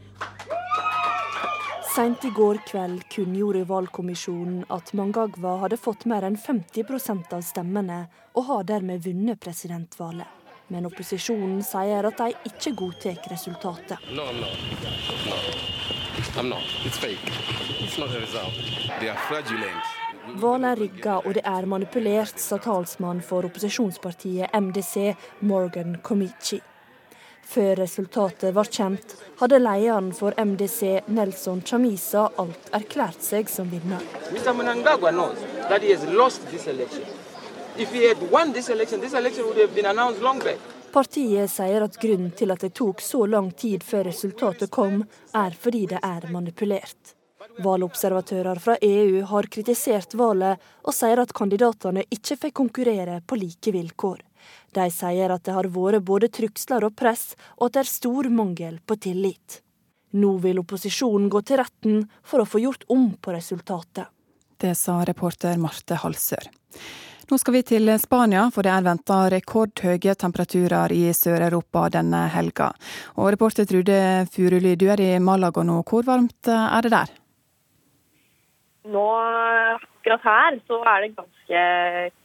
Seint 1.95 2.25
i 2.25 2.29
går 2.29 2.57
kveld 2.65 3.03
kunngjorde 3.09 3.63
valgkommisjonen 3.69 4.63
at 4.73 4.93
Mangagwa 4.97 5.59
hadde 5.61 5.77
fått 5.77 6.07
mer 6.09 6.25
enn 6.25 6.37
50% 6.41 7.35
av 7.37 7.43
stemmene, 7.45 7.97
og 8.33 8.47
har 8.47 8.63
dermed 8.71 9.03
vunnet 9.05 9.37
presidentvalget. 9.43 10.25
Men 10.73 10.87
opposisjonen 10.89 11.61
sier 11.61 12.09
at 12.09 12.17
de 12.17 12.49
ikke 12.49 12.73
godtar 12.81 13.21
resultatet. 13.29 14.09
No, 14.09 14.25
no. 14.33 14.49
No. 15.29 15.37
Valget 20.41 20.69
er 20.71 20.85
rigga 20.87 21.21
og 21.21 21.31
det 21.37 21.45
er 21.45 21.71
manipulert, 21.77 22.41
sa 22.41 22.57
talsmann 22.57 23.21
for 23.21 23.45
opposisjonspartiet 23.45 24.49
MDC, 24.57 25.13
Morgan 25.45 25.99
Comici. 26.01 26.63
Før 27.45 27.75
resultatet 27.75 28.53
var 28.55 28.69
kjent, 28.71 29.15
hadde 29.39 29.59
lederen 29.59 30.11
for 30.15 30.33
MDC, 30.39 31.03
Nelson 31.13 31.61
Chamisa, 31.61 32.29
alt 32.37 32.69
erklært 32.73 33.21
seg 33.21 33.49
som 33.51 33.69
vinner. 33.69 34.01
Partiet 40.93 41.49
sier 41.49 41.81
at 41.81 41.95
grunnen 41.97 42.31
til 42.37 42.53
at 42.53 42.61
det 42.61 42.73
tok 42.77 43.01
så 43.01 43.25
lang 43.25 43.49
tid 43.57 43.83
før 43.83 44.07
resultatet 44.11 44.69
kom, 44.71 45.01
er 45.33 45.55
fordi 45.57 45.87
det 45.95 46.01
er 46.05 46.29
manipulert. 46.33 47.15
Valgobservatører 47.63 48.59
fra 48.61 48.75
EU 48.81 49.23
har 49.29 49.49
kritisert 49.55 50.13
valget, 50.17 50.61
og 50.85 50.93
sier 50.95 51.21
at 51.21 51.33
kandidatene 51.35 52.05
ikke 52.13 52.37
fikk 52.45 52.55
konkurrere 52.61 53.19
på 53.27 53.37
like 53.41 53.73
vilkår. 53.73 54.21
De 54.73 54.87
sier 54.91 55.33
at 55.33 55.43
det 55.45 55.53
har 55.55 55.69
vært 55.71 56.05
både 56.05 56.31
trugsler 56.33 56.87
og 56.87 56.95
press, 56.97 57.33
og 57.59 57.69
at 57.69 57.77
det 57.77 57.83
er 57.83 57.91
stor 57.91 58.29
mangel 58.33 58.79
på 58.85 58.97
tillit. 59.07 59.61
Nå 60.13 60.35
vil 60.43 60.61
opposisjonen 60.61 61.29
gå 61.29 61.41
til 61.41 61.61
retten 61.61 62.03
for 62.21 62.43
å 62.43 62.49
få 62.49 62.61
gjort 62.61 62.85
om 62.93 63.11
på 63.17 63.33
resultatet. 63.33 64.05
Det 64.61 64.75
sa 64.77 64.99
reporter 65.05 65.57
Marte 65.59 65.97
Halsør. 65.99 66.45
Nå 67.31 67.39
skal 67.39 67.55
vi 67.55 67.63
til 67.65 67.89
Spania, 68.03 68.43
for 68.53 68.65
det 68.67 68.73
er 68.73 68.85
venta 68.85 69.23
rekordhøye 69.31 70.13
temperaturer 70.19 70.91
i 70.93 71.07
Sør-Europa 71.15 71.87
denne 71.95 72.25
helga. 72.33 72.69
Og 73.17 73.31
reporter 73.33 73.65
Trude 73.67 74.27
Furuli, 74.31 74.75
du 74.77 74.89
er 74.91 75.01
i 75.01 75.11
Malaga 75.23 75.63
nå. 75.65 75.79
Hvor 75.87 76.05
varmt 76.05 76.51
er 76.51 76.85
det 76.85 76.93
der? 76.93 77.13
Nå 78.83 79.03
akkurat 80.03 80.25
her 80.27 80.57
så 80.67 80.81
er 80.83 81.03
det 81.03 81.15
ganske 81.15 81.59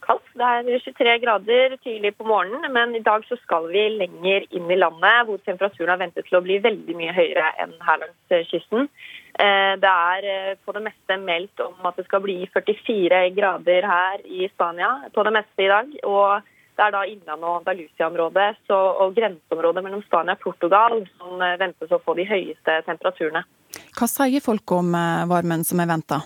kaldt. 0.03 0.25
Det 0.35 0.47
er 0.47 0.81
23 0.83 1.13
grader 1.23 1.75
tidlig 1.83 2.11
på 2.17 2.27
morgenen, 2.27 2.67
men 2.75 2.95
i 2.95 3.03
dag 3.03 3.23
så 3.27 3.37
skal 3.39 3.69
vi 3.71 3.85
lenger 3.95 4.43
inn 4.51 4.67
i 4.67 4.77
landet, 4.79 5.25
hvor 5.27 5.39
temperaturen 5.45 5.93
er 5.93 6.01
ventet 6.01 6.27
til 6.27 6.39
å 6.39 6.43
bli 6.43 6.59
veldig 6.63 6.95
mye 6.99 7.15
høyere 7.15 7.53
enn 7.63 7.75
her 7.87 8.01
langs 8.03 8.49
kysten. 8.51 8.89
Eh, 9.39 9.73
det 9.79 9.91
er 10.11 10.27
eh, 10.27 10.55
på 10.65 10.75
det 10.75 10.83
meste 10.83 11.17
meldt 11.23 11.63
om 11.63 11.87
at 11.87 11.95
det 11.95 12.07
skal 12.09 12.23
bli 12.25 12.41
44 12.51 13.21
grader 13.37 13.87
her 13.87 14.25
i 14.27 14.49
Spania 14.51 14.89
på 15.15 15.23
det 15.23 15.33
meste 15.39 15.63
i 15.63 15.69
dag. 15.71 15.93
og 16.03 16.55
det 16.79 16.85
er 16.85 16.91
da 16.95 16.99
Innlandet 17.03 17.43
og 17.43 17.57
Andalusia-området 17.57 18.69
og 18.71 19.15
grenseområdet 19.15 19.83
mellom 19.83 20.03
Spania 20.05 20.37
og 20.37 20.43
Portugal 20.43 21.01
som 21.19 21.39
eh, 21.43 21.55
ventes 21.59 21.91
å 21.91 22.01
få 22.03 22.15
de 22.19 22.27
høyeste 22.27 22.81
temperaturene. 22.87 23.43
Hva 23.95 24.07
sier 24.07 24.43
folk 24.43 24.75
om 24.75 24.95
varmen 25.29 25.63
som 25.67 25.79
er 25.83 25.91
venta? 25.91 26.21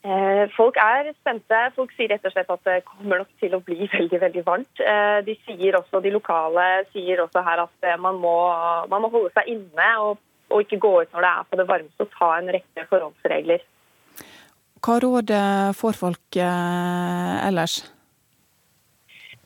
Eh, 0.00 0.46
folk 0.56 0.78
er 0.80 1.10
spente. 1.18 1.58
Folk 1.76 1.92
sier 1.92 2.08
rett 2.08 2.24
og 2.24 2.32
slett 2.32 2.52
at 2.52 2.64
det 2.64 2.78
kommer 2.88 3.20
nok 3.20 3.34
til 3.42 3.52
å 3.56 3.60
bli 3.64 3.84
veldig 3.96 4.20
veldig 4.22 4.44
varmt. 4.46 4.80
Eh, 4.80 5.20
de 5.26 5.36
sier 5.44 5.76
også, 5.76 6.00
de 6.00 6.14
lokale 6.14 6.66
sier 6.94 7.20
også 7.20 7.44
her 7.44 7.66
at 7.66 7.88
eh, 7.88 8.00
man 8.00 8.20
må, 8.22 8.34
man 8.88 9.04
må 9.04 9.12
holde 9.12 9.32
seg 9.36 9.52
inne 9.52 9.90
og, 10.00 10.16
og, 10.48 10.64
ikke 10.64 10.80
gå 10.80 10.94
ut 11.02 11.12
når 11.12 11.26
det 11.26 11.32
er 11.34 11.50
på 11.50 11.60
det 11.60 11.68
varmeste, 11.68 12.06
og 12.06 12.16
ta 12.16 12.32
en 12.38 12.52
rekke 12.56 12.88
forholdsregler. 12.92 13.66
Hva 14.80 14.96
råd 15.04 15.30
får 15.76 15.96
folk 15.98 16.36
ellers? 16.40 17.82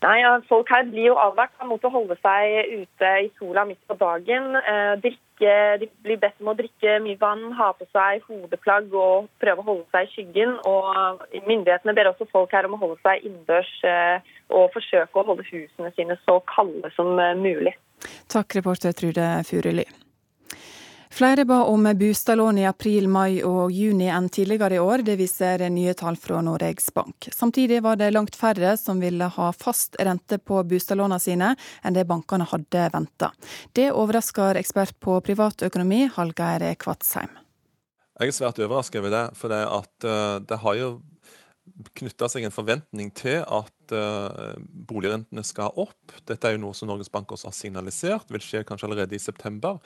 Nei, 0.05 0.21
Folk 0.49 0.69
her 0.69 0.85
blir 0.85 1.09
jo 1.09 1.15
advart 1.17 1.53
mot 1.65 1.81
å 1.81 1.91
holde 1.93 2.17
seg 2.21 2.69
ute 2.83 3.11
i 3.25 3.31
sola 3.39 3.63
midt 3.65 3.81
på 3.89 3.97
dagen. 3.97 4.53
Eh, 4.59 4.93
drikke, 5.01 5.55
de 5.81 5.89
blir 6.05 6.19
bedt 6.21 6.37
om 6.43 6.51
å 6.53 6.57
drikke 6.59 6.99
mye 7.01 7.17
vann, 7.21 7.47
ha 7.57 7.71
på 7.73 7.87
seg 7.89 8.21
hodeplagg 8.29 8.93
og 8.93 9.31
prøve 9.41 9.63
å 9.63 9.69
holde 9.71 9.87
seg 9.95 10.05
i 10.05 10.13
skyggen. 10.13 10.55
Og 10.69 11.25
Myndighetene 11.49 11.97
ber 11.97 12.11
også 12.11 12.29
folk 12.29 12.53
her 12.53 12.69
om 12.69 12.77
å 12.77 12.81
holde 12.83 13.01
seg 13.01 13.25
innendørs 13.25 13.73
eh, 13.89 14.33
og 14.53 14.69
forsøke 14.77 15.21
å 15.21 15.27
holde 15.31 15.47
husene 15.49 15.93
sine 15.97 16.19
så 16.23 16.37
kalde 16.53 16.93
som 16.97 17.15
eh, 17.17 17.33
mulig. 17.39 17.73
Takk, 18.29 18.59
reporter 18.59 18.93
Trude 18.93 19.31
Furuli. 19.47 19.87
Flere 21.15 21.45
ba 21.45 21.63
om 21.63 21.93
bostadlån 21.97 22.57
i 22.57 22.65
april, 22.67 23.05
mai 23.07 23.39
og 23.47 23.71
juni 23.71 24.09
enn 24.11 24.25
tidligere 24.29 24.75
i 24.75 24.79
år. 24.83 25.05
Det 25.07 25.13
viser 25.15 25.61
nye 25.71 25.93
tall 25.95 26.17
fra 26.19 26.41
Noregs 26.43 26.89
Bank. 26.93 27.29
Samtidig 27.31 27.77
var 27.85 27.95
det 27.95 28.09
langt 28.11 28.35
færre 28.35 28.73
som 28.75 28.99
ville 28.99 29.29
ha 29.37 29.45
fast 29.55 29.95
rente 29.95 30.41
på 30.43 30.59
bostadlånene 30.67 31.21
sine 31.23 31.53
enn 31.87 31.95
det 31.95 32.03
bankene 32.09 32.43
hadde 32.51 32.89
venta. 32.91 33.31
Det 33.71 33.93
overrasker 33.95 34.59
ekspert 34.59 34.99
på 34.99 35.15
privatøkonomi 35.23 36.09
Hallgeir 36.17 36.67
Kvatsheim. 36.83 37.31
Jeg 38.19 38.33
er 38.33 38.35
svært 38.35 38.59
overrasket 38.59 38.99
over 38.99 39.15
det, 39.15 39.25
for 39.39 39.55
det, 39.55 39.63
uh, 40.03 40.43
det 40.43 40.59
har 40.67 40.81
jo 40.81 40.89
knytta 41.97 42.27
seg 42.31 42.45
en 42.45 42.53
forventning 42.53 43.09
til 43.15 43.41
at 43.41 43.93
uh, 43.95 44.53
boligrentene 44.87 45.43
skal 45.45 45.73
opp. 45.81 46.13
Dette 46.27 46.47
er 46.47 46.55
jo 46.55 46.61
noe 46.63 46.77
som 46.77 46.89
Norges 46.89 47.11
Bank 47.11 47.31
også 47.33 47.49
har 47.49 47.57
signalisert 47.57 48.31
vil 48.33 48.43
skje 48.43 48.63
kanskje 48.67 48.89
allerede 48.89 49.17
i 49.17 49.21
september. 49.21 49.79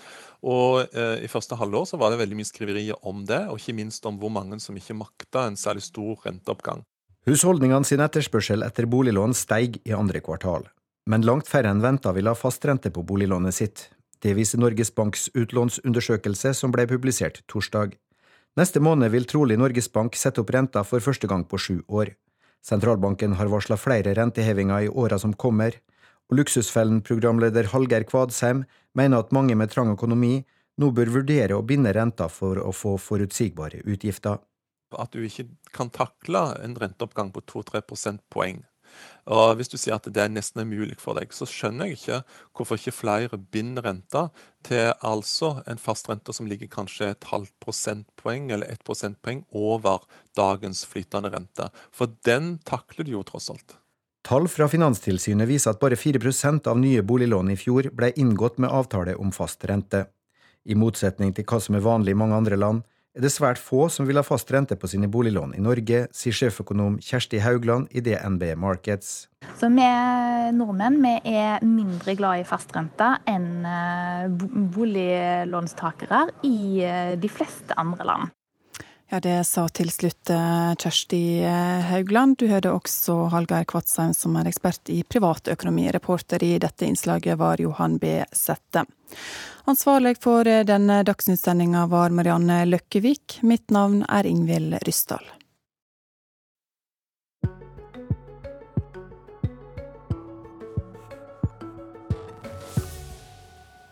Og 0.44 0.86
uh, 0.94 1.18
I 1.20 1.30
første 1.32 1.58
halvår 1.60 1.90
så 1.92 2.00
var 2.02 2.14
det 2.14 2.22
veldig 2.22 2.40
mye 2.40 2.50
skriverier 2.50 3.08
om 3.10 3.24
det, 3.30 3.46
og 3.50 3.62
ikke 3.62 3.78
minst 3.80 4.06
om 4.10 4.20
hvor 4.22 4.34
mange 4.34 4.60
som 4.64 4.78
ikke 4.78 4.98
makta 4.98 5.48
en 5.48 5.60
særlig 5.60 5.86
stor 5.88 6.20
renteoppgang. 6.26 6.84
Husholdningene 7.28 7.86
sin 7.86 8.04
etterspørsel 8.04 8.64
etter 8.66 8.88
boliglån 8.90 9.36
steig 9.38 9.82
i 9.86 9.96
andre 9.96 10.22
kvartal. 10.24 10.68
Men 11.10 11.26
langt 11.26 11.50
færre 11.50 11.72
enn 11.74 11.82
venta 11.84 12.14
vil 12.16 12.30
ha 12.30 12.36
fastrente 12.38 12.92
på 12.94 13.04
boliglånet 13.08 13.56
sitt. 13.56 13.88
Det 14.20 14.36
viser 14.36 14.60
Norges 14.60 14.92
Banks 14.92 15.30
utlånsundersøkelse 15.34 16.54
som 16.58 16.74
ble 16.76 16.86
publisert 16.90 17.42
torsdag. 17.52 17.96
Neste 18.60 18.82
måned 18.84 19.14
vil 19.14 19.24
trolig 19.24 19.56
Norges 19.56 19.88
Bank 19.94 20.18
sette 20.20 20.42
opp 20.42 20.50
renta 20.52 20.82
for 20.84 21.00
første 21.00 21.28
gang 21.32 21.46
på 21.48 21.58
sju 21.64 21.76
år. 21.88 22.10
Sentralbanken 22.66 23.38
har 23.40 23.48
varsla 23.48 23.78
flere 23.80 24.12
rentehevinger 24.18 24.88
i 24.88 24.90
åra 24.92 25.20
som 25.22 25.32
kommer, 25.32 25.78
og 26.28 26.42
Luksusfellen-programleder 26.42 27.70
Hallgeir 27.72 28.04
Kvadsheim 28.10 28.66
mener 29.00 29.24
at 29.24 29.32
mange 29.32 29.56
med 29.56 29.72
trang 29.72 29.94
økonomi 29.94 30.42
nå 30.82 30.90
bør 30.92 31.14
vurdere 31.14 31.56
å 31.56 31.64
binde 31.64 31.94
renta 31.96 32.28
for 32.28 32.60
å 32.60 32.74
få 32.76 32.98
forutsigbare 33.00 33.80
utgifter. 33.86 34.42
At 34.92 35.16
du 35.16 35.24
ikke 35.24 35.48
kan 35.72 35.94
takle 35.96 36.44
en 36.60 36.76
renteoppgang 36.84 37.32
på 37.32 37.46
2-3 37.54 37.86
prosentpoeng 37.88 38.60
og 39.30 39.58
Hvis 39.60 39.70
du 39.70 39.78
sier 39.78 39.98
at 40.00 40.08
det 40.10 40.22
er 40.24 40.32
nesten 40.32 40.64
umulig 40.66 40.98
for 40.98 41.18
deg, 41.20 41.30
så 41.36 41.46
skjønner 41.46 41.90
jeg 41.90 42.00
ikke 42.00 42.22
hvorfor 42.58 42.80
ikke 42.80 42.96
flere 42.96 43.38
binder 43.38 43.86
renta 43.86 44.24
til 44.66 44.90
altså 45.06 45.60
en 45.70 45.78
fastrente 45.78 46.34
som 46.34 46.50
ligger 46.50 46.72
kanskje 46.72 47.12
et 47.14 47.28
halvt 47.30 47.54
prosentpoeng 47.62 48.50
eller 48.56 48.72
ett 48.72 48.82
prosentpoeng 48.88 49.44
over 49.54 50.02
dagens 50.38 50.82
flytende 50.90 51.30
rente. 51.36 51.70
For 51.94 52.10
den 52.26 52.58
takler 52.66 53.06
du 53.06 53.14
jo 53.14 53.24
tross 53.28 53.52
alt. 53.54 53.78
Tall 54.26 54.50
fra 54.52 54.68
Finanstilsynet 54.68 55.48
viser 55.48 55.76
at 55.76 55.80
bare 55.82 55.98
4% 55.98 56.68
av 56.68 56.80
nye 56.80 57.04
boliglån 57.06 57.54
i 57.54 57.58
fjor 57.60 57.92
ble 57.96 58.12
inngått 58.20 58.58
med 58.60 58.74
avtale 58.74 59.16
om 59.16 59.32
fast 59.36 59.64
rente. 59.70 60.08
I 60.66 60.76
motsetning 60.76 61.32
til 61.34 61.46
hva 61.48 61.62
som 61.64 61.78
er 61.78 61.86
vanlig 61.86 62.14
i 62.14 62.20
mange 62.20 62.36
andre 62.36 62.58
land, 62.60 62.84
er 63.20 63.26
det 63.26 63.34
svært 63.34 63.60
få 63.60 63.90
som 63.92 64.08
vil 64.08 64.16
ha 64.16 64.24
fast 64.24 64.52
rente 64.56 64.78
på 64.80 64.88
sine 64.88 65.10
boliglån 65.12 65.52
i 65.58 65.64
Norge, 65.64 66.06
sier 66.16 66.36
sjeføkonom 66.36 66.98
Kjersti 67.04 67.42
Haugland 67.44 67.92
i 67.92 68.04
DNB 68.06 68.54
Markets. 68.56 69.28
Så 69.60 69.68
Vi 69.68 69.90
nordmenn 70.56 71.02
vi 71.04 71.14
er 71.36 71.60
mindre 71.66 72.16
glad 72.16 72.40
i 72.42 72.48
fastrente 72.48 73.12
enn 73.28 73.66
eh, 73.68 74.32
boliglånstakere 74.76 76.26
i 76.48 76.84
eh, 76.84 77.16
de 77.20 77.32
fleste 77.32 77.76
andre 77.80 78.08
land. 78.08 78.36
Ja, 79.12 79.20
Det 79.20 79.44
sa 79.44 79.64
til 79.74 79.90
slutt 79.90 80.30
eh, 80.30 80.74
Kjersti 80.78 81.42
Haugland. 81.90 82.38
Du 82.38 82.46
hørte 82.52 82.70
også 82.76 83.16
Hallgeir 83.34 83.66
Kvatsheim, 83.66 84.14
som 84.14 84.36
er 84.38 84.52
ekspert 84.52 84.92
i 84.94 85.02
privatøkonomi. 85.02 85.88
Reporter 85.96 86.44
i 86.46 86.52
dette 86.62 86.86
innslaget 86.86 87.40
var 87.42 87.58
Johan 87.58 87.98
B. 87.98 88.20
Sette. 88.32 88.86
Ansvarlig 89.66 90.16
for 90.22 90.46
eh, 90.46 90.62
denne 90.66 91.02
dagsnyttsendinga 91.10 91.88
var 91.90 92.14
Marianne 92.14 92.62
Løkkevik. 92.70 93.40
Mitt 93.42 93.74
navn 93.74 94.04
er 94.06 94.30
Ingvild 94.30 94.78
Ryssdal. 94.86 95.26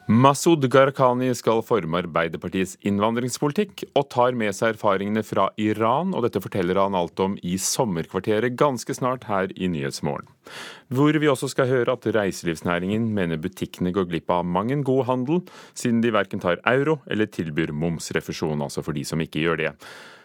Masud 0.08 0.64
Gharahkhani 0.72 1.34
skal 1.36 1.60
forme 1.68 1.98
Arbeiderpartiets 2.00 2.78
innvandringspolitikk, 2.88 3.82
og 3.92 4.06
tar 4.14 4.38
med 4.40 4.56
seg 4.56 4.78
erfaringene 4.78 5.20
fra 5.28 5.50
Iran, 5.60 6.14
og 6.16 6.24
dette 6.24 6.40
forteller 6.40 6.80
han 6.80 6.96
alt 6.96 7.20
om 7.20 7.36
i 7.44 7.58
Sommerkvarteret 7.60 8.56
ganske 8.56 8.96
snart 8.96 9.28
her 9.28 9.52
i 9.60 9.68
Nyhetsmorgen. 9.68 10.30
Hvor 10.88 11.12
vi 11.20 11.28
også 11.28 11.50
skal 11.52 11.68
høre 11.68 11.98
at 11.98 12.08
reiselivsnæringen 12.16 13.10
mener 13.18 13.42
butikkene 13.44 13.92
går 13.92 14.08
glipp 14.08 14.32
av 14.32 14.48
mang 14.48 14.72
en 14.72 14.88
god 14.88 15.10
handel, 15.12 15.44
siden 15.76 16.00
de 16.00 16.16
verken 16.16 16.40
tar 16.40 16.64
euro 16.64 17.02
eller 17.12 17.28
tilbyr 17.28 17.76
momsrefusjon, 17.76 18.64
altså 18.64 18.86
for 18.88 18.96
de 18.96 19.04
som 19.04 19.20
ikke 19.20 19.44
gjør 19.44 19.60
det. 19.66 19.76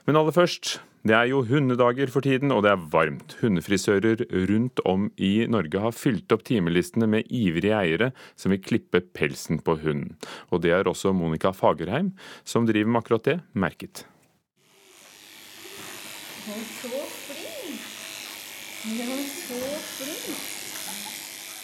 Men 0.07 0.22
aller 0.22 0.39
først, 0.39 0.76
det 1.03 1.17
er 1.17 1.27
jo 1.33 1.41
hundedager 1.43 2.11
for 2.15 2.23
tiden, 2.23 2.53
og 2.55 2.63
det 2.63 2.71
er 2.71 2.85
varmt. 2.93 3.35
Hundefrisører 3.41 4.23
rundt 4.51 4.79
om 4.87 5.09
i 5.19 5.49
Norge 5.51 5.83
har 5.83 5.97
fylt 5.97 6.31
opp 6.35 6.45
timelistene 6.47 7.09
med 7.11 7.27
ivrige 7.27 7.75
eiere 7.75 8.13
som 8.39 8.55
vil 8.55 8.63
klippe 8.63 9.03
pelsen 9.03 9.59
på 9.67 9.81
hunden. 9.83 10.15
Og 10.55 10.63
det 10.63 10.71
er 10.77 10.87
også 10.87 11.11
Monica 11.11 11.51
Fagerheim, 11.51 12.13
som 12.47 12.71
driver 12.71 12.95
med 12.95 13.03
akkurat 13.03 13.27
det, 13.33 13.39
merket. 13.53 14.07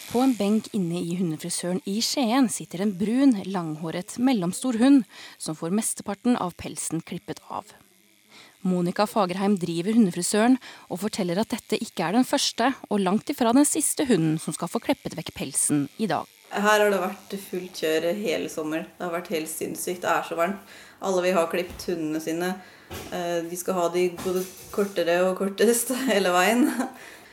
På 0.09 0.22
en 0.24 0.34
benk 0.34 0.70
inne 0.74 0.99
i 0.99 1.14
hundefrisøren 1.18 1.82
i 1.86 2.01
Skien 2.03 2.51
sitter 2.51 2.82
en 2.82 2.95
brun, 2.99 3.39
langhåret, 3.47 4.18
mellomstor 4.18 4.78
hund 4.82 5.05
som 5.39 5.59
får 5.59 5.74
mesteparten 5.78 6.34
av 6.34 6.59
pelsen 6.59 7.07
klippet 7.07 7.39
av. 7.47 7.70
Monica 8.66 9.06
Fagerheim 9.06 9.54
driver 9.61 9.94
hundefrisøren 9.94 10.56
og 10.88 11.02
forteller 11.04 11.38
at 11.38 11.52
dette 11.52 11.78
ikke 11.78 12.09
er 12.09 12.16
den 12.18 12.26
første 12.26 12.72
og 12.88 13.02
langt 13.04 13.30
ifra 13.30 13.52
den 13.54 13.68
siste 13.68 14.06
hunden 14.09 14.38
som 14.42 14.56
skal 14.56 14.70
få 14.72 14.80
kleppet 14.82 15.14
vekk 15.18 15.30
pelsen 15.36 15.86
i 15.98 16.09
dag. 16.11 16.26
Her 16.48 16.80
har 16.80 16.90
det 16.90 16.98
vært 17.02 17.36
fullt 17.50 17.82
kjør 17.82 18.09
hele 18.16 18.48
sommer. 18.50 18.86
Det 18.96 19.04
har 19.04 19.12
vært 19.12 19.30
helt 19.34 19.50
sinnssykt. 19.52 20.02
Det 20.02 20.11
er 20.11 20.24
så 20.24 20.38
varmt. 20.38 20.74
Alle 21.04 21.22
vil 21.22 21.36
ha 21.36 21.44
klippet 21.50 21.90
hundene 21.92 22.22
sine. 22.24 22.54
Eh, 23.12 23.44
de 23.44 23.59
skal 23.61 23.76
ha 23.76 23.86
de 23.92 24.09
både 24.22 24.42
kortere 24.72 25.20
og 25.26 25.36
kortest 25.38 25.92
hele 26.11 26.32
veien. 26.34 26.66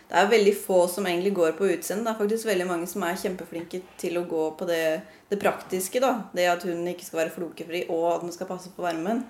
Det 0.05 0.19
er 0.19 0.29
veldig 0.29 0.53
få 0.59 0.83
som 0.91 1.07
egentlig 1.09 1.33
går 1.39 1.55
på 1.57 1.71
utseende. 1.71 2.05
Det 2.05 2.11
er 2.11 2.19
faktisk 2.19 2.49
veldig 2.51 2.67
mange 2.69 2.91
som 2.91 3.07
er 3.07 3.17
kjempeflinke 3.17 3.81
til 3.97 4.19
å 4.19 4.27
gå 4.29 4.43
på 4.59 4.67
det, 4.69 4.83
det 5.31 5.39
praktiske. 5.41 6.03
da. 6.03 6.27
Det 6.35 6.45
at 6.51 6.67
hunden 6.67 6.91
ikke 6.91 7.07
skal 7.07 7.23
være 7.23 7.33
flokefri, 7.39 7.85
og 7.89 8.05
at 8.11 8.27
den 8.27 8.35
skal 8.35 8.51
passe 8.51 8.69
på 8.75 8.85
varmen. 8.85 9.23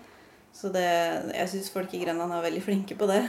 Så 0.55 0.71
det, 0.71 0.87
jeg 1.35 1.51
syns 1.51 1.71
folk 1.73 1.93
i 1.93 1.99
Grenland 2.05 2.31
er 2.31 2.45
veldig 2.45 2.63
flinke 2.63 2.95
på 2.97 3.09
det. 3.11 3.21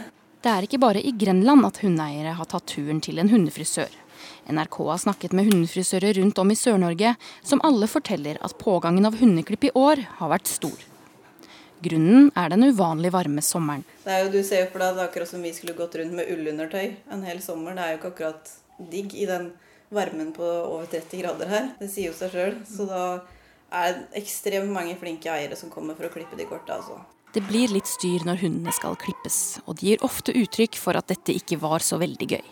Det 0.44 0.52
er 0.52 0.66
ikke 0.66 0.78
bare 0.78 1.02
i 1.02 1.10
Grenland 1.10 1.66
at 1.66 1.80
hundeeiere 1.82 2.36
har 2.38 2.46
tatt 2.46 2.68
turen 2.70 3.00
til 3.02 3.18
en 3.18 3.32
hundefrisør. 3.32 3.90
NRK 4.46 4.76
har 4.92 5.00
snakket 5.02 5.34
med 5.34 5.48
hundefrisører 5.50 6.14
rundt 6.20 6.38
om 6.38 6.52
i 6.54 6.56
Sør-Norge, 6.58 7.16
som 7.42 7.62
alle 7.66 7.88
forteller 7.90 8.38
at 8.46 8.54
pågangen 8.60 9.08
av 9.08 9.18
hundeklipp 9.18 9.66
i 9.66 9.72
år 9.74 10.04
har 10.20 10.30
vært 10.30 10.52
stor. 10.52 10.84
Grunnen 11.82 12.30
er 12.38 12.52
den 12.54 12.68
uvanlig 12.70 13.10
varme 13.12 13.42
sommeren. 13.44 13.82
Det 14.04 14.14
er 14.14 14.22
jo, 14.24 14.30
du 14.38 14.38
ser 14.46 14.62
jo 14.62 14.70
for 14.70 14.84
deg 14.84 15.02
akkurat 15.02 15.28
som 15.28 15.42
vi 15.44 15.52
skulle 15.56 15.74
gått 15.76 15.98
rundt 15.98 16.14
med 16.16 16.30
ullundertøy 16.30 16.94
en 17.12 17.26
hel 17.26 17.42
sommer. 17.44 17.74
Det 17.76 17.84
er 17.84 17.92
jo 17.92 17.98
ikke 17.98 18.12
akkurat 18.14 18.54
digg 18.92 19.18
i 19.18 19.26
den 19.28 19.50
varmen 19.90 20.30
på 20.36 20.46
over 20.46 20.86
30 20.94 21.20
grader 21.24 21.50
her. 21.50 21.68
Det 21.80 21.90
sier 21.90 22.12
jo 22.12 22.16
seg 22.16 22.32
sjøl. 22.32 22.56
Så 22.70 22.86
da 22.88 23.02
er 23.74 23.98
det 23.98 24.22
ekstremt 24.22 24.72
mange 24.72 24.96
flinke 25.00 25.30
eiere 25.34 25.58
som 25.58 25.74
kommer 25.74 25.98
for 25.98 26.08
å 26.08 26.14
klippe 26.14 26.38
de 26.38 26.46
korta. 26.48 26.78
altså. 26.78 27.02
Det 27.36 27.42
blir 27.44 27.68
litt 27.68 27.84
styr 27.84 28.22
når 28.24 28.38
hundene 28.40 28.72
skal 28.72 28.94
klippes, 28.96 29.58
og 29.68 29.76
de 29.76 29.90
gir 29.90 30.04
ofte 30.06 30.32
uttrykk 30.32 30.78
for 30.80 30.96
at 30.96 31.10
dette 31.10 31.34
ikke 31.36 31.58
var 31.60 31.82
så 31.84 31.98
veldig 32.00 32.28
gøy. 32.30 32.44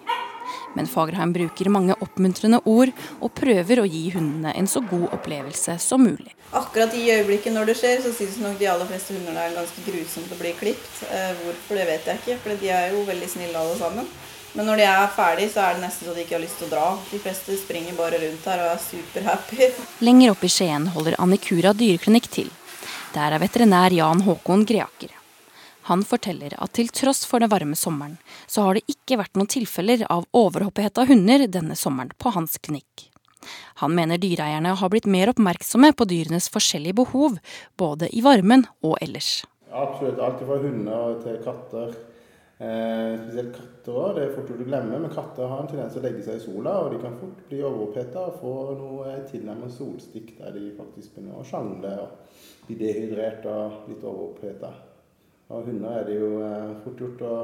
Men 0.77 0.89
Fagerheim 0.91 1.31
bruker 1.33 1.71
mange 1.73 1.95
oppmuntrende 2.05 2.59
ord, 2.69 2.91
og 3.25 3.33
prøver 3.33 3.81
å 3.81 3.87
gi 3.89 4.03
hundene 4.13 4.53
en 4.53 4.67
så 4.69 4.83
god 4.85 5.07
opplevelse 5.17 5.79
som 5.81 6.05
mulig. 6.05 6.35
Akkurat 6.53 6.93
i 6.99 7.07
øyeblikket 7.15 7.55
når 7.57 7.71
det 7.71 7.79
skjer, 7.81 8.03
så 8.05 8.13
syns 8.13 8.37
nok 8.43 8.59
de 8.61 8.69
aller 8.69 8.91
fleste 8.91 9.17
hunder 9.17 9.33
det 9.33 9.47
er 9.47 9.57
ganske 9.57 9.85
grusomt 9.87 10.35
å 10.37 10.39
bli 10.43 10.53
klipt. 10.59 10.99
Eh, 11.09 11.31
hvorfor, 11.39 11.81
det 11.81 11.87
vet 11.89 12.11
jeg 12.11 12.21
ikke, 12.21 12.37
for 12.43 12.61
de 12.61 12.73
er 12.77 12.93
jo 12.93 13.07
veldig 13.09 13.31
snille 13.39 13.63
alle 13.63 13.79
sammen. 13.81 14.11
Men 14.53 14.69
når 14.69 14.83
de 14.83 14.85
er 14.91 15.15
ferdig, 15.17 15.47
så 15.55 15.63
er 15.65 15.79
det 15.79 15.87
nesten 15.87 16.11
så 16.11 16.13
de 16.13 16.27
ikke 16.27 16.37
har 16.37 16.45
lyst 16.45 16.61
til 16.61 16.69
å 16.69 16.75
dra. 16.75 16.91
De 17.09 17.23
fleste 17.25 17.57
springer 17.63 17.97
bare 17.97 18.21
rundt 18.21 18.45
her 18.53 18.67
og 18.67 18.75
er 18.75 18.85
superhappy. 18.85 19.71
Lenger 20.05 20.35
oppe 20.37 20.51
i 20.51 20.53
Skien 20.53 20.91
holder 20.93 21.17
Annikura 21.25 21.73
dyreklinikk 21.73 22.29
til. 22.37 22.53
Der 23.15 23.31
er 23.31 23.39
veterinær 23.39 23.95
Jan 23.95 24.25
Håkon 24.27 24.65
Greaker. 24.67 25.13
Han 25.87 26.01
forteller 26.03 26.57
at 26.59 26.73
til 26.75 26.89
tross 26.91 27.21
for 27.29 27.39
den 27.39 27.51
varme 27.53 27.77
sommeren, 27.79 28.17
så 28.51 28.65
har 28.67 28.75
det 28.75 28.91
ikke 28.91 29.21
vært 29.21 29.39
noen 29.39 29.51
tilfeller 29.53 30.03
av 30.11 30.25
overhoppheta 30.35 31.05
hunder 31.07 31.45
denne 31.47 31.77
sommeren 31.79 32.11
på 32.19 32.33
hans 32.35 32.57
klinikk. 32.59 33.05
Han 33.85 33.95
mener 33.95 34.19
dyreeierne 34.19 34.73
har 34.81 34.91
blitt 34.91 35.07
mer 35.07 35.31
oppmerksomme 35.31 35.93
på 35.95 36.09
dyrenes 36.11 36.49
forskjellige 36.51 36.99
behov, 37.05 37.39
både 37.79 38.09
i 38.11 38.25
varmen 38.25 38.67
og 38.83 38.97
ellers. 39.05 39.45
Absolutt. 39.71 40.19
Alt 40.19 40.43
fra 40.49 40.59
hunder 40.65 41.23
til 41.23 41.39
katter. 41.47 41.95
Eh, 42.59 43.15
spesielt 43.29 43.55
katter 43.55 44.01
òg. 44.01 44.17
Det 44.17 44.25
er 44.25 44.35
fort 44.35 44.51
gjort 44.51 44.65
å 44.65 44.71
glemme, 44.73 45.03
men 45.05 45.15
katter 45.15 45.53
har 45.53 45.63
en 45.63 45.71
tendens 45.71 45.95
til 45.95 46.03
å 46.03 46.09
legge 46.09 46.27
seg 46.27 46.41
i 46.41 46.47
sola, 46.49 46.81
og 46.83 46.97
de 46.97 47.05
kan 47.05 47.15
fort 47.23 47.47
bli 47.47 47.63
overoppheta 47.63 48.27
og 48.33 48.43
få 48.43 48.57
noe 48.81 49.21
tilnærmet 49.31 49.75
solstikk 49.79 50.35
der 50.41 50.57
de 50.59 50.73
faktisk 50.81 51.15
begynner 51.15 51.39
å 51.39 51.47
sjangle 51.47 51.95
og 52.09 52.34
bli 52.67 52.79
dehydrert 52.81 53.47
og 53.51 53.89
litt 53.91 54.05
overoppheta. 54.05 54.73
Og 55.53 55.69
hunder 55.69 56.01
er 56.01 56.07
det 56.09 56.19
jo 56.19 56.31
eh, 56.41 56.75
fort 56.85 57.01
gjort 57.03 57.25
å, 57.29 57.35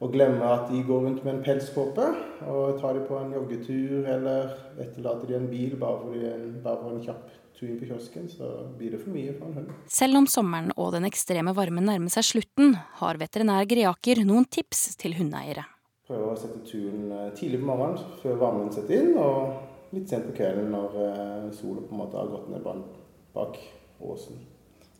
å, 0.00 0.08
glemme 0.10 0.46
at 0.50 0.66
de 0.72 0.80
går 0.86 1.04
rundt 1.06 1.24
med 1.24 1.36
en 1.36 1.44
pelskåpe. 1.46 2.08
Og 2.50 2.80
tar 2.80 2.98
de 2.98 3.04
på 3.06 3.18
en 3.20 3.34
joggetur 3.36 4.08
eller 4.10 4.56
etterlater 4.82 5.30
de 5.30 5.38
en 5.38 5.50
bil 5.52 5.76
bare 5.80 6.02
for, 6.02 6.26
en, 6.32 6.48
bare 6.64 6.82
for 6.82 6.96
en 6.96 7.04
kjapp 7.06 7.28
tur 7.60 7.68
inn 7.68 7.80
på 7.80 7.90
kiosken, 7.90 8.28
så 8.32 8.48
blir 8.78 8.94
det 8.94 9.02
for 9.02 9.12
mye 9.12 9.34
for 9.36 9.50
en 9.50 9.58
hund. 9.60 9.72
Selv 9.92 10.16
om 10.22 10.28
sommeren 10.30 10.72
og 10.76 10.94
den 10.96 11.06
ekstreme 11.08 11.52
varmen 11.56 11.84
nærmer 11.86 12.12
seg 12.12 12.26
slutten, 12.26 12.78
har 13.02 13.20
veterinær 13.20 13.68
Greaker 13.68 14.22
noen 14.24 14.48
tips 14.48 14.94
til 15.00 15.18
hundeeiere. 15.18 15.66
Prøve 16.08 16.32
å 16.32 16.38
sette 16.38 16.64
turen 16.66 17.10
eh, 17.14 17.28
tidlig 17.38 17.60
på 17.60 17.68
morgenen 17.70 18.16
før 18.22 18.40
varmen 18.40 18.72
setter 18.74 19.04
inn, 19.04 19.12
og 19.20 19.94
litt 19.94 20.10
sent 20.10 20.26
på 20.30 20.38
kvelden 20.40 20.72
når 20.74 20.96
eh, 21.04 21.50
sola 21.54 21.84
på 21.84 21.94
en 21.94 22.00
måte 22.00 22.18
har 22.18 22.32
gått 22.32 22.50
ned 22.50 22.66
bak 23.34 23.60
åsen. 24.00 24.40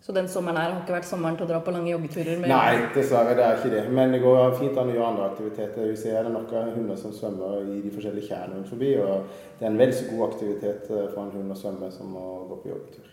Så 0.00 0.14
den 0.16 0.28
sommeren 0.32 0.56
her 0.56 0.70
har 0.72 0.78
ikke 0.80 0.94
vært 0.94 1.06
sommeren 1.06 1.36
til 1.36 1.44
å 1.44 1.50
dra 1.50 1.58
på 1.60 1.72
lange 1.74 1.90
joggeturer? 1.92 2.38
Nei, 2.48 2.86
dessverre 2.94 3.34
det 3.36 3.44
er 3.44 3.58
ikke 3.58 3.72
det. 3.74 3.82
Men 3.92 4.14
det 4.14 4.22
går 4.22 4.56
fint 4.56 4.78
an 4.80 4.88
å 4.88 4.94
gjøre 4.94 5.10
andre 5.12 5.26
aktiviteter. 5.28 5.90
Vi 5.90 5.98
ser 6.00 6.24
det 6.24 6.32
noen 6.32 6.72
hunder 6.72 6.96
som 6.98 7.12
svømmer 7.12 7.60
i 7.68 7.82
de 7.84 7.92
forskjellige 7.92 8.30
tjernene 8.30 8.64
forbi, 8.68 8.94
og 9.04 9.28
det 9.58 9.66
er 9.66 9.70
en 9.70 9.80
vel 9.80 9.92
så 9.94 10.06
god 10.08 10.24
aktivitet 10.30 10.88
eh, 10.88 11.08
for 11.12 11.26
en 11.26 11.34
hund 11.36 11.52
å 11.52 11.58
svømme 11.60 11.90
som 11.92 12.16
å 12.16 12.26
gå 12.48 12.58
på 12.62 12.72
joggetur. 12.72 13.10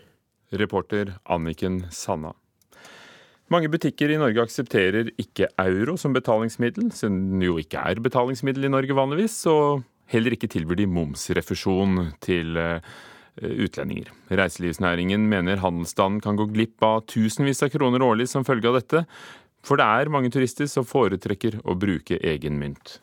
Reporter 0.64 1.12
Anniken 1.28 1.82
Sanna. 1.92 2.32
Mange 3.52 3.68
butikker 3.72 4.10
i 4.12 4.16
Norge 4.20 4.48
aksepterer 4.48 5.12
ikke 5.20 5.50
euro 5.60 5.94
som 6.00 6.16
betalingsmiddel, 6.16 6.88
siden 6.96 7.36
det 7.36 7.48
jo 7.50 7.60
ikke 7.60 7.84
er 7.84 8.00
betalingsmiddel 8.04 8.68
i 8.68 8.72
Norge 8.72 8.96
vanligvis, 8.96 9.38
og 9.52 9.84
heller 10.08 10.32
ikke 10.36 10.48
tilbyr 10.52 10.80
de 10.80 10.88
momsrefusjon 10.88 12.08
til 12.24 12.56
Eh, 12.56 12.80
utlendinger. 13.42 14.12
Reiselivsnæringen 14.30 15.28
mener 15.30 15.62
handelsstanden 15.62 16.22
kan 16.24 16.38
gå 16.38 16.48
glipp 16.52 16.82
av 16.82 17.04
tusenvis 17.10 17.62
av 17.62 17.72
kroner 17.74 18.02
årlig 18.02 18.28
som 18.28 18.46
følge 18.46 18.70
av 18.70 18.80
dette, 18.80 19.04
for 19.64 19.80
det 19.80 19.86
er 19.86 20.12
mange 20.12 20.30
turister 20.32 20.68
som 20.70 20.86
foretrekker 20.86 21.60
å 21.64 21.76
bruke 21.78 22.20
egen 22.22 22.58
mynt. 22.60 22.98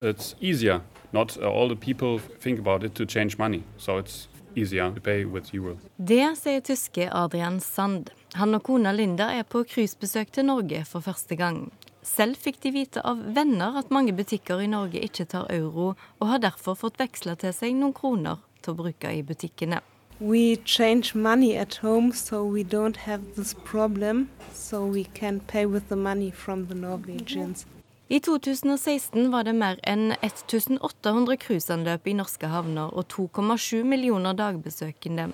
It's 0.00 0.34
easier. 0.40 0.80
Not 1.10 1.36
all 1.42 1.68
the 1.68 1.76
people 1.76 2.18
think 2.40 2.60
about 2.60 2.84
it 2.84 2.94
to 2.94 3.06
change 3.06 3.38
money, 3.38 3.62
so 3.78 3.98
it's 3.98 4.28
easier 4.54 4.90
to 4.94 5.00
pay 5.00 5.24
with 5.24 5.54
euro. 5.54 5.78
Det 5.96 6.36
sier 6.38 6.60
tyske 6.60 7.08
Adrian 7.12 7.60
Sand. 7.60 8.10
Han 8.34 8.54
og 8.54 8.62
kona 8.62 8.92
Linda 8.92 9.30
er 9.32 9.46
på 9.48 9.64
cruisebesøk 9.64 10.32
til 10.32 10.48
Norge 10.48 10.84
for 10.86 11.04
første 11.04 11.36
gang. 11.36 11.68
Selv 12.02 12.38
fikk 12.40 12.60
de 12.62 12.72
vite 12.72 13.02
av 13.04 13.20
venner 13.36 13.76
at 13.78 13.90
mange 13.92 14.14
butikker 14.16 14.62
i 14.62 14.68
Norge 14.70 15.00
ikke 15.04 15.26
tar 15.28 15.48
euro, 15.52 15.94
og 16.20 16.30
har 16.30 16.44
derfor 16.44 16.78
fått 16.78 17.00
veksla 17.00 17.34
til 17.40 17.52
seg 17.56 17.74
noen 17.76 17.96
kroner 17.96 18.38
til 18.62 18.74
å 18.74 18.80
bruke 18.82 19.12
i 19.12 19.22
butikkene. 19.22 19.80
We 20.20 20.56
change 20.64 21.14
money 21.14 21.56
at 21.56 21.76
home, 21.76 22.12
so 22.12 22.44
we 22.44 22.64
don't 22.64 22.96
have 23.06 23.22
this 23.36 23.54
problem. 23.54 24.28
So 24.52 24.84
we 24.84 25.04
can 25.04 25.40
pay 25.40 25.64
with 25.64 25.88
the 25.88 25.96
money 25.96 26.30
from 26.30 26.66
the 26.66 26.74
Norwegians. 26.74 27.66
I 28.10 28.18
2016 28.24 29.28
var 29.32 29.44
det 29.44 29.52
mer 29.52 29.76
enn 29.84 30.14
1800 30.24 31.36
cruiseanløp 31.42 32.06
i 32.08 32.14
norske 32.16 32.48
havner 32.48 32.94
og 32.96 33.04
2,7 33.12 33.82
millioner 33.84 34.32
dagbesøkende. 34.32 35.26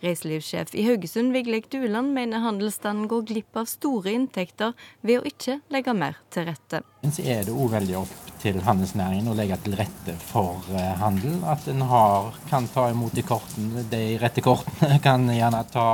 Reiselivssjef 0.00 0.72
i 0.72 0.86
Haugesund 0.88 1.36
Vigleik 1.36 1.68
Duland 1.68 2.16
mener 2.16 2.40
handelsstanden 2.40 3.10
går 3.12 3.26
glipp 3.28 3.60
av 3.60 3.68
store 3.68 4.16
inntekter 4.16 4.72
ved 5.02 5.20
å 5.20 5.28
ikke 5.28 5.60
legge 5.68 5.92
mer 5.92 6.16
til 6.32 6.48
rette. 6.48 6.80
Så 7.12 7.24
er 7.24 7.44
det 7.44 7.52
òg 7.52 7.74
veldig 7.74 7.96
opp 8.00 8.14
til 8.44 8.58
handelsnæringen 8.64 9.30
å 9.32 9.36
legge 9.36 9.56
til 9.64 9.76
rette 9.78 10.14
for 10.20 10.64
eh, 10.76 10.92
handel. 11.00 11.38
At 11.48 11.66
en 11.72 11.84
har, 11.88 12.34
kan 12.50 12.66
ta 12.72 12.86
imot 12.92 13.14
de 13.16 13.24
kortene, 13.26 13.84
de 13.90 14.02
rette 14.20 14.44
kortene. 14.44 14.98
Kan 15.04 15.26
gjerne 15.32 15.62
ta 15.72 15.86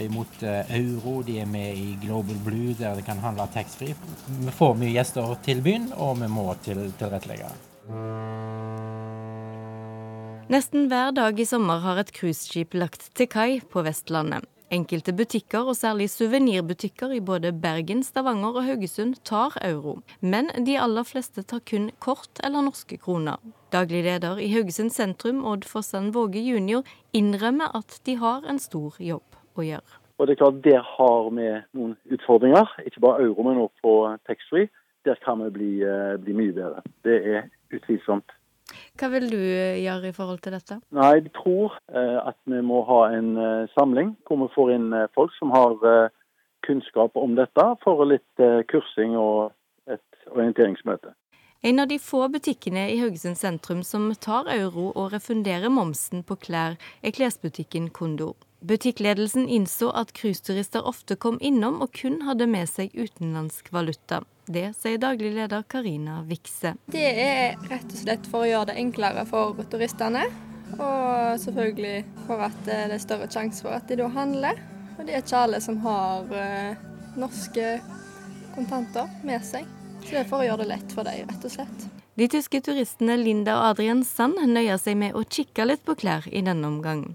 imot 0.00 0.42
eh, 0.46 0.72
euro. 0.78 1.20
De 1.26 1.38
er 1.42 1.50
med 1.50 1.76
i 1.76 1.96
Global 2.02 2.38
Blue 2.44 2.76
der 2.78 2.96
det 2.96 3.04
kan 3.06 3.20
handle 3.22 3.46
taxfree. 3.52 3.96
Vi 4.28 4.54
får 4.56 4.76
mye 4.80 4.94
gjester 4.94 5.36
til 5.44 5.60
byen, 5.64 5.90
og 5.96 6.16
vi 6.22 6.30
må 6.32 6.46
til, 6.64 6.86
tilrettelegge. 7.00 7.52
Nesten 10.52 10.88
hver 10.90 11.14
dag 11.16 11.38
i 11.40 11.48
sommer 11.48 11.80
har 11.84 12.00
et 12.00 12.12
cruiseskip 12.12 12.74
lagt 12.76 13.08
til 13.16 13.28
kai 13.30 13.60
på 13.72 13.84
Vestlandet. 13.86 14.48
Enkelte 14.72 15.12
butikker, 15.12 15.66
og 15.68 15.76
særlig 15.76 16.06
suvenirbutikker 16.10 17.10
i 17.12 17.20
både 17.20 17.50
Bergen, 17.52 18.02
Stavanger 18.02 18.54
og 18.56 18.64
Haugesund, 18.64 19.18
tar 19.28 19.58
euro. 19.68 19.98
Men 20.20 20.48
de 20.66 20.78
aller 20.80 21.04
fleste 21.04 21.42
tar 21.44 21.60
kun 21.68 21.90
kort 22.00 22.40
eller 22.44 22.64
norske 22.64 22.96
kroner. 22.96 23.36
Daglig 23.72 24.00
leder 24.06 24.40
i 24.40 24.48
Haugesund 24.54 24.94
sentrum, 24.96 25.44
Odd 25.44 25.68
Fossan 25.68 26.14
Våge 26.14 26.40
jr., 26.40 26.80
innrømmer 27.12 27.76
at 27.76 28.00
de 28.06 28.16
har 28.16 28.48
en 28.48 28.58
stor 28.58 28.96
jobb 28.96 29.36
å 29.60 29.66
gjøre. 29.66 29.98
Og 30.16 30.26
det 30.26 30.38
er 30.38 30.40
klart, 30.40 30.64
Der 30.64 30.80
har 30.96 31.30
vi 31.36 31.48
noen 31.76 31.96
utfordringer, 32.08 32.72
ikke 32.86 33.00
bare 33.00 33.26
euro, 33.26 33.42
men 33.42 33.60
også 33.60 33.84
på 33.84 33.94
taxfree 34.24 34.68
der 35.04 35.14
kan 35.24 35.44
vi 35.44 35.50
bli, 35.50 35.72
eh, 35.82 36.16
bli 36.16 36.32
mye 36.32 36.52
bedre. 36.52 36.82
Det 37.04 37.18
er 37.26 37.42
utvilsomt. 37.74 38.30
Hva 39.00 39.10
vil 39.12 39.28
du 39.30 39.38
eh, 39.38 39.80
gjøre 39.82 40.10
i 40.10 40.16
forhold 40.16 40.42
til 40.44 40.56
dette? 40.56 40.80
Nei, 40.94 41.14
Jeg 41.20 41.32
tror 41.38 41.78
eh, 41.92 42.18
at 42.22 42.38
vi 42.44 42.60
må 42.64 42.82
ha 42.88 43.00
en 43.16 43.32
samling 43.76 44.14
hvor 44.26 44.42
vi 44.44 44.52
får 44.54 44.74
inn 44.76 44.90
folk 45.16 45.32
som 45.38 45.54
har 45.54 46.10
kunnskap 46.62 47.16
om 47.18 47.34
dette, 47.34 47.64
for 47.82 48.04
litt 48.06 48.42
kursing 48.70 49.16
og 49.18 49.50
et 49.90 50.28
orienteringsmøte. 50.30 51.10
En 51.62 51.78
av 51.78 51.86
de 51.86 51.98
få 52.02 52.24
butikkene 52.28 52.88
i 52.90 52.96
Haugesund 52.98 53.38
sentrum 53.38 53.84
som 53.86 54.08
tar 54.18 54.48
euro 54.50 54.88
og 54.98 55.12
refunderer 55.12 55.70
momsen 55.70 56.24
på 56.26 56.34
klær, 56.42 56.74
er 57.02 57.14
klesbutikken 57.14 57.86
Kondor. 57.94 58.34
Butikkledelsen 58.66 59.46
innså 59.46 59.92
at 59.94 60.10
cruiseturister 60.14 60.82
ofte 60.86 61.14
kom 61.14 61.38
innom 61.38 61.80
og 61.82 61.94
kun 61.98 62.20
hadde 62.26 62.46
med 62.50 62.66
seg 62.70 62.90
utenlandsk 62.94 63.70
valuta. 63.74 64.24
Det 64.46 64.72
sier 64.74 64.98
daglig 64.98 65.34
leder 65.36 65.62
Karina 65.70 66.22
Vikse. 66.26 66.74
Det 66.90 67.04
er 67.22 67.60
rett 67.70 67.92
og 67.92 67.98
slett 68.00 68.26
for 68.30 68.42
å 68.42 68.48
gjøre 68.48 68.72
det 68.72 68.80
enklere 68.82 69.22
for 69.28 69.58
turistene. 69.70 70.24
Og 70.72 71.38
selvfølgelig 71.42 71.96
for 72.26 72.42
at 72.48 72.58
det 72.66 72.78
er 72.88 73.02
større 73.02 73.28
sjanse 73.30 73.62
for 73.62 73.76
at 73.76 73.86
de 73.90 74.00
da 74.00 74.08
handler. 74.10 74.58
Og 74.98 75.06
det 75.06 75.14
er 75.14 75.22
ikke 75.22 75.44
alle 75.46 75.60
som 75.62 75.78
har 75.84 76.26
uh, 76.32 76.82
norske 77.18 77.76
kontanter 78.56 79.08
med 79.22 79.44
seg. 79.46 79.68
Så 80.02 80.10
det 80.10 80.24
er 80.24 80.30
for 80.30 80.42
å 80.42 80.46
gjøre 80.46 80.64
det 80.64 80.72
lett 80.72 80.94
for 80.94 81.06
dem, 81.06 81.28
rett 81.28 81.46
og 81.46 81.54
slett. 81.54 81.88
De 82.18 82.28
tyske 82.28 82.60
turistene 82.60 83.16
Linda 83.16 83.54
og 83.56 83.68
Adrian 83.70 84.02
Sand 84.04 84.40
nøyer 84.50 84.80
seg 84.80 84.98
med 85.00 85.14
å 85.16 85.22
kikke 85.24 85.64
litt 85.68 85.84
på 85.86 85.96
klær 86.02 86.26
i 86.28 86.42
denne 86.44 86.68
omgang. 86.68 87.06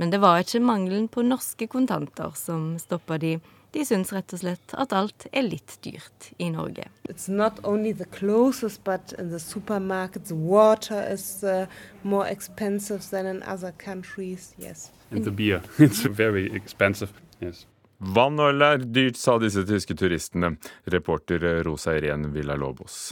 Men 0.00 0.10
det 0.10 0.22
var 0.22 0.40
ikke 0.40 0.62
mangelen 0.64 1.10
på 1.12 1.22
norske 1.26 1.68
kontanter 1.70 2.32
som 2.38 2.72
stoppa 2.80 3.18
de. 3.20 3.36
De 3.70 3.84
syns 3.86 4.12
rett 4.12 4.32
og 4.34 4.40
slett 4.42 4.74
at 4.82 4.92
alt 4.96 5.26
er 5.30 5.46
litt 5.46 5.76
dyrt 5.84 6.30
i 6.38 6.50
Norge. 6.50 6.88
It's 7.08 7.28
not 7.28 7.60
only 7.62 7.92
the 7.92 8.06
clothes, 8.06 8.78
but 8.82 9.14
in 9.18 9.30
the 9.30 9.38
supermarkets, 9.38 10.32
water 10.32 11.02
is 11.12 11.44
uh, 11.44 11.66
more 12.02 12.26
expensive 12.26 13.06
than 13.10 13.26
in 13.26 13.42
other 13.42 13.72
countries. 13.72 14.54
Yes. 14.58 14.90
And 15.10 15.24
the 15.24 15.30
beer, 15.30 15.62
it's 15.78 16.02
very 16.02 16.50
expensive. 16.54 17.12
Yes. 17.40 17.66
Vann 18.00 18.40
og 18.40 18.54
øl 18.54 18.62
er 18.64 18.84
dyrt, 18.88 19.18
sa 19.20 19.36
disse 19.38 19.66
tyske 19.68 19.94
turistene. 19.94 20.54
Reporter 20.88 21.62
Rosa 21.66 21.98
Irén 21.98 22.30
Villalobos. 22.32 23.10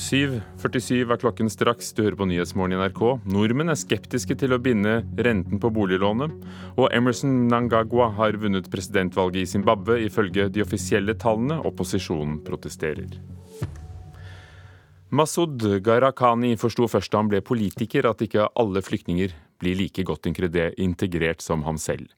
7.47 0.00 1.10
er 1.12 1.18
klokken 1.20 1.50
straks. 1.52 1.90
Du 1.92 2.00
hører 2.02 2.16
på 2.16 2.26
Nyhetsmorgen 2.30 2.72
i 2.72 2.78
NRK. 2.80 3.00
Nordmenn 3.28 3.68
er 3.68 3.76
skeptiske 3.76 4.32
til 4.40 4.54
å 4.56 4.58
binde 4.62 5.02
renten 5.26 5.60
på 5.60 5.68
boliglånet. 5.76 6.32
Og 6.80 6.88
Emerson 6.96 7.34
Nangagwa 7.50 8.08
har 8.16 8.38
vunnet 8.40 8.70
presidentvalget 8.72 9.42
i 9.42 9.50
Zimbabwe, 9.50 9.98
ifølge 10.06 10.48
de 10.48 10.64
offisielle 10.64 11.18
tallene. 11.20 11.60
Opposisjonen 11.68 12.40
protesterer. 12.46 13.12
Masud 15.12 15.68
Gharahkhani 15.84 16.54
forsto 16.56 16.88
først 16.88 17.12
da 17.12 17.20
han 17.20 17.28
ble 17.28 17.42
politiker 17.44 18.08
at 18.08 18.24
ikke 18.24 18.48
alle 18.56 18.80
flyktninger 18.86 19.36
blir 19.60 19.78
like 19.78 20.04
godt 20.08 20.26
integrert 20.26 21.44
som 21.44 21.64
ham 21.66 21.78
selv. 21.78 22.08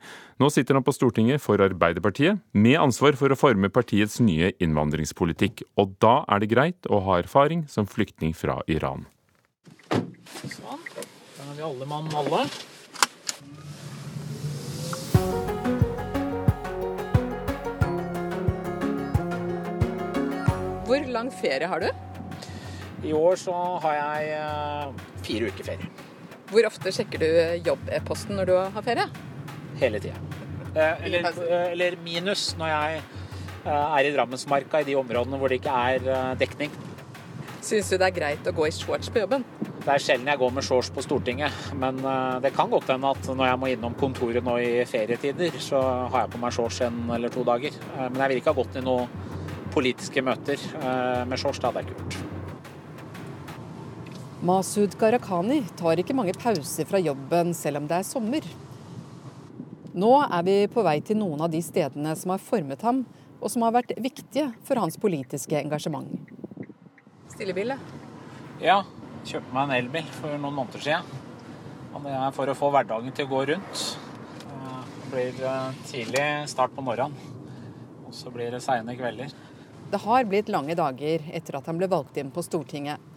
Nå 0.40 0.51
sitter 0.51 0.78
han 0.78 0.86
på 0.86 0.95
Stortinget 0.95 1.43
for 1.43 1.61
Arbeiderpartiet, 1.62 2.40
med 2.53 2.80
ansvar 2.80 3.18
for 3.18 3.32
å 3.32 3.38
forme 3.38 3.70
partiets 3.70 4.20
nye 4.22 4.53
innvandringspolitikk. 4.62 5.64
Og 5.78 5.97
da 6.03 6.22
er 6.28 6.43
det 6.43 6.53
greit 6.55 6.90
å 6.90 7.03
ha 7.07 7.18
erfaring 7.22 7.66
som 7.68 7.86
flyktning 7.86 8.34
fra 8.34 8.61
Iran. 8.70 9.07
Sånn. 10.43 10.86
Da 11.36 11.49
er 11.51 11.57
vi 11.59 11.66
alle 11.66 11.88
mann 11.90 12.09
alle. 12.16 12.47
Hvor 20.86 21.07
lang 21.09 21.30
ferie 21.32 21.68
har 21.70 21.80
du? 21.80 21.88
I 23.03 23.12
år 23.16 23.36
så 23.40 23.55
har 23.82 23.95
jeg 23.97 24.32
eh, 24.36 25.05
fire 25.26 25.49
uker 25.51 25.70
ferie. 25.72 26.01
Hvor 26.53 26.68
ofte 26.68 26.92
sjekker 26.92 27.22
du 27.22 27.28
jobb-e-posten 27.64 28.36
når 28.36 28.50
du 28.50 28.57
har 28.61 28.84
ferie? 28.84 29.07
Hele 29.80 30.00
tida. 30.05 30.18
Eh, 30.74 31.05
eller, 31.07 31.28
eh, 31.28 31.66
eller, 31.72 31.96
minus 32.05 32.50
når 32.61 32.72
jeg 32.72 33.03
er 33.72 34.09
i 34.09 34.12
Drammensmarka, 34.12 34.80
i 34.82 34.88
de 34.88 34.96
områdene 34.98 35.38
hvor 35.40 35.48
det 35.48 35.61
ikke 35.62 35.76
er 35.92 36.36
dekning. 36.36 36.72
Syns 37.62 37.88
du 37.88 37.96
det 37.96 38.09
er 38.09 38.16
greit 38.16 38.48
å 38.48 38.53
gå 38.57 38.66
i 38.66 38.74
shorts 38.74 39.09
på 39.12 39.22
jobben? 39.22 39.46
Det 39.82 39.94
er 39.94 40.03
sjelden 40.03 40.28
jeg 40.28 40.40
går 40.40 40.53
med 40.55 40.66
shorts 40.66 40.90
på 40.94 41.03
Stortinget, 41.03 41.55
men 41.78 42.00
det 42.42 42.53
kan 42.55 42.70
godt 42.70 42.90
hende 42.90 43.11
at 43.14 43.30
når 43.30 43.48
jeg 43.48 43.61
må 43.62 43.70
innom 43.70 43.94
kontoret 43.98 44.44
nå 44.44 44.57
i 44.62 44.84
ferietider, 44.86 45.57
så 45.62 45.80
har 46.12 46.26
jeg 46.26 46.34
på 46.34 46.42
meg 46.42 46.55
shorts 46.59 46.82
en 46.86 47.00
eller 47.14 47.32
to 47.34 47.46
dager. 47.46 47.78
Men 47.98 48.20
jeg 48.24 48.32
vil 48.32 48.42
ikke 48.42 48.55
ha 48.55 48.61
gått 48.61 48.78
i 48.78 48.84
noen 48.84 49.70
politiske 49.74 50.26
møter 50.26 50.68
med 51.26 51.38
shorts, 51.38 51.62
det 51.62 51.70
hadde 51.70 51.82
jeg 51.82 51.90
ikke 51.90 52.03
gjort. 52.03 52.21
Masud 54.43 54.97
Gharahkhani 54.99 55.61
tar 55.78 56.01
ikke 56.03 56.14
mange 56.18 56.32
pauser 56.34 56.86
fra 56.90 56.99
jobben 56.99 57.53
selv 57.55 57.78
om 57.78 57.84
det 57.86 58.01
er 58.01 58.07
sommer. 58.07 58.47
Nå 59.95 60.09
er 60.24 60.43
vi 60.49 60.55
på 60.72 60.82
vei 60.82 60.97
til 61.05 61.20
noen 61.20 61.45
av 61.47 61.53
de 61.53 61.61
stedene 61.62 62.14
som 62.18 62.32
har 62.34 62.43
formet 62.43 62.82
ham, 62.82 63.05
og 63.38 63.53
som 63.53 63.62
har 63.62 63.76
vært 63.76 63.93
viktige 64.03 64.49
for 64.66 64.80
hans 64.82 64.99
politiske 64.99 65.55
engasjement. 65.61 66.11
Stillebil, 67.30 67.76
ja. 68.62 68.80
Kjøpte 69.22 69.55
meg 69.55 69.68
en 69.68 69.76
elbil 69.76 70.11
for 70.16 70.34
noen 70.34 70.59
måneder 70.59 70.82
siden. 70.88 71.22
Og 71.93 72.03
det 72.03 72.16
er 72.18 72.34
for 72.34 72.51
å 72.51 72.59
få 72.59 72.72
hverdagen 72.74 73.14
til 73.14 73.28
å 73.28 73.30
gå 73.30 73.45
rundt. 73.53 73.84
Det 74.43 75.12
blir 75.12 75.43
eh, 75.47 75.80
tidlig 75.86 76.26
start 76.51 76.74
på 76.74 76.82
morgenen, 76.82 77.14
og 78.09 78.11
så 78.16 78.32
blir 78.34 78.51
det 78.51 78.64
seine 78.64 78.99
kvelder. 78.99 79.30
Det 79.93 80.03
har 80.03 80.26
blitt 80.26 80.51
lange 80.51 80.74
dager 80.74 81.30
etter 81.30 81.61
at 81.61 81.70
han 81.70 81.78
ble 81.78 81.86
valgt 81.93 82.18
inn 82.18 82.34
på 82.34 82.43
Stortinget. 82.43 83.11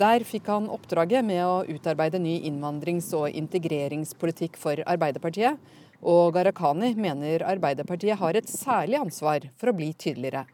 Der 0.00 0.22
fikk 0.24 0.46
han 0.48 0.70
oppdraget 0.72 1.26
med 1.28 1.42
å 1.44 1.60
utarbeide 1.68 2.16
ny 2.22 2.38
innvandrings- 2.48 3.10
og 3.18 3.34
integreringspolitikk 3.36 4.56
for 4.56 4.80
Arbeiderpartiet. 4.88 5.58
Og 6.00 6.32
Gharahkhani 6.32 6.94
mener 6.96 7.44
Arbeiderpartiet 7.44 8.16
har 8.16 8.38
et 8.38 8.48
særlig 8.48 8.96
ansvar 8.96 9.44
for 9.60 9.68
å 9.68 9.76
bli 9.76 9.90
tydeligere. 9.92 10.46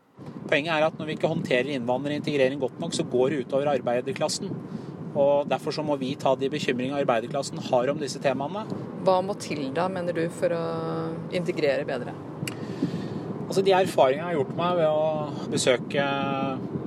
Poenget 0.50 0.72
er 0.74 0.88
at 0.88 0.98
når 0.98 1.06
vi 1.06 1.14
ikke 1.14 1.30
håndterer 1.30 1.70
innvandring 1.76 2.18
og 2.18 2.24
integrering 2.24 2.58
godt 2.64 2.80
nok, 2.82 2.96
så 2.96 3.06
går 3.06 3.30
det 3.30 3.40
utover 3.44 3.70
arbeiderklassen. 3.76 4.50
Og 5.14 5.46
Derfor 5.48 5.78
så 5.78 5.84
må 5.86 5.94
vi 6.00 6.16
ta 6.18 6.34
de 6.34 6.50
bekymringene 6.50 6.98
arbeiderklassen 7.04 7.62
har 7.70 7.92
om 7.92 8.02
disse 8.02 8.18
temaene. 8.18 8.66
Hva 9.06 9.20
må 9.22 9.38
til 9.38 9.68
da, 9.76 9.86
mener 9.86 10.16
du, 10.16 10.24
for 10.40 10.58
å 10.58 10.64
integrere 11.30 11.86
bedre? 11.86 12.18
Altså 13.46 13.62
De 13.62 13.74
erfaringene 13.76 14.24
jeg 14.24 14.26
har 14.26 14.38
gjort 14.40 14.56
meg 14.58 14.78
ved 14.80 14.88
å 14.90 15.50
besøke 15.52 16.06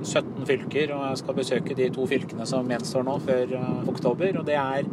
17 0.04 0.48
fylker, 0.48 0.92
og 0.92 1.04
jeg 1.08 1.20
skal 1.22 1.36
besøke 1.38 1.76
de 1.76 1.88
to 1.94 2.04
fylkene 2.08 2.46
som 2.48 2.68
gjenstår 2.68 3.06
nå 3.06 3.16
før 3.24 3.54
eh, 3.56 3.78
oktober. 3.88 4.40
og 4.42 4.44
det 4.48 4.58
er 4.60 4.88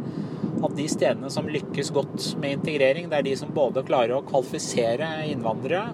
at 0.58 0.74
de 0.74 0.86
stedene 0.90 1.30
som 1.30 1.48
lykkes 1.48 1.90
godt 1.94 2.30
med 2.42 2.56
integrering, 2.58 3.10
det 3.10 3.18
er 3.18 3.26
de 3.26 3.34
som 3.38 3.52
både 3.54 3.84
klarer 3.86 4.16
å 4.16 4.24
kvalifisere 4.26 5.06
innvandrere, 5.28 5.92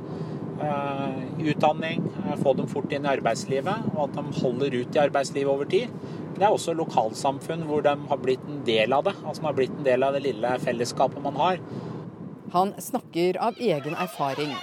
eh, 0.63 1.19
utdanning, 1.53 2.07
eh, 2.23 2.37
få 2.41 2.55
dem 2.57 2.71
fort 2.71 2.93
inn 2.95 3.05
i 3.05 3.13
arbeidslivet, 3.17 3.91
og 3.97 4.05
at 4.07 4.15
de 4.19 4.41
holder 4.41 4.79
ut 4.79 4.95
i 4.95 5.03
arbeidslivet 5.05 5.53
over 5.53 5.71
tid. 5.75 5.89
Det 6.35 6.43
er 6.43 6.55
også 6.55 6.75
lokalsamfunn 6.75 7.67
hvor 7.67 7.83
de 7.83 7.97
har 8.09 8.23
blitt 8.23 8.47
en 8.49 8.63
del 8.67 8.95
av 8.95 9.05
det, 9.05 9.15
altså 9.25 9.43
de 9.43 9.51
har 9.51 9.59
blitt 9.59 9.77
en 9.77 9.91
del 9.91 10.07
av 10.07 10.15
det 10.15 10.23
lille 10.23 10.55
fellesskapet 10.63 11.23
man 11.23 11.35
har. 11.35 11.59
Han 12.55 12.73
snakker 12.79 13.39
av 13.43 13.59
egen 13.59 13.95
erfaring. 13.99 14.55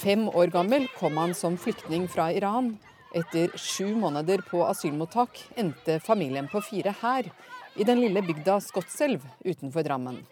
Fem 0.00 0.28
år 0.28 0.46
gammel 0.46 0.86
kom 0.96 1.18
han 1.20 1.34
som 1.36 1.58
flyktning 1.60 2.06
fra 2.08 2.30
Iran. 2.32 2.72
Etter 3.12 3.52
sju 3.58 3.90
måneder 4.00 4.40
på 4.48 4.62
asylmottak 4.64 5.42
endte 5.60 5.98
familien 6.00 6.48
på 6.48 6.62
fire 6.64 6.94
her, 7.02 7.28
i 7.76 7.84
den 7.84 8.00
lille 8.00 8.22
bygda 8.24 8.56
Skotselv 8.64 9.26
utenfor 9.44 9.84
Drammen. 9.84 10.22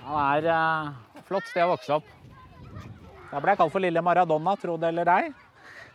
Det 0.00 0.22
er 0.22 0.48
et 0.50 1.22
flott 1.28 1.46
sted 1.52 1.62
å 1.62 1.76
vokse 1.76 2.00
opp. 2.00 2.08
Jeg 3.30 3.44
ble 3.44 3.54
kalt 3.60 3.74
for 3.74 3.84
lille 3.84 4.02
Maradona, 4.02 4.56
tro 4.58 4.74
det 4.80 4.90
eller 4.90 5.12
ei. 5.14 5.24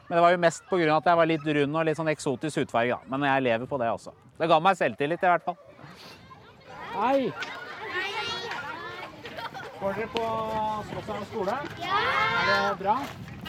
Men 0.07 0.15
det 0.15 0.23
var 0.23 0.31
jo 0.31 0.43
mest 0.45 0.63
pga. 0.69 0.95
at 0.95 1.05
jeg 1.11 1.19
var 1.19 1.27
litt 1.27 1.45
rund 1.59 1.75
og 1.75 1.85
litt 1.87 1.99
sånn 1.99 2.11
eksotisk 2.11 2.63
hudfarge. 2.63 2.99
Men 3.11 3.27
jeg 3.27 3.43
lever 3.43 3.67
på 3.67 3.79
det 3.79 3.91
også. 3.91 4.15
Det 4.39 4.47
ga 4.47 4.59
meg 4.59 4.79
selvtillit 4.79 5.23
i 5.23 5.33
hvert 5.33 5.43
fall. 5.43 5.59
Hei! 6.95 7.31
Går 9.81 9.93
dere 9.97 10.07
på 10.13 10.23
Slottsheim 10.91 11.23
skole? 11.25 11.53
Ja! 11.81 11.99
Er 12.41 12.69
det 12.69 12.83
bra? 12.83 12.93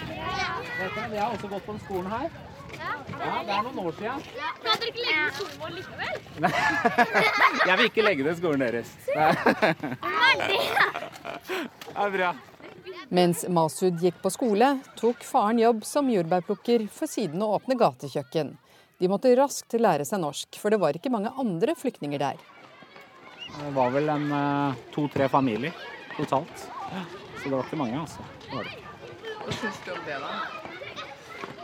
Ja. 0.08 0.54
Vet 0.78 0.94
dere, 0.96 1.10
Vi 1.10 1.18
har 1.20 1.34
også 1.34 1.50
gått 1.50 1.66
på 1.66 1.74
den 1.74 1.82
skolen 1.82 2.08
her. 2.08 2.30
Ja. 2.78 2.92
ja, 3.18 3.34
Det 3.44 3.52
er 3.52 3.66
noen 3.66 3.80
år 3.82 3.92
siden. 3.98 4.22
Ja. 4.38 4.52
Kan 4.62 4.80
dere 4.80 4.88
ikke 4.88 5.04
legge 5.04 5.18
ned 5.18 5.34
skolen 5.36 5.60
vår 5.60 5.70
likevel? 5.76 6.14
Jeg 7.68 7.76
vil 7.76 7.84
ikke 7.90 8.06
legge 8.08 8.26
ned 8.30 8.40
skolen 8.40 8.64
deres. 8.64 8.94
Det 9.12 9.20
er 12.06 12.16
bra. 12.16 12.32
Mens 13.12 13.44
Masud 13.52 14.00
gikk 14.00 14.24
på 14.24 14.32
skole, 14.32 14.72
tok 14.96 15.28
faren 15.28 15.60
jobb 15.60 15.84
som 15.84 16.08
jordbærplukker 16.08 16.88
for 16.96 17.12
siden 17.12 17.44
å 17.44 17.52
åpne 17.60 17.76
gatekjøkken. 17.76 18.56
De 19.04 19.12
måtte 19.12 19.36
raskt 19.36 19.76
lære 19.76 20.08
seg 20.08 20.24
norsk, 20.24 20.56
for 20.56 20.72
det 20.72 20.80
var 20.80 20.96
ikke 20.96 21.12
mange 21.12 21.36
andre 21.36 21.76
flyktninger 21.76 22.24
der. 22.24 22.40
Det 23.52 23.72
var 23.76 23.92
vel 23.92 24.08
en 24.08 24.30
eh, 24.32 24.86
to-tre 24.94 25.28
familier 25.28 25.76
totalt. 26.18 26.66
Så 27.38 27.48
det 27.48 27.54
var 27.56 27.64
ikke 27.64 27.80
mange, 27.80 28.00
altså. 28.00 28.26
Det 28.44 28.56
var 28.56 28.68
det 28.68 28.74
ikke. 28.76 28.90
Hva 29.42 29.56
syns 29.58 29.80
du 29.86 29.94
om 29.94 30.04
det, 30.06 30.18
da? 30.22 30.34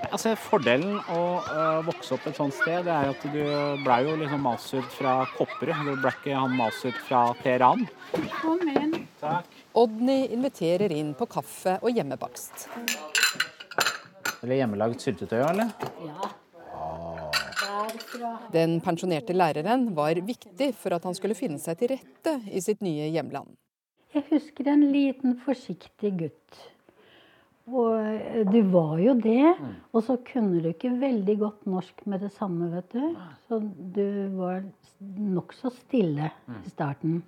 Altså, 0.08 0.32
Fordelen 0.40 0.96
å 1.12 1.20
uh, 1.44 1.80
vokse 1.86 2.14
opp 2.16 2.26
et 2.30 2.38
sånt 2.38 2.54
sted, 2.56 2.86
det 2.86 2.94
er 2.94 3.10
at 3.12 3.24
du 3.28 3.42
blei 3.84 3.98
jo 4.06 4.14
liksom 4.18 4.42
masurt 4.46 4.88
fra 4.94 5.20
Kopperud. 5.34 5.84
Du 5.84 6.00
ble 6.00 6.12
ikke 6.14 6.38
han 6.38 6.54
masurt 6.58 6.98
fra 7.06 7.26
Teheran. 7.42 7.84
Kom 8.38 8.62
inn. 8.72 8.94
Takk. 9.20 9.50
Odny 9.78 10.20
inviterer 10.34 10.94
inn 10.94 11.12
på 11.18 11.28
kaffe 11.30 11.76
og 11.82 11.94
hjemmebakst. 11.94 12.68
Eller 14.38 14.60
hjemmelagd 14.60 15.02
syltetøy, 15.02 15.40
eller? 15.42 15.72
Ja. 16.06 16.34
Den 18.54 18.78
pensjonerte 18.84 19.34
læreren 19.34 19.90
var 19.96 20.18
viktig 20.24 20.72
for 20.78 20.94
at 20.96 21.04
han 21.06 21.16
skulle 21.16 21.36
finne 21.38 21.60
seg 21.62 21.78
til 21.80 21.92
rette 21.96 22.38
i 22.50 22.62
sitt 22.64 22.82
nye 22.84 23.10
hjemland. 23.12 23.50
Jeg 24.14 24.24
husker 24.30 24.70
en 24.72 24.86
liten, 24.88 25.36
forsiktig 25.44 26.14
gutt. 26.22 26.60
Og 27.68 27.98
eh, 28.00 28.44
du 28.48 28.60
var 28.72 28.96
jo 29.02 29.14
det. 29.20 29.54
Mm. 29.58 29.74
Og 29.92 30.04
så 30.06 30.16
kunne 30.24 30.62
du 30.62 30.70
ikke 30.70 30.94
veldig 31.00 31.36
godt 31.42 31.66
norsk 31.68 32.06
med 32.08 32.24
det 32.24 32.30
samme, 32.36 32.70
vet 32.72 32.94
du. 32.94 33.02
Så 33.48 33.60
du 33.96 34.06
var 34.38 34.62
nokså 35.00 35.72
stille 35.76 36.30
mm. 36.46 36.62
i 36.64 36.72
starten. 36.72 37.20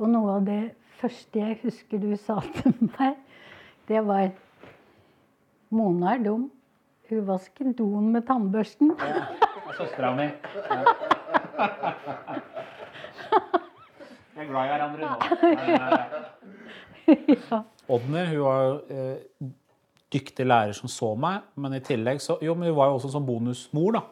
Og 0.00 0.08
noe 0.10 0.38
av 0.38 0.48
det 0.48 0.62
første 0.98 1.42
jeg 1.42 1.60
husker 1.62 2.00
du 2.00 2.14
sa 2.18 2.40
til 2.62 2.74
meg, 2.94 3.20
det 3.90 4.00
var 4.06 4.30
Mona 5.74 6.14
er 6.14 6.24
dum. 6.24 6.48
Hun 7.10 7.26
vasker 7.28 7.74
doen 7.76 8.08
med 8.14 8.24
tannbørsten. 8.30 8.94
Ja, 8.96 9.26
Søstera 9.76 10.14
mi. 10.16 10.30
Ja. 11.54 12.38
Vi 14.34 14.42
er 14.42 14.48
glad 14.50 14.66
i 14.66 14.72
hverandre 14.72 15.02
nå. 15.06 15.14
ja. 17.38 17.60
Odner 17.94 18.30
hun 18.32 18.42
var 18.42 18.62
jo 18.64 18.74
eh, 18.90 19.48
dyktig 20.14 20.46
lærer 20.46 20.74
som 20.76 20.90
så 20.90 21.12
meg, 21.18 21.44
men 21.60 21.76
i 21.76 21.82
tillegg 21.84 22.22
så, 22.22 22.38
jo, 22.42 22.56
men 22.58 22.70
hun 22.70 22.78
var 22.78 22.90
jo 22.90 22.98
også 22.98 23.12
som 23.14 23.26
bonusmor. 23.26 23.98
da. 23.98 24.04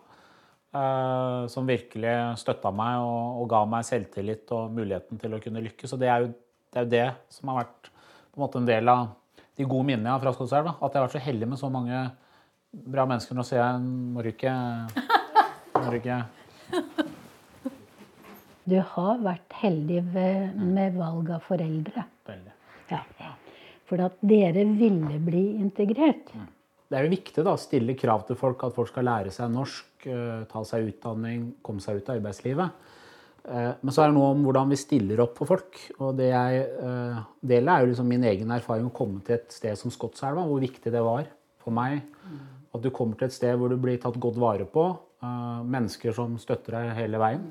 Eh, 0.72 1.46
som 1.52 1.66
virkelig 1.68 2.14
støtta 2.40 2.70
meg 2.72 3.02
og, 3.04 3.42
og, 3.42 3.48
ga 3.50 3.58
meg 3.68 3.84
selvtillit 3.84 4.48
og 4.56 4.70
muligheten 4.72 5.20
til 5.20 5.34
å 5.36 5.40
kunne 5.42 5.64
lykkes. 5.66 5.92
Og 5.92 6.00
det 6.00 6.08
er 6.08 6.24
jo 6.24 6.30
det, 6.32 6.76
er 6.78 6.86
jo 6.86 6.92
det 6.94 7.08
som 7.34 7.50
har 7.52 7.58
vært 7.64 7.90
på 7.92 8.38
en, 8.38 8.44
måte 8.46 8.62
en 8.62 8.70
del 8.70 8.88
av 8.88 9.10
de 9.58 9.66
gode 9.68 9.84
minnene 9.90 10.08
jeg 10.08 10.14
har 10.16 10.22
fra 10.24 10.32
Skotselv. 10.38 10.72
At 10.78 10.94
jeg 10.94 11.02
har 11.02 11.08
vært 11.08 11.18
så 11.18 11.26
heldig 11.26 11.50
med 11.52 11.60
så 11.60 11.72
mange 11.72 12.06
bra 12.72 13.04
mennesker. 13.10 13.36
Nå 13.36 13.44
ser 13.44 13.60
jeg 13.60 13.82
Må 13.84 14.24
du 14.24 14.32
ikke 14.32 14.54
Må 15.76 15.90
du 15.90 15.98
ikke 16.00 16.22
du 18.72 18.78
har 18.94 19.20
vært 19.20 19.60
heldig 19.60 20.00
med 20.08 20.96
valg 20.96 21.30
av 21.36 21.44
foreldre. 21.44 22.06
Veldig. 22.28 22.54
Ja. 22.92 23.02
For 23.88 24.00
at 24.04 24.18
dere 24.24 24.64
ville 24.78 25.18
bli 25.20 25.44
integrert. 25.60 26.32
Mm. 26.32 26.48
det 26.92 26.98
er 26.98 27.06
jo 27.06 27.12
viktig 27.14 27.42
da, 27.44 27.54
å 27.56 27.60
stille 27.60 27.96
krav 27.96 28.26
til 28.28 28.36
folk, 28.36 28.64
at 28.66 28.74
folk 28.76 28.90
skal 28.90 29.06
lære 29.08 29.30
seg 29.32 29.52
norsk, 29.52 30.06
eh, 30.12 30.42
ta 30.48 30.60
seg 30.68 30.90
utdanning, 30.90 31.46
komme 31.64 31.80
seg 31.80 32.00
ut 32.00 32.10
av 32.10 32.18
arbeidslivet. 32.18 32.88
Eh, 33.48 33.70
men 33.80 33.94
så 33.94 34.04
er 34.04 34.10
det 34.10 34.16
noe 34.18 34.34
om 34.34 34.42
hvordan 34.44 34.72
vi 34.72 34.80
stiller 34.80 35.22
opp 35.24 35.40
for 35.40 35.48
folk. 35.54 35.78
Og 35.98 36.16
det 36.20 36.28
jeg 36.30 36.66
eh, 36.68 37.22
deler, 37.40 37.72
er 37.72 37.84
jo 37.84 37.92
liksom 37.92 38.10
min 38.12 38.26
egen 38.28 38.52
erfaring 38.52 38.90
å 38.90 38.96
komme 38.96 39.24
til 39.24 39.38
et 39.38 39.56
sted 39.56 39.78
som 39.80 39.92
Skotselva, 39.92 40.44
hvor 40.48 40.60
viktig 40.60 40.92
det 40.92 41.04
var 41.04 41.28
for 41.64 41.72
meg. 41.76 42.02
At 42.72 42.84
du 42.84 42.92
kommer 42.92 43.16
til 43.16 43.28
et 43.28 43.36
sted 43.36 43.56
hvor 43.60 43.72
du 43.72 43.80
blir 43.80 44.00
tatt 44.00 44.20
godt 44.20 44.40
vare 44.40 44.68
på. 44.68 44.84
Mennesker 45.22 46.14
som 46.16 46.36
støtter 46.40 46.76
deg 46.76 46.94
hele 46.96 47.20
veien. 47.20 47.44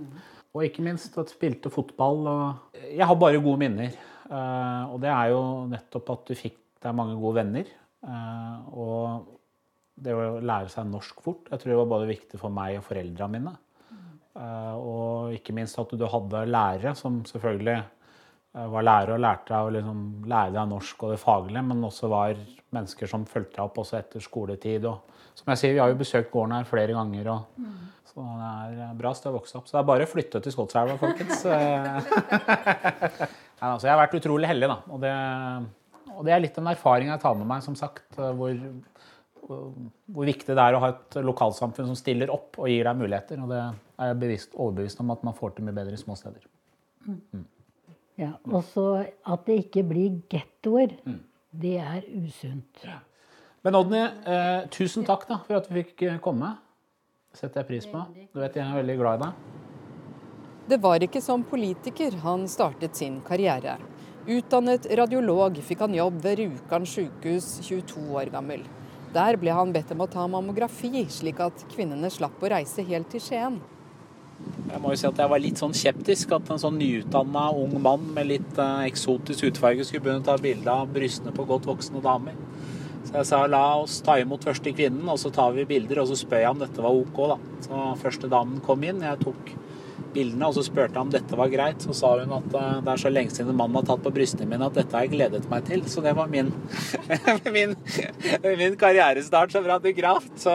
Og 0.52 0.66
ikke 0.66 0.84
minst 0.84 1.16
at 1.18 1.32
spilte 1.32 1.72
fotball. 1.72 2.26
Og 2.28 2.82
jeg 2.91 3.08
har 3.08 3.20
bare 3.20 3.39
gode 3.39 3.62
minner. 3.62 3.93
Og 4.32 4.97
det 5.04 5.12
er 5.12 5.32
jo 5.32 5.43
nettopp 5.72 6.12
at 6.14 6.26
du 6.28 6.36
fikk 6.36 6.58
deg 6.84 6.97
mange 6.97 7.16
gode 7.20 7.39
venner. 7.41 7.70
Eh, 8.02 8.62
og 8.74 9.28
det 10.02 10.14
å 10.18 10.39
lære 10.41 10.72
seg 10.74 10.88
norsk 10.89 11.20
fort 11.22 11.52
jeg 11.52 11.62
tror 11.62 11.70
det 11.70 11.82
var 11.84 11.89
både 11.91 12.08
viktig 12.10 12.39
for 12.41 12.54
meg 12.54 12.80
og 12.80 12.88
foreldra 12.88 13.28
mine. 13.30 13.54
Eh, 13.91 14.76
og 14.78 15.36
ikke 15.38 15.56
minst 15.56 15.80
at 15.82 15.93
du 15.93 16.06
hadde 16.10 16.45
lærere 16.49 16.95
som 16.97 17.22
selvfølgelig 17.30 17.78
eh, 17.78 17.89
var 18.52 18.84
lærere 18.84 19.16
og 19.16 19.22
lærte 19.24 19.54
deg 19.54 19.68
å 19.68 19.72
liksom 19.78 19.99
lære 20.28 20.52
deg 20.58 20.68
norsk 20.74 21.06
og 21.06 21.14
det 21.14 21.22
faglige, 21.22 21.64
men 21.70 21.88
også 21.88 22.10
var 22.12 22.39
mennesker 22.76 23.08
som 23.08 23.24
fulgte 23.30 23.56
deg 23.56 23.64
opp 23.64 23.80
også 23.84 23.97
etter 24.02 24.24
skoletid. 24.24 24.88
Og, 24.89 25.22
som 25.38 25.52
jeg 25.54 25.62
sier, 25.62 25.74
Vi 25.78 25.80
har 25.80 25.91
jo 25.91 25.99
besøkt 26.02 26.32
gården 26.34 26.58
her 26.58 26.68
flere 26.68 26.95
ganger, 26.97 27.30
og, 27.32 27.41
mm. 27.56 27.78
så 28.12 28.26
det 28.76 28.84
er 28.89 28.97
bra 28.99 29.14
sted 29.16 29.32
å 29.32 29.38
vokse 29.38 29.56
opp. 29.60 29.70
Så 29.70 29.78
det 29.78 29.82
er 29.82 29.88
bare 29.93 30.08
å 30.08 30.12
flytte 30.12 30.43
til 30.43 30.56
Skotselva, 30.56 30.97
folkens. 30.99 31.45
Nei, 33.62 33.70
altså, 33.70 33.88
jeg 33.88 33.93
har 33.93 34.02
vært 34.02 34.20
utrolig 34.20 34.52
heldig, 34.52 34.72
da. 34.74 34.78
Og 34.91 34.99
det, 35.06 35.14
og 36.18 36.28
det 36.28 36.36
er 36.36 36.43
litt 36.43 36.60
en 36.60 36.72
erfaring 36.74 37.14
jeg 37.14 37.24
tar 37.24 37.39
med 37.39 37.47
meg, 37.54 37.64
som 37.64 37.80
sagt. 37.80 38.04
Eh, 38.18 38.34
hvor, 38.36 38.52
hvor, 39.47 40.28
viktig 40.28 40.52
det 40.52 40.66
er 40.66 40.76
å 40.76 40.84
ha 40.84 40.91
et 40.91 41.22
lokalsamfunn 41.24 41.88
som 41.93 41.99
stiller 41.99 42.34
opp 42.36 42.60
og 42.60 42.68
gir 42.68 42.84
deg 42.89 42.99
muligheter. 42.99 43.39
Og 43.45 43.56
det 43.56 43.64
er 43.64 44.12
jeg 44.12 44.22
bevisst, 44.26 44.60
overbevist 44.60 44.99
om 45.06 45.16
at 45.16 45.24
man 45.24 45.39
får 45.39 45.56
til 45.56 45.70
mye 45.70 45.80
bedre 45.80 45.95
i 45.95 46.04
små 46.04 46.20
steder. 46.20 46.43
Mm. 47.08 47.47
Mm. 48.18 48.22
Ja, 48.22 48.34
Og 48.51 48.64
så 48.68 49.05
at 49.26 49.45
det 49.47 49.57
ikke 49.66 49.84
blir 49.88 50.20
gettoer. 50.30 50.97
Mm. 51.05 51.22
Det 51.51 51.78
er 51.80 52.03
usunt. 52.16 52.84
Ja. 52.86 52.99
Men 53.62 53.78
Odny, 53.78 54.01
eh, 54.26 54.68
tusen 54.74 55.05
takk 55.05 55.28
da, 55.30 55.38
for 55.45 55.59
at 55.59 55.68
vi 55.70 55.84
fikk 55.84 56.03
eh, 56.07 56.20
komme. 56.24 56.55
Det 57.32 57.39
setter 57.39 57.62
jeg 57.62 57.68
pris 57.68 57.88
på. 57.88 58.03
Du 58.34 58.39
vet 58.41 58.55
jeg 58.57 58.66
er 58.66 58.80
veldig 58.80 58.97
glad 58.99 59.20
i 59.20 59.26
deg. 59.26 59.59
Det 60.72 60.80
var 60.82 61.03
ikke 61.03 61.22
som 61.24 61.43
politiker 61.43 62.16
han 62.24 62.47
startet 62.47 62.95
sin 62.95 63.20
karriere. 63.26 63.78
Utdannet 64.30 64.86
radiolog 64.97 65.57
fikk 65.66 65.82
han 65.86 65.95
jobb 65.97 66.20
ved 66.24 66.39
Rjukan 66.39 66.86
sykehus 66.86 67.47
22 67.66 68.03
år 68.22 68.32
gammel. 68.34 68.64
Der 69.12 69.36
ble 69.36 69.51
han 69.51 69.74
bedt 69.76 69.91
om 69.91 70.03
å 70.05 70.09
ta 70.09 70.28
mammografi, 70.30 71.03
slik 71.12 71.41
at 71.43 71.66
kvinnene 71.74 72.12
slapp 72.14 72.39
å 72.39 72.51
reise 72.53 72.86
helt 72.88 73.09
til 73.12 73.24
Skien. 73.24 73.57
Jeg 74.72 74.80
må 74.80 74.93
jo 74.93 74.99
si 75.01 75.07
at 75.09 75.19
jeg 75.19 75.32
var 75.32 75.41
litt 75.43 75.59
sånn 75.59 75.74
skeptisk 75.76 76.32
at 76.36 76.49
en 76.53 76.61
sånn 76.61 76.78
nyutdanna 76.80 77.49
ung 77.59 77.74
mann 77.84 78.05
med 78.15 78.30
litt 78.30 78.59
uh, 78.61 78.86
eksotisk 78.88 79.49
hudfarge 79.49 79.84
skulle 79.88 80.05
begynne 80.05 80.24
å 80.24 80.30
ta 80.30 80.38
bilde 80.39 80.72
av 80.72 80.93
brystene 80.95 81.34
på 81.36 81.47
godt 81.49 81.67
voksne 81.67 82.03
damer. 82.03 82.38
Så 83.07 83.17
jeg 83.17 83.28
sa 83.28 83.41
la 83.49 83.63
oss 83.82 83.97
ta 84.05 84.15
imot 84.22 84.45
første 84.47 84.72
kvinnen, 84.72 85.03
og 85.11 85.19
så 85.19 85.32
tar 85.34 85.51
vi 85.57 85.67
bilder. 85.67 86.03
Og 86.03 86.11
så 86.11 86.19
spør 86.22 86.43
jeg 86.43 86.53
om 86.53 86.61
dette 86.61 86.86
var 86.86 86.95
OK, 86.95 87.19
da. 87.34 87.38
Så 87.65 87.82
første 87.99 88.30
damen 88.32 88.61
kom 88.63 88.86
inn. 88.88 89.03
Jeg 89.03 89.19
tok 89.26 89.51
bildene, 90.16 90.47
og 90.47 90.55
så 90.55 90.64
spurte 90.66 90.95
jeg 90.95 91.01
om 91.01 91.12
dette 91.14 91.38
var 91.39 91.51
greit. 91.51 91.84
Så 91.84 91.95
sa 91.97 92.12
hun 92.20 92.34
at 92.38 92.57
eh, 92.57 92.82
det 92.86 92.93
er 92.93 93.01
så 93.03 93.12
lenge 93.12 93.36
siden 93.36 93.57
mannen 93.57 93.80
har 93.80 93.88
tatt 93.88 94.03
på 94.05 94.14
brystene 94.16 94.49
mine 94.49 94.68
at 94.68 94.78
dette 94.78 94.97
har 94.97 95.07
jeg 95.07 95.14
gledet 95.16 95.47
meg 95.51 95.66
til. 95.70 95.84
Så 95.91 96.03
det 96.05 96.14
var 96.18 96.32
min, 96.32 96.51
min, 97.55 97.76
min 98.62 98.78
karrierestart 98.80 99.55
som 99.55 99.68
radiograf. 99.68 100.28
Så 100.39 100.53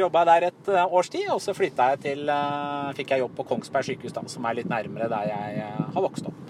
jobba 0.00 0.24
jeg 0.24 0.30
der 0.32 0.48
et 0.50 0.72
eh, 0.72 0.96
års 0.98 1.12
tid, 1.12 1.28
og 1.34 1.42
så 1.44 1.56
flytta 1.56 1.92
jeg 1.94 2.02
til 2.06 2.32
eh, 2.32 2.90
Fikk 2.96 3.14
jeg 3.14 3.24
jobb 3.24 3.36
på 3.38 3.46
Kongsberg 3.52 3.86
sykehus, 3.86 4.16
da, 4.16 4.24
som 4.30 4.46
er 4.48 4.58
litt 4.58 4.70
nærmere 4.70 5.08
der 5.12 5.30
jeg 5.30 5.68
har 5.94 6.04
vokst 6.04 6.28
opp. 6.28 6.40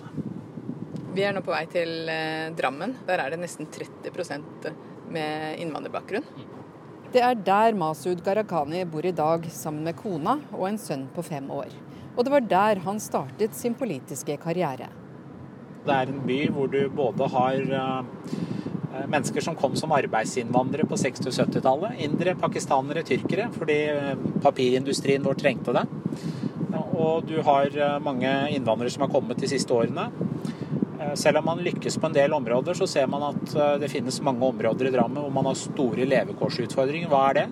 Vi 1.13 1.25
er 1.27 1.35
nå 1.37 1.43
på 1.45 1.53
vei 1.53 1.67
til 1.71 2.09
Drammen. 2.57 2.97
Der 3.07 3.21
er 3.21 3.35
det 3.35 3.43
nesten 3.43 3.69
30% 3.69 4.73
med 5.13 5.61
innvandrerbakgrunn. 5.61 6.25
Det 7.13 7.21
er 7.21 7.37
der 7.37 7.75
Masud 7.77 8.23
Gharahkhani 8.25 8.87
bor 8.89 9.05
i 9.05 9.13
dag 9.13 9.45
sammen 9.53 9.85
med 9.85 9.99
kona 9.99 10.39
og 10.57 10.65
en 10.71 10.79
sønn 10.81 11.03
på 11.13 11.25
fem 11.27 11.51
år. 11.53 11.69
Og 12.17 12.25
det 12.25 12.33
var 12.35 12.45
der 12.45 12.81
han 12.85 13.01
startet 13.01 13.57
sin 13.57 13.75
politiske 13.75 14.37
karriere. 14.43 14.91
Det 15.83 15.95
er 15.95 16.11
en 16.13 16.21
by 16.27 16.41
hvor 16.55 16.69
du 16.71 16.81
både 16.93 17.29
har 17.33 17.63
uh, 17.73 19.07
mennesker 19.09 19.43
som 19.43 19.57
kom 19.59 19.75
som 19.79 19.95
arbeidsinnvandrere 19.97 20.87
på 20.87 20.99
60- 21.01 21.31
og 21.31 21.39
70-tallet. 21.39 22.03
Indere, 22.05 22.37
pakistanere, 22.39 23.03
tyrkere, 23.09 23.49
fordi 23.55 23.79
eh, 23.89 24.27
papirindustrien 24.45 25.25
vår 25.25 25.39
trengte 25.41 25.73
det. 25.75 25.87
Og 26.93 27.25
du 27.27 27.39
har 27.43 27.73
mange 28.05 28.31
innvandrere 28.53 28.93
som 28.93 29.07
har 29.07 29.11
kommet 29.11 29.41
de 29.41 29.49
siste 29.49 29.73
årene. 29.75 30.05
Selv 31.19 31.41
om 31.41 31.49
man 31.49 31.65
lykkes 31.65 31.97
på 31.99 32.11
en 32.11 32.15
del 32.15 32.37
områder, 32.37 32.77
så 32.79 32.87
ser 32.87 33.09
man 33.11 33.25
at 33.33 33.57
det 33.81 33.91
finnes 33.91 34.21
mange 34.23 34.45
områder 34.47 34.87
i 34.87 34.93
Drammen 34.95 35.25
hvor 35.25 35.33
man 35.35 35.49
har 35.49 35.59
store 35.59 36.07
levekårsutfordringer. 36.13 37.11
Hva 37.11 37.25
er 37.31 37.41
det? 37.41 37.47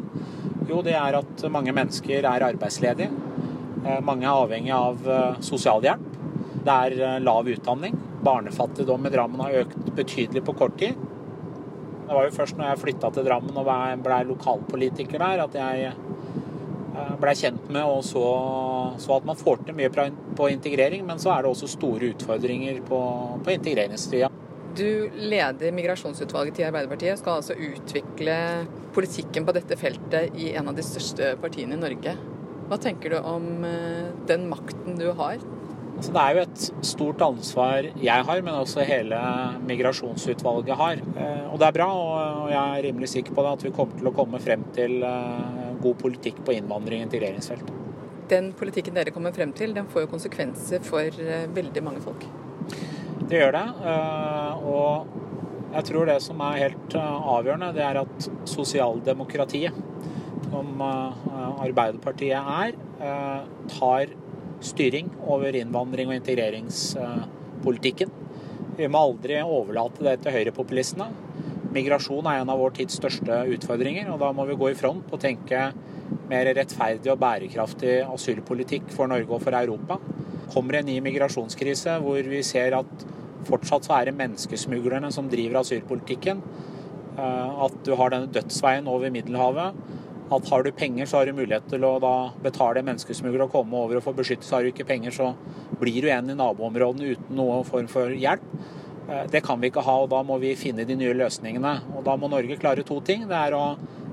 Jo, 0.69 0.85
det 0.87 0.95
er 0.95 1.19
at 1.19 1.45
mange 1.51 1.75
mennesker 1.75 2.21
er 2.21 2.47
arbeidsledige. 2.53 3.30
Eh, 3.87 4.01
mange 4.05 4.27
er 4.27 4.37
avhengig 4.37 4.73
av 4.77 5.07
eh, 5.09 5.39
sosialhjelp. 5.45 6.09
Det 6.61 6.75
er 6.75 6.97
eh, 6.99 7.19
lav 7.25 7.49
utdanning. 7.49 7.97
Barnefattigdom 8.25 9.07
i 9.09 9.13
Drammen 9.15 9.41
har 9.41 9.63
økt 9.63 9.93
betydelig 9.97 10.45
på 10.45 10.57
kort 10.59 10.77
tid. 10.81 10.99
Det 12.07 12.17
var 12.17 12.27
jo 12.27 12.35
først 12.35 12.59
når 12.59 12.73
jeg 12.73 12.83
flytta 12.83 13.13
til 13.15 13.27
Drammen 13.29 13.57
og 13.57 13.71
ble 14.05 14.23
lokalpolitiker 14.33 15.23
der, 15.23 15.45
at 15.45 15.55
jeg 15.55 15.93
blei 17.23 17.33
kjent 17.39 17.69
med 17.73 17.87
og 17.87 18.03
så, 18.05 18.25
så, 18.99 19.15
at 19.15 19.29
man 19.29 19.39
får 19.39 19.63
til 19.63 19.77
mye 19.79 19.93
på 20.37 20.49
integrering, 20.51 21.05
men 21.07 21.23
så 21.23 21.31
er 21.33 21.47
det 21.47 21.53
også 21.53 21.71
store 21.71 22.11
utfordringer 22.11 22.83
på, 22.85 22.99
på 23.47 23.55
integreringstida. 23.55 24.29
Du 24.77 25.07
leder 25.23 25.73
migrasjonsutvalget 25.77 26.59
til 26.59 26.67
Arbeiderpartiet, 26.67 27.23
skal 27.23 27.39
altså 27.39 27.55
utvikle 27.55 28.37
politikken 28.95 29.47
på 29.47 29.55
dette 29.55 29.79
feltet 29.79 30.35
i 30.43 30.51
en 30.59 30.71
av 30.71 30.77
de 30.77 30.85
største 30.85 31.33
partiene 31.41 31.79
i 31.79 31.81
Norge. 31.81 32.19
Hva 32.71 32.77
tenker 32.79 33.11
du 33.11 33.17
om 33.27 33.65
eh, 33.67 34.13
den 34.29 34.45
makten 34.47 34.95
du 34.95 35.09
har? 35.19 35.41
Altså, 35.97 36.13
det 36.15 36.21
er 36.23 36.37
jo 36.37 36.43
et 36.45 36.67
stort 36.87 37.23
ansvar 37.27 37.89
jeg 37.99 38.27
har, 38.29 38.43
men 38.47 38.55
også 38.55 38.85
hele 38.87 39.19
migrasjonsutvalget 39.67 40.79
har. 40.79 41.03
Eh, 41.19 41.49
og 41.51 41.59
det 41.59 41.67
er 41.67 41.75
bra, 41.75 41.89
og 41.91 42.53
jeg 42.53 42.61
er 42.61 42.85
rimelig 42.87 43.11
sikker 43.11 43.35
på 43.35 43.43
det, 43.43 43.57
at 43.59 43.65
vi 43.67 43.73
kommer 43.75 43.99
til 43.99 44.13
å 44.13 44.15
komme 44.15 44.39
frem 44.45 44.63
til 44.77 45.03
eh, 45.03 45.67
god 45.83 45.99
politikk 46.05 46.39
på 46.47 46.55
innvandring- 46.61 47.03
og 47.03 47.09
integreringsfeltet. 47.09 47.75
Den 48.31 48.53
politikken 48.55 48.95
dere 48.95 49.11
kommer 49.11 49.35
frem 49.35 49.51
til, 49.59 49.75
den 49.75 49.91
får 49.91 50.07
jo 50.07 50.13
konsekvenser 50.15 50.87
for 50.87 51.21
veldig 51.57 51.83
mange 51.83 52.05
folk. 52.05 52.23
Det 53.27 53.41
gjør 53.41 53.57
det. 53.57 53.65
Og 54.71 55.73
jeg 55.75 55.89
tror 55.89 56.07
det 56.07 56.21
som 56.23 56.45
er 56.47 56.61
helt 56.69 56.95
avgjørende, 56.95 57.73
det 57.75 57.83
er 57.83 57.99
at 58.05 58.29
sosialdemokratiet 58.47 59.75
som 60.51 60.83
eh, 60.85 61.65
Arbeiderpartiet 61.67 62.37
er, 62.39 62.75
eh, 63.01 63.43
tar 63.73 64.15
styring 64.61 65.11
over 65.27 65.57
innvandring- 65.57 66.11
og 66.11 66.19
integreringspolitikken. 66.19 68.11
Vi 68.77 68.89
må 68.89 69.03
aldri 69.11 69.41
overlate 69.43 70.05
det 70.05 70.21
til 70.25 70.35
høyrepopulistene. 70.37 71.09
Migrasjon 71.71 72.27
er 72.27 72.41
en 72.41 72.51
av 72.51 72.59
vår 72.59 72.75
tids 72.81 72.99
største 72.99 73.45
utfordringer, 73.55 74.11
og 74.11 74.19
da 74.23 74.33
må 74.35 74.47
vi 74.49 74.59
gå 74.59 74.71
i 74.73 74.79
front 74.79 75.13
og 75.13 75.23
tenke 75.23 75.71
mer 76.31 76.51
rettferdig 76.57 77.11
og 77.13 77.21
bærekraftig 77.23 78.01
asylpolitikk 78.07 78.91
for 78.95 79.11
Norge 79.11 79.31
og 79.31 79.43
for 79.45 79.55
Europa. 79.55 80.01
Kommer 80.51 80.75
det 80.75 80.83
en 80.83 80.91
ny 80.91 80.99
migrasjonskrise 81.05 82.01
hvor 82.03 82.27
vi 82.27 82.43
ser 82.47 82.75
at 82.81 83.07
fortsatt 83.47 83.87
så 83.87 83.97
er 83.97 84.11
det 84.11 84.19
menneskesmuglerne 84.19 85.13
som 85.15 85.31
driver 85.31 85.61
asylpolitikken. 85.63 86.43
Eh, 87.19 87.65
at 87.67 87.79
du 87.87 87.95
har 87.99 88.13
denne 88.13 88.31
dødsveien 88.35 88.89
over 88.91 89.13
Middelhavet 89.15 89.79
at 90.31 90.51
har 90.51 90.63
du 90.63 90.71
penger, 90.73 91.07
så 91.07 91.19
har 91.19 91.27
du 91.27 91.35
mulighet 91.35 91.67
til 91.71 91.85
å 91.87 91.97
da 92.03 92.15
betale 92.43 92.85
menneskesmugler 92.87 93.47
og 93.47 93.55
komme 93.55 93.79
over 93.79 93.99
og 93.99 94.05
få 94.05 94.15
beskyttelse. 94.15 94.53
Har 94.55 94.63
du 94.67 94.71
ikke 94.71 94.87
penger, 94.87 95.15
så 95.15 95.33
blir 95.81 95.99
du 95.99 96.11
igjen 96.11 96.31
i 96.31 96.39
naboområdene 96.39 97.17
uten 97.17 97.39
noen 97.39 97.67
form 97.67 97.89
for 97.91 98.15
hjelp. 98.15 98.45
Eh, 99.11 99.25
det 99.33 99.43
kan 99.47 99.61
vi 99.61 99.71
ikke 99.71 99.85
ha, 99.87 99.97
og 100.05 100.11
da 100.13 100.23
må 100.27 100.39
vi 100.43 100.55
finne 100.59 100.87
de 100.87 100.97
nye 100.99 101.17
løsningene. 101.19 101.75
Og 101.97 102.05
da 102.07 102.15
må 102.17 102.31
Norge 102.31 102.59
klare 102.61 102.87
to 102.87 103.01
ting. 103.07 103.27
Det 103.31 103.41
er 103.41 103.57
å 103.59 103.65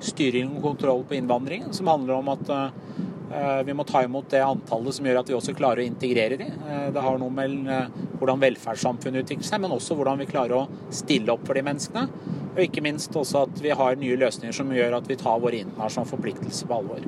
styring 0.04 0.56
og 0.58 0.64
kontroll 0.72 1.06
på 1.10 1.18
innvandringen, 1.18 1.74
som 1.74 1.90
handler 1.92 2.18
om 2.18 2.34
at 2.34 2.52
eh, 2.56 3.62
vi 3.68 3.76
må 3.78 3.86
ta 3.86 4.02
imot 4.06 4.30
det 4.34 4.42
antallet 4.46 4.98
som 4.98 5.06
gjør 5.06 5.22
at 5.22 5.30
vi 5.30 5.38
også 5.38 5.56
klarer 5.58 5.84
å 5.84 5.88
integrere 5.90 6.40
de. 6.42 6.50
Eh, 6.50 6.90
det 6.96 7.06
har 7.06 7.22
noe 7.22 7.34
med 7.34 7.70
hvordan 8.18 8.42
velferdssamfunnet 8.42 9.26
utvikler 9.26 9.52
seg, 9.52 9.62
men 9.62 9.78
også 9.78 9.98
hvordan 9.98 10.22
vi 10.24 10.30
klarer 10.30 10.64
å 10.64 10.94
stille 10.94 11.34
opp 11.34 11.46
for 11.46 11.58
de 11.58 11.66
menneskene. 11.70 12.36
Og 12.58 12.64
ikke 12.66 12.82
minst 12.82 13.14
også 13.14 13.44
at 13.46 13.60
vi 13.62 13.70
har 13.70 14.00
nye 14.02 14.18
løsninger 14.18 14.56
som 14.58 14.72
gjør 14.74 14.98
at 14.98 15.08
vi 15.10 15.16
tar 15.20 15.38
våre 15.44 15.60
internasjonale 15.62 16.10
forpliktelser 16.10 16.70
på 16.70 16.80
alvor. 16.80 17.04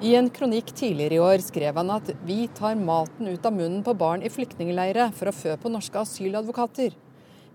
I 0.00 0.14
en 0.16 0.30
kronikk 0.32 0.72
tidligere 0.72 1.18
i 1.18 1.20
år 1.20 1.42
skrev 1.44 1.76
han 1.76 1.92
at 1.92 2.08
vi 2.24 2.46
tar 2.56 2.78
maten 2.80 3.28
ut 3.28 3.44
av 3.44 3.52
munnen 3.52 3.82
på 3.84 3.92
barn 4.00 4.24
i 4.24 4.30
flyktningleirer 4.32 5.12
for 5.12 5.28
å 5.28 5.36
fø 5.36 5.58
på 5.60 5.68
norske 5.68 6.00
asyladvokater. 6.00 6.96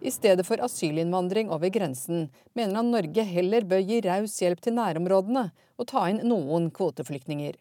I 0.06 0.14
stedet 0.14 0.46
for 0.46 0.62
asylinnvandring 0.62 1.50
over 1.50 1.74
grensen, 1.74 2.28
mener 2.54 2.78
han 2.78 2.94
Norge 2.94 3.26
heller 3.26 3.66
bør 3.66 3.82
gi 3.82 4.04
raus 4.06 4.38
hjelp 4.44 4.62
til 4.62 4.78
nærområdene 4.78 5.48
og 5.50 5.90
ta 5.90 6.06
inn 6.12 6.22
noen 6.30 6.70
kvoteflyktninger. 6.70 7.58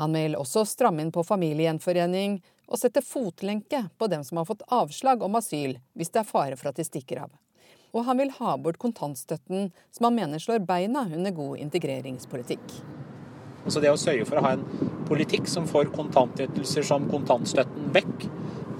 Han 0.00 0.16
vil 0.16 0.40
også 0.40 0.64
stramme 0.64 1.04
inn 1.04 1.12
på 1.12 1.26
familiegjenforening 1.28 2.40
og 2.64 2.80
sette 2.80 3.04
fotlenke 3.04 3.84
på 4.00 4.08
dem 4.08 4.24
som 4.24 4.40
har 4.40 4.48
fått 4.48 4.64
avslag 4.72 5.20
om 5.22 5.36
asyl, 5.36 5.76
hvis 5.92 6.16
det 6.16 6.24
er 6.24 6.32
fare 6.32 6.56
for 6.56 6.72
at 6.72 6.80
de 6.80 6.88
stikker 6.88 7.26
av. 7.28 7.34
Og 7.94 8.04
han 8.08 8.18
vil 8.18 8.32
ha 8.40 8.56
bort 8.58 8.80
kontantstøtten, 8.82 9.70
som 9.94 10.08
han 10.08 10.16
mener 10.16 10.42
slår 10.42 10.64
beina 10.66 11.04
under 11.06 11.34
god 11.34 11.62
integreringspolitikk. 11.62 12.78
Altså 13.64 13.80
det 13.80 13.92
å 13.94 14.00
sørge 14.00 14.26
for 14.28 14.40
å 14.40 14.44
ha 14.44 14.56
en 14.58 14.64
politikk 15.08 15.46
som 15.48 15.68
får 15.70 15.92
kontantytelser 15.94 16.84
som 16.84 17.06
kontantstøtten 17.08 17.92
vekk. 17.94 18.26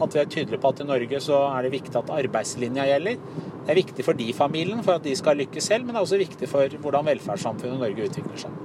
At 0.02 0.16
vi 0.16 0.20
er 0.20 0.28
tydelige 0.28 0.60
på 0.60 0.72
at 0.74 0.82
i 0.82 0.88
Norge 0.88 1.20
så 1.22 1.44
er 1.54 1.64
det 1.64 1.76
viktig 1.76 1.96
at 2.00 2.10
arbeidslinja 2.12 2.88
gjelder. 2.90 3.20
Det 3.64 3.72
er 3.72 3.80
viktig 3.80 4.04
for 4.04 4.18
de 4.18 4.26
familiene, 4.36 4.82
for 4.84 4.98
at 4.98 5.06
de 5.06 5.14
skal 5.16 5.38
lykkes 5.40 5.70
selv, 5.70 5.86
men 5.86 5.94
det 5.94 6.02
er 6.02 6.08
også 6.08 6.20
viktig 6.20 6.50
for 6.50 6.80
hvordan 6.82 7.06
velferdssamfunnet 7.08 7.80
Norge 7.80 8.10
utvikler 8.10 8.42
seg. 8.44 8.58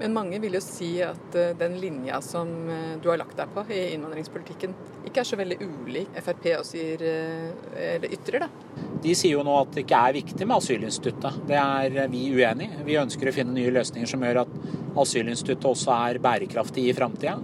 Men 0.00 0.14
mange 0.14 0.40
vil 0.42 0.56
jo 0.56 0.62
si 0.62 0.88
at 1.04 1.36
eh, 1.38 1.52
den 1.58 1.76
linja 1.78 2.18
som 2.24 2.50
eh, 2.70 2.94
du 3.02 3.08
har 3.12 3.20
lagt 3.20 3.36
deg 3.38 3.50
på 3.54 3.64
i 3.70 3.80
innvandringspolitikken, 3.94 4.74
ikke 5.06 5.22
er 5.22 5.28
så 5.28 5.38
veldig 5.38 5.58
ulik 5.62 6.16
Frp 6.24 6.48
og 6.56 6.66
sier 6.66 7.04
eh, 7.06 7.94
eller 7.94 8.16
ytrer, 8.16 8.46
da? 8.46 8.82
De 9.04 9.14
sier 9.14 9.36
jo 9.36 9.44
nå 9.46 9.54
at 9.60 9.74
det 9.74 9.84
ikke 9.84 10.00
er 10.08 10.16
viktig 10.16 10.48
med 10.48 10.56
asylinstituttet. 10.56 11.38
Det 11.46 11.60
er 11.60 12.10
vi 12.10 12.24
uenig 12.34 12.70
i. 12.72 12.82
Vi 12.88 12.98
ønsker 12.98 13.30
å 13.30 13.34
finne 13.36 13.54
nye 13.54 13.74
løsninger 13.74 14.10
som 14.10 14.24
gjør 14.24 14.42
at 14.42 14.58
asylinstituttet 15.04 15.70
også 15.70 15.94
er 15.94 16.20
bærekraftig 16.24 16.88
i 16.88 16.96
framtida. 16.96 17.36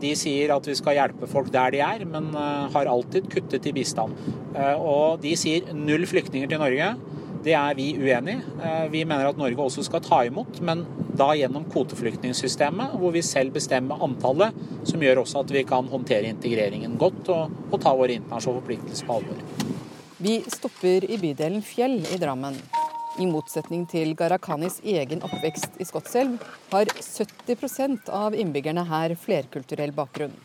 De 0.00 0.10
sier 0.18 0.52
at 0.52 0.66
vi 0.68 0.74
skal 0.76 0.98
hjelpe 0.98 1.26
folk 1.30 1.48
der 1.54 1.72
de 1.72 1.80
er, 1.80 2.02
men 2.04 2.28
har 2.36 2.90
alltid 2.90 3.30
kuttet 3.32 3.66
i 3.66 3.72
bistand. 3.72 4.12
Og 4.76 5.22
de 5.22 5.32
sier 5.40 5.72
null 5.72 6.04
flyktninger 6.10 6.50
til 6.52 6.60
Norge. 6.60 6.90
Det 7.44 7.54
er 7.56 7.76
vi 7.78 7.92
uenig 7.96 8.34
i. 8.36 8.66
Vi 8.92 9.04
mener 9.08 9.30
at 9.30 9.38
Norge 9.40 9.64
også 9.64 9.84
skal 9.86 10.02
ta 10.04 10.20
imot, 10.28 10.60
men 10.66 10.84
da 11.16 11.30
gjennom 11.36 11.64
kvoteflyktningssystemet, 11.72 12.96
hvor 13.00 13.14
vi 13.14 13.22
selv 13.24 13.54
bestemmer 13.56 14.02
antallet, 14.04 14.56
som 14.88 15.00
gjør 15.02 15.22
også 15.22 15.44
at 15.44 15.54
vi 15.54 15.64
kan 15.68 15.88
håndtere 15.88 16.28
integreringen 16.30 16.98
godt 17.00 17.32
og, 17.32 17.56
og 17.70 17.80
ta 17.80 17.94
våre 17.96 18.18
internasjonale 18.18 18.60
forpliktelser 18.60 19.08
på 19.08 19.18
alvor. 19.20 19.40
Vi 20.20 20.36
stopper 20.52 21.06
i 21.08 21.16
bydelen 21.20 21.64
Fjell 21.64 22.02
i 22.12 22.20
Drammen. 22.20 22.58
I 23.20 23.26
motsetning 23.26 23.86
til 23.90 24.12
Gharahkhanis 24.16 24.78
egen 24.86 25.24
oppvekst 25.26 25.80
i 25.80 25.86
Skotselv, 25.88 26.36
har 26.70 26.92
70% 26.92 28.12
av 28.14 28.36
innbyggerne 28.36 28.84
her 28.88 29.16
flerkulturell 29.18 29.92
bakgrunn. 29.96 30.36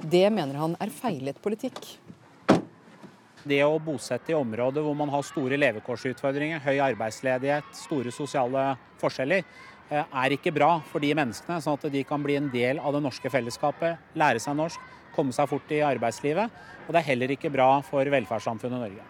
Det 0.00 0.24
mener 0.32 0.56
han 0.60 0.74
er 0.80 0.92
feilet 0.94 1.38
politikk. 1.44 1.78
Det 3.48 3.62
å 3.64 3.78
bosette 3.80 4.34
i 4.34 4.36
områder 4.36 4.84
hvor 4.84 4.96
man 4.98 5.08
har 5.12 5.24
store 5.24 5.56
levekårsutfordringer, 5.60 6.60
høy 6.60 6.80
arbeidsledighet, 6.90 7.70
store 7.76 8.12
sosiale 8.12 8.74
forskjeller, 9.00 9.46
Eh, 9.90 10.06
er 10.22 10.36
ikke 10.36 10.52
bra 10.54 10.76
for 10.86 11.02
de 11.02 11.10
menneskene, 11.18 11.58
sånn 11.58 11.74
at 11.74 11.88
de 11.90 12.04
kan 12.06 12.22
bli 12.22 12.36
en 12.38 12.46
del 12.52 12.78
av 12.78 12.94
det 12.94 13.02
norske 13.02 13.30
fellesskapet, 13.32 13.98
lære 14.14 14.38
seg 14.42 14.54
norsk, 14.54 14.82
komme 15.16 15.34
seg 15.34 15.48
fort 15.50 15.72
i 15.74 15.80
arbeidslivet. 15.82 16.60
Og 16.86 16.94
det 16.94 17.00
er 17.00 17.08
heller 17.08 17.34
ikke 17.34 17.50
bra 17.50 17.72
for 17.82 18.06
velferdssamfunnet 18.06 18.78
Norge. 18.78 19.06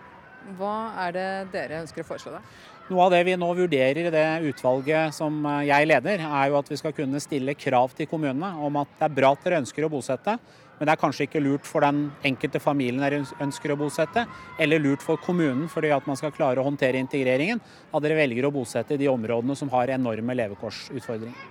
Hva 0.56 0.76
er 1.04 1.12
det 1.12 1.26
dere 1.52 1.82
ønsker 1.82 2.00
å 2.00 2.08
foreslå, 2.08 2.32
da? 2.38 2.40
Noe 2.88 3.04
av 3.04 3.12
det 3.12 3.20
vi 3.28 3.36
nå 3.38 3.50
vurderer 3.54 4.08
i 4.08 4.14
det 4.14 4.24
utvalget 4.48 5.12
som 5.14 5.36
eh, 5.44 5.66
jeg 5.68 5.90
leder, 5.92 6.24
er 6.24 6.48
jo 6.48 6.56
at 6.62 6.72
vi 6.72 6.80
skal 6.80 6.96
kunne 6.96 7.20
stille 7.20 7.54
krav 7.60 7.92
til 7.98 8.08
kommunene 8.08 8.54
om 8.64 8.80
at 8.80 8.96
det 8.96 9.10
er 9.10 9.16
bra 9.20 9.34
at 9.36 9.44
dere 9.44 9.60
ønsker 9.60 9.84
å 9.84 9.92
bosette, 9.92 10.38
men 10.80 10.88
det 10.88 10.94
er 10.94 11.00
kanskje 11.02 11.26
ikke 11.26 11.42
lurt 11.44 11.66
for 11.68 11.84
den 11.84 12.06
enkelte 12.24 12.56
familien 12.64 13.02
dere 13.04 13.20
ønsker 13.44 13.74
å 13.74 13.76
bosette, 13.76 14.24
eller 14.56 14.80
lurt 14.80 15.04
for 15.04 15.20
kommunen 15.20 15.66
fordi 15.68 15.90
at 15.92 16.06
man 16.08 16.16
skal 16.16 16.32
klare 16.32 16.62
å 16.62 16.64
håndtere 16.64 16.96
integreringen, 17.04 17.60
at 17.92 18.00
dere 18.00 18.16
velger 18.16 18.48
å 18.48 18.52
bosette 18.54 18.96
i 18.96 19.02
de 19.02 19.10
områdene 19.12 19.58
som 19.60 19.68
har 19.74 19.92
enorme 19.92 20.38
levekårsutfordringer. 20.40 21.44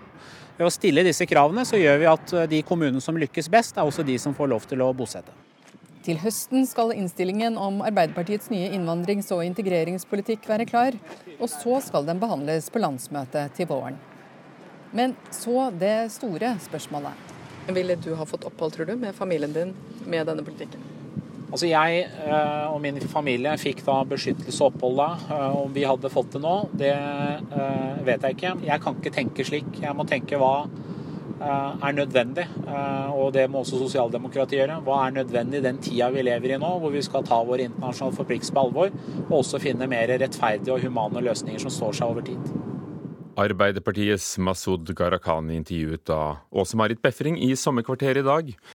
Ved 0.58 0.66
å 0.66 0.74
stille 0.74 1.06
disse 1.06 1.30
kravene 1.30 1.62
så 1.64 1.78
gjør 1.78 2.02
vi 2.02 2.10
at 2.10 2.36
de 2.50 2.64
kommunene 2.66 3.06
som 3.06 3.22
lykkes 3.22 3.54
best, 3.54 3.78
er 3.78 3.86
også 3.86 4.04
de 4.04 4.18
som 4.20 4.34
får 4.34 4.50
lov 4.50 4.66
til 4.68 4.82
å 4.82 4.90
bosette. 4.98 5.32
Til 6.04 6.18
høsten 6.24 6.66
skal 6.66 6.96
innstillingen 6.98 7.58
om 7.62 7.84
Arbeiderpartiets 7.86 8.50
nye 8.50 8.74
innvandrings- 8.74 9.30
og 9.36 9.46
integreringspolitikk 9.46 10.50
være 10.50 10.66
klar, 10.66 10.98
og 11.38 11.52
så 11.54 11.78
skal 11.86 12.10
den 12.10 12.20
behandles 12.20 12.72
på 12.74 12.82
landsmøtet 12.82 13.54
til 13.60 13.70
våren. 13.70 14.00
Men 14.90 15.14
så 15.30 15.70
det 15.70 16.10
store 16.18 16.56
spørsmålet. 16.66 17.39
Ville 17.74 17.96
du 17.96 18.14
ha 18.16 18.26
fått 18.26 18.48
opphold, 18.50 18.74
tror 18.74 18.86
du, 18.90 18.96
med 18.96 19.16
familien 19.16 19.54
din 19.54 19.76
med 20.10 20.26
denne 20.28 20.44
politikken? 20.44 20.82
Altså 21.50 21.66
Jeg 21.66 22.04
eh, 22.06 22.66
og 22.70 22.78
min 22.84 23.00
familie 23.10 23.56
fikk 23.58 23.82
da 23.86 24.04
beskyttelse 24.10 24.62
og 24.62 24.76
opphold 24.76 25.00
da. 25.00 25.08
Eh, 25.34 25.58
om 25.64 25.74
vi 25.74 25.86
hadde 25.88 26.12
fått 26.14 26.36
det 26.36 26.44
nå, 26.44 26.54
det 26.78 26.94
eh, 26.94 28.04
vet 28.06 28.26
jeg 28.26 28.38
ikke. 28.38 28.54
Jeg 28.68 28.84
kan 28.84 29.00
ikke 29.00 29.16
tenke 29.16 29.46
slik. 29.48 29.72
Jeg 29.82 29.98
må 29.98 30.06
tenke 30.10 30.40
hva 30.40 30.54
er 31.40 31.94
nødvendig, 31.96 32.44
og 33.16 33.30
det 33.32 33.46
må 33.48 33.62
også 33.62 33.78
sosialdemokratiet 33.80 34.58
gjøre. 34.58 34.82
Hva 34.84 34.98
er 35.06 35.14
nødvendig 35.22 35.62
i 35.62 35.64
den 35.64 35.78
tida 35.80 36.10
vi 36.12 36.26
lever 36.28 36.52
i 36.52 36.58
nå, 36.60 36.74
hvor 36.82 36.92
vi 36.92 37.00
skal 37.06 37.24
ta 37.24 37.38
våre 37.48 37.64
internasjonale 37.64 38.18
forpliktelser 38.18 38.58
på 38.58 38.66
alvor, 38.66 38.92
og 39.22 39.38
også 39.38 39.62
finne 39.64 39.88
mer 39.88 40.12
rettferdige 40.20 40.76
og 40.76 40.84
humane 40.84 41.24
løsninger 41.24 41.64
som 41.64 41.72
står 41.72 41.96
seg 42.02 42.12
over 42.12 42.28
tid. 42.28 42.52
Arbeiderpartiets 43.38 44.38
Masud 44.42 44.90
Gharahkhani 44.96 45.56
intervjuet 45.60 46.10
av 46.10 46.38
Åse-Marit 46.50 47.02
Befring 47.02 47.38
i 47.38 47.56
Sommerkvarteret 47.56 48.24
i 48.24 48.28
dag. 48.28 48.54